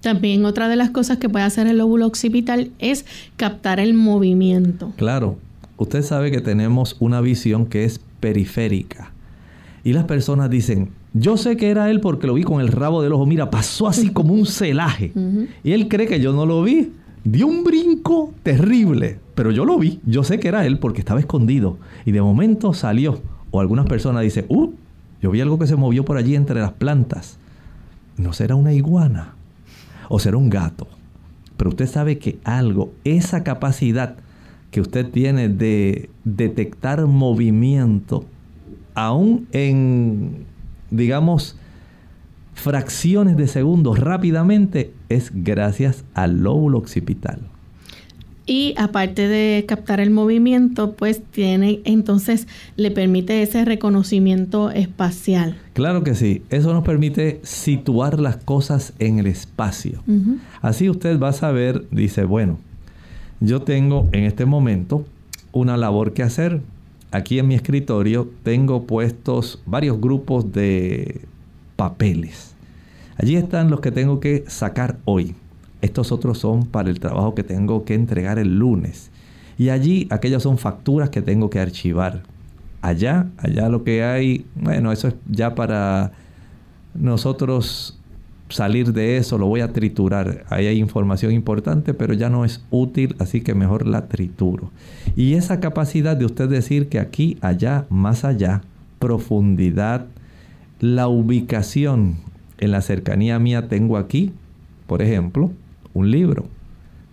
También 0.00 0.44
otra 0.44 0.68
de 0.68 0.76
las 0.76 0.90
cosas 0.90 1.16
que 1.16 1.30
puede 1.30 1.46
hacer 1.46 1.66
el 1.66 1.78
lóbulo 1.78 2.06
occipital 2.06 2.70
es 2.78 3.06
captar 3.36 3.80
el 3.80 3.94
movimiento. 3.94 4.92
Claro, 4.96 5.38
usted 5.78 6.02
sabe 6.02 6.30
que 6.30 6.42
tenemos 6.42 6.96
una 7.00 7.22
visión 7.22 7.64
que 7.64 7.84
es 7.84 8.00
periférica. 8.20 9.12
Y 9.82 9.92
las 9.92 10.04
personas 10.04 10.50
dicen, 10.50 10.90
yo 11.14 11.36
sé 11.36 11.56
que 11.56 11.70
era 11.70 11.90
él 11.90 12.00
porque 12.00 12.26
lo 12.26 12.34
vi 12.34 12.42
con 12.42 12.60
el 12.60 12.68
rabo 12.68 13.02
del 13.02 13.12
ojo. 13.12 13.24
Mira, 13.24 13.50
pasó 13.50 13.86
así 13.86 14.10
como 14.10 14.34
un 14.34 14.46
celaje. 14.46 15.12
Y 15.62 15.72
él 15.72 15.88
cree 15.88 16.06
que 16.06 16.20
yo 16.20 16.32
no 16.32 16.44
lo 16.44 16.62
vi. 16.62 16.92
Dio 17.24 17.46
un 17.46 17.64
brinco 17.64 18.32
terrible. 18.42 19.18
Pero 19.34 19.50
yo 19.50 19.64
lo 19.64 19.78
vi. 19.78 20.00
Yo 20.06 20.22
sé 20.22 20.38
que 20.38 20.48
era 20.48 20.66
él 20.66 20.78
porque 20.78 21.00
estaba 21.00 21.20
escondido. 21.20 21.78
Y 22.04 22.12
de 22.12 22.22
momento 22.22 22.72
salió. 22.74 23.20
O 23.50 23.60
algunas 23.60 23.86
personas 23.86 24.22
dicen, 24.22 24.46
uh, 24.48 24.72
yo 25.20 25.30
vi 25.30 25.40
algo 25.40 25.58
que 25.58 25.66
se 25.66 25.76
movió 25.76 26.04
por 26.04 26.16
allí 26.16 26.36
entre 26.36 26.60
las 26.60 26.72
plantas. 26.72 27.38
¿No 28.16 28.32
será 28.32 28.54
una 28.54 28.72
iguana? 28.72 29.34
o 30.08 30.18
será 30.18 30.36
un 30.36 30.50
gato. 30.50 30.86
Pero 31.56 31.70
usted 31.70 31.86
sabe 31.86 32.18
que 32.18 32.38
algo, 32.44 32.92
esa 33.04 33.44
capacidad 33.44 34.16
que 34.70 34.80
usted 34.80 35.08
tiene 35.10 35.48
de 35.48 36.10
detectar 36.24 37.06
movimiento, 37.06 38.24
aún 38.94 39.46
en, 39.52 40.44
digamos, 40.90 41.56
fracciones 42.54 43.36
de 43.36 43.46
segundos 43.48 43.98
rápidamente, 43.98 44.92
es 45.08 45.30
gracias 45.34 46.04
al 46.14 46.42
lóbulo 46.42 46.78
occipital. 46.78 47.40
Y 48.46 48.74
aparte 48.76 49.26
de 49.26 49.64
captar 49.66 50.00
el 50.00 50.10
movimiento, 50.10 50.92
pues 50.92 51.22
tiene, 51.22 51.80
entonces 51.84 52.46
le 52.76 52.90
permite 52.90 53.42
ese 53.42 53.64
reconocimiento 53.64 54.70
espacial. 54.70 55.56
Claro 55.72 56.04
que 56.04 56.14
sí, 56.14 56.42
eso 56.50 56.74
nos 56.74 56.84
permite 56.84 57.40
situar 57.42 58.20
las 58.20 58.36
cosas 58.36 58.92
en 58.98 59.18
el 59.18 59.26
espacio. 59.26 60.02
Así 60.60 60.90
usted 60.90 61.18
va 61.18 61.28
a 61.28 61.32
saber, 61.32 61.86
dice, 61.90 62.24
bueno, 62.24 62.58
yo 63.40 63.62
tengo 63.62 64.08
en 64.12 64.24
este 64.24 64.44
momento 64.44 65.06
una 65.52 65.78
labor 65.78 66.12
que 66.12 66.22
hacer. 66.22 66.60
Aquí 67.12 67.38
en 67.38 67.48
mi 67.48 67.54
escritorio 67.54 68.28
tengo 68.42 68.86
puestos 68.86 69.62
varios 69.64 70.00
grupos 70.00 70.52
de 70.52 71.22
papeles. 71.84 72.54
Allí 73.16 73.36
están 73.36 73.70
los 73.70 73.80
que 73.80 73.90
tengo 73.90 74.20
que 74.20 74.44
sacar 74.48 74.98
hoy 75.04 75.34
estos 75.84 76.12
otros 76.12 76.38
son 76.38 76.64
para 76.64 76.88
el 76.88 76.98
trabajo 76.98 77.34
que 77.34 77.42
tengo 77.42 77.84
que 77.84 77.92
entregar 77.92 78.38
el 78.38 78.58
lunes. 78.58 79.10
Y 79.58 79.68
allí 79.68 80.06
aquellas 80.10 80.42
son 80.42 80.56
facturas 80.56 81.10
que 81.10 81.20
tengo 81.20 81.50
que 81.50 81.60
archivar. 81.60 82.22
Allá, 82.80 83.26
allá 83.36 83.68
lo 83.68 83.84
que 83.84 84.02
hay, 84.02 84.46
bueno, 84.54 84.92
eso 84.92 85.08
es 85.08 85.14
ya 85.28 85.54
para 85.54 86.12
nosotros 86.94 88.00
salir 88.48 88.94
de 88.94 89.18
eso, 89.18 89.36
lo 89.36 89.46
voy 89.46 89.60
a 89.60 89.74
triturar. 89.74 90.46
Ahí 90.48 90.66
hay 90.68 90.78
información 90.78 91.32
importante, 91.32 91.92
pero 91.92 92.14
ya 92.14 92.30
no 92.30 92.46
es 92.46 92.64
útil, 92.70 93.14
así 93.18 93.42
que 93.42 93.54
mejor 93.54 93.86
la 93.86 94.08
trituro. 94.08 94.70
Y 95.16 95.34
esa 95.34 95.60
capacidad 95.60 96.16
de 96.16 96.24
usted 96.24 96.48
decir 96.48 96.88
que 96.88 96.98
aquí, 96.98 97.36
allá, 97.42 97.84
más 97.90 98.24
allá, 98.24 98.62
profundidad, 98.98 100.06
la 100.80 101.08
ubicación 101.08 102.16
en 102.58 102.70
la 102.70 102.80
cercanía 102.80 103.38
mía 103.38 103.68
tengo 103.68 103.96
aquí, 103.96 104.32
por 104.86 105.02
ejemplo, 105.02 105.50
un 105.92 106.10
libro. 106.10 106.46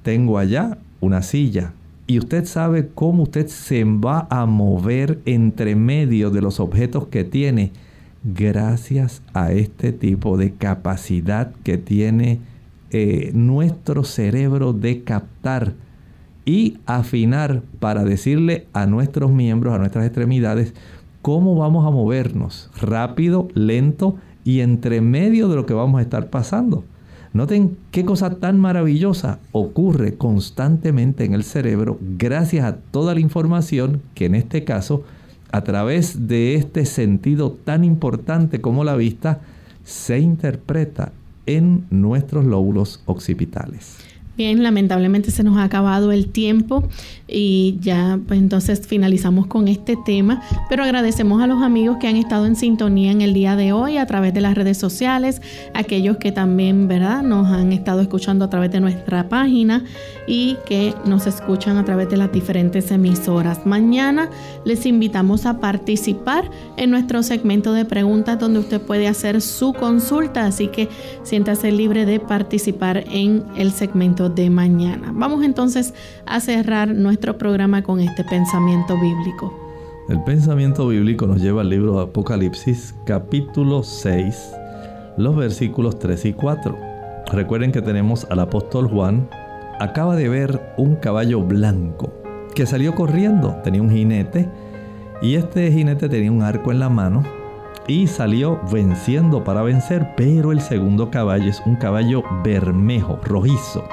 Tengo 0.04 0.38
allá 0.38 0.78
una 1.00 1.22
silla. 1.22 1.74
Y 2.08 2.20
usted 2.20 2.46
sabe 2.46 2.90
cómo 2.94 3.24
usted 3.24 3.48
se 3.48 3.84
va 3.84 4.28
a 4.30 4.46
mover 4.46 5.20
entre 5.26 5.76
medio 5.76 6.30
de 6.30 6.42
los 6.42 6.60
objetos 6.60 7.08
que 7.08 7.24
tiene 7.24 7.72
gracias 8.24 9.22
a 9.34 9.52
este 9.52 9.94
tipo 9.94 10.38
de 10.38 10.54
capacidad 10.54 11.54
que 11.64 11.78
tiene 11.78 12.40
eh, 12.92 13.32
nuestro 13.34 14.04
cerebro 14.04 14.74
de 14.74 15.04
captar 15.04 15.74
y 16.46 16.80
afinar 16.86 17.62
para 17.80 18.04
decirle 18.04 18.68
a 18.74 18.86
nuestros 18.86 19.32
miembros, 19.32 19.74
a 19.74 19.78
nuestras 19.78 20.06
extremidades, 20.06 20.74
cómo 21.22 21.56
vamos 21.56 21.86
a 21.86 21.92
movernos, 21.92 22.70
rápido, 22.80 23.48
lento 23.54 24.16
y 24.44 24.62
entre 24.62 25.02
medio 25.02 25.48
de 25.48 25.56
lo 25.56 25.66
que 25.66 25.74
vamos 25.74 26.00
a 26.00 26.02
estar 26.02 26.30
pasando. 26.30 26.84
Noten 27.34 27.78
qué 27.92 28.04
cosa 28.04 28.36
tan 28.40 28.60
maravillosa 28.60 29.40
ocurre 29.54 30.16
constantemente 30.16 31.24
en 31.24 31.34
el 31.34 31.44
cerebro 31.44 31.98
gracias 32.18 32.66
a 32.66 32.76
toda 32.76 33.14
la 33.14 33.22
información 33.22 34.02
que 34.16 34.26
en 34.26 34.36
este 34.36 34.66
caso, 34.66 35.04
a 35.52 35.64
través 35.64 36.28
de 36.28 36.56
este 36.56 36.86
sentido 36.86 37.52
tan 37.52 37.86
importante 37.86 38.60
como 38.60 38.84
la 38.84 38.96
vista, 38.96 39.40
se 39.86 40.20
interpreta 40.20 41.14
en 41.46 41.86
nuestros 41.90 42.46
lóbulos 42.46 43.02
occipitales. 43.06 44.11
Bien, 44.42 44.64
lamentablemente 44.64 45.30
se 45.30 45.44
nos 45.44 45.58
ha 45.58 45.64
acabado 45.66 46.12
el 46.12 46.26
tiempo 46.26 46.84
y 47.28 47.78
ya 47.80 48.20
pues 48.28 48.40
entonces 48.40 48.88
finalizamos 48.88 49.46
con 49.46 49.68
este 49.68 49.96
tema, 50.04 50.42
pero 50.68 50.84
agradecemos 50.84 51.44
a 51.44 51.48
los 51.48 51.62
amigos 51.62 51.98
que 52.02 52.08
han 52.08 52.16
estado 52.16 52.48
en 52.48 52.56
sintonía 52.56 53.12
en 53.12 53.22
el 53.22 53.36
día 53.36 53.56
de 53.56 53.72
hoy 53.72 53.98
a 53.98 54.06
través 54.08 54.34
de 54.34 54.42
las 54.42 54.56
redes 54.56 54.80
sociales, 54.80 55.44
aquellos 55.76 56.18
que 56.18 56.32
también, 56.32 56.88
¿verdad?, 56.88 57.22
nos 57.22 57.50
han 57.50 57.72
estado 57.72 58.02
escuchando 58.02 58.44
a 58.44 58.50
través 58.50 58.72
de 58.72 58.80
nuestra 58.80 59.30
página 59.30 59.86
y 60.28 60.58
que 60.66 60.96
nos 61.06 61.28
escuchan 61.28 61.78
a 61.78 61.86
través 61.86 62.10
de 62.10 62.18
las 62.18 62.32
diferentes 62.32 62.90
emisoras. 62.90 63.66
Mañana 63.66 64.30
les 64.66 64.88
invitamos 64.88 65.46
a 65.46 65.60
participar 65.60 66.50
en 66.78 66.90
nuestro 66.90 67.22
segmento 67.22 67.74
de 67.74 67.86
preguntas 67.86 68.40
donde 68.40 68.60
usted 68.60 68.82
puede 68.82 69.08
hacer 69.08 69.40
su 69.42 69.74
consulta, 69.74 70.48
así 70.48 70.68
que 70.68 70.90
siéntase 71.24 71.72
libre 71.72 72.06
de 72.06 72.20
participar 72.20 73.04
en 73.08 73.44
el 73.56 73.72
segmento 73.72 74.31
de 74.36 74.50
mañana. 74.50 75.12
Vamos 75.14 75.44
entonces 75.44 75.94
a 76.26 76.40
cerrar 76.40 76.90
nuestro 76.90 77.38
programa 77.38 77.84
con 77.84 78.00
este 78.00 78.24
pensamiento 78.24 79.00
bíblico. 79.00 79.54
El 80.10 80.24
pensamiento 80.24 80.88
bíblico 80.88 81.28
nos 81.28 81.42
lleva 81.42 81.62
al 81.62 81.70
libro 81.70 81.96
de 81.98 82.04
Apocalipsis 82.04 82.96
capítulo 83.06 83.84
6, 83.84 84.52
los 85.18 85.36
versículos 85.36 86.00
3 86.00 86.26
y 86.26 86.34
4. 86.34 86.78
Recuerden 87.32 87.72
que 87.72 87.82
tenemos 87.82 88.28
al 88.30 88.40
apóstol 88.40 88.88
Juan, 88.90 89.30
acaba 89.80 90.16
de 90.16 90.28
ver 90.28 90.74
un 90.78 90.96
caballo 90.96 91.42
blanco 91.42 92.12
que 92.56 92.66
salió 92.66 92.94
corriendo, 92.94 93.56
tenía 93.64 93.82
un 93.82 93.90
jinete 93.90 94.50
y 95.22 95.36
este 95.36 95.72
jinete 95.72 96.10
tenía 96.10 96.32
un 96.32 96.42
arco 96.42 96.72
en 96.72 96.80
la 96.80 96.90
mano 96.90 97.24
y 97.88 98.08
salió 98.08 98.60
venciendo 98.72 99.44
para 99.44 99.62
vencer, 99.62 100.14
pero 100.18 100.52
el 100.52 100.62
segundo 100.62 101.10
caballo 101.10 101.50
es 101.50 101.62
un 101.66 101.76
caballo 101.76 102.24
bermejo, 102.44 103.20
rojizo 103.24 103.88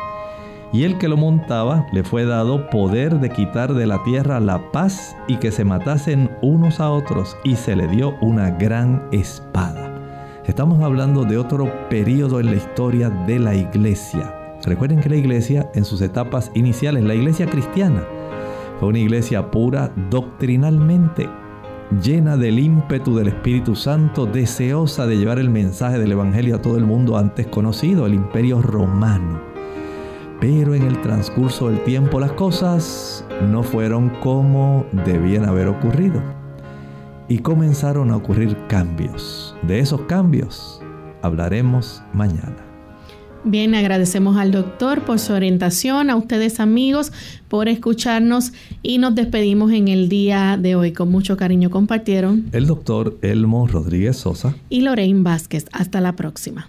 y 0.73 0.85
el 0.85 0.99
que 0.99 1.09
lo 1.09 1.17
montaba 1.17 1.87
le 1.93 2.05
fue 2.05 2.25
dado 2.25 2.69
poder 2.71 3.21
de 3.21 3.31
quitar 3.31 3.75
de 3.75 3.87
la 3.87 4.03
tierra 4.05 4.41
la 4.41 4.71
paz 4.71 5.17
y 5.27 5.37
que 5.37 5.51
se 5.51 5.65
matasen 5.65 6.31
unos 6.43 6.81
a 6.81 6.91
otros 6.91 7.37
y 7.45 7.57
se 7.57 7.75
le 7.75 7.89
dio 7.89 8.17
una 8.21 8.51
gran 8.51 9.09
espada. 9.13 9.95
Estamos 10.47 10.83
hablando 10.83 11.25
de 11.25 11.39
otro 11.39 11.71
periodo 11.89 12.41
en 12.41 12.47
la 12.47 12.57
historia 12.57 13.11
de 13.11 13.39
la 13.39 13.55
iglesia. 13.55 14.35
Recuerden 14.65 15.01
que 15.01 15.09
la 15.09 15.17
iglesia 15.17 15.71
en 15.75 15.85
sus 15.85 16.01
etapas 16.01 16.51
iniciales, 16.55 17.05
la 17.05 17.15
iglesia 17.15 17.47
cristiana, 17.47 18.03
fue 18.79 18.89
una 18.89 18.99
iglesia 18.99 19.51
pura 19.51 19.91
doctrinalmente. 20.11 21.29
llena 22.03 22.37
del 22.37 22.59
ímpetu 22.59 23.17
del 23.17 23.29
Espíritu 23.29 23.75
Santo, 23.75 24.27
deseosa 24.27 25.07
de 25.07 25.17
llevar 25.17 25.39
el 25.39 25.49
mensaje 25.49 25.99
del 25.99 26.13
Evangelio 26.13 26.57
a 26.57 26.63
todo 26.63 26.77
el 26.77 26.85
mundo 26.85 27.17
antes 27.17 27.47
conocido, 27.47 28.05
el 28.05 28.13
imperio 28.13 28.61
romano. 28.61 29.48
Pero 30.41 30.75
en 30.75 30.83
el 30.83 31.01
transcurso 31.01 31.69
del 31.69 31.83
tiempo 31.85 32.21
las 32.21 32.33
cosas 32.33 33.25
no 33.51 33.63
fueron 33.63 34.11
como 34.21 34.87
debían 35.05 35.45
haber 35.45 35.67
ocurrido. 35.67 36.23
Y 37.29 37.39
comenzaron 37.39 38.11
a 38.11 38.17
ocurrir 38.17 38.57
cambios. 38.69 39.57
De 39.63 39.81
esos 39.81 40.03
cambios 40.03 40.81
hablaremos 41.23 42.03
mañana. 42.13 42.69
Bien, 43.45 43.75
agradecemos 43.75 44.37
al 44.37 44.51
doctor 44.51 45.05
por 45.05 45.19
su 45.19 45.33
orientación, 45.33 46.11
a 46.11 46.17
ustedes 46.17 46.61
amigos 46.61 47.13
por 47.49 47.69
escucharnos 47.69 48.53
y 48.83 48.99
nos 48.99 49.15
despedimos 49.15 49.73
en 49.73 49.89
el 49.89 50.09
día 50.09 50.59
de 50.61 50.75
hoy. 50.75 50.93
Con 50.93 51.11
mucho 51.11 51.37
cariño 51.37 51.71
compartieron 51.71 52.49
el 52.53 52.67
doctor 52.67 53.17
Elmo 53.23 53.67
Rodríguez 53.67 54.17
Sosa 54.17 54.55
y 54.69 54.83
Lorraine 54.83 55.23
Vázquez. 55.23 55.67
Hasta 55.73 56.01
la 56.01 56.15
próxima. 56.15 56.69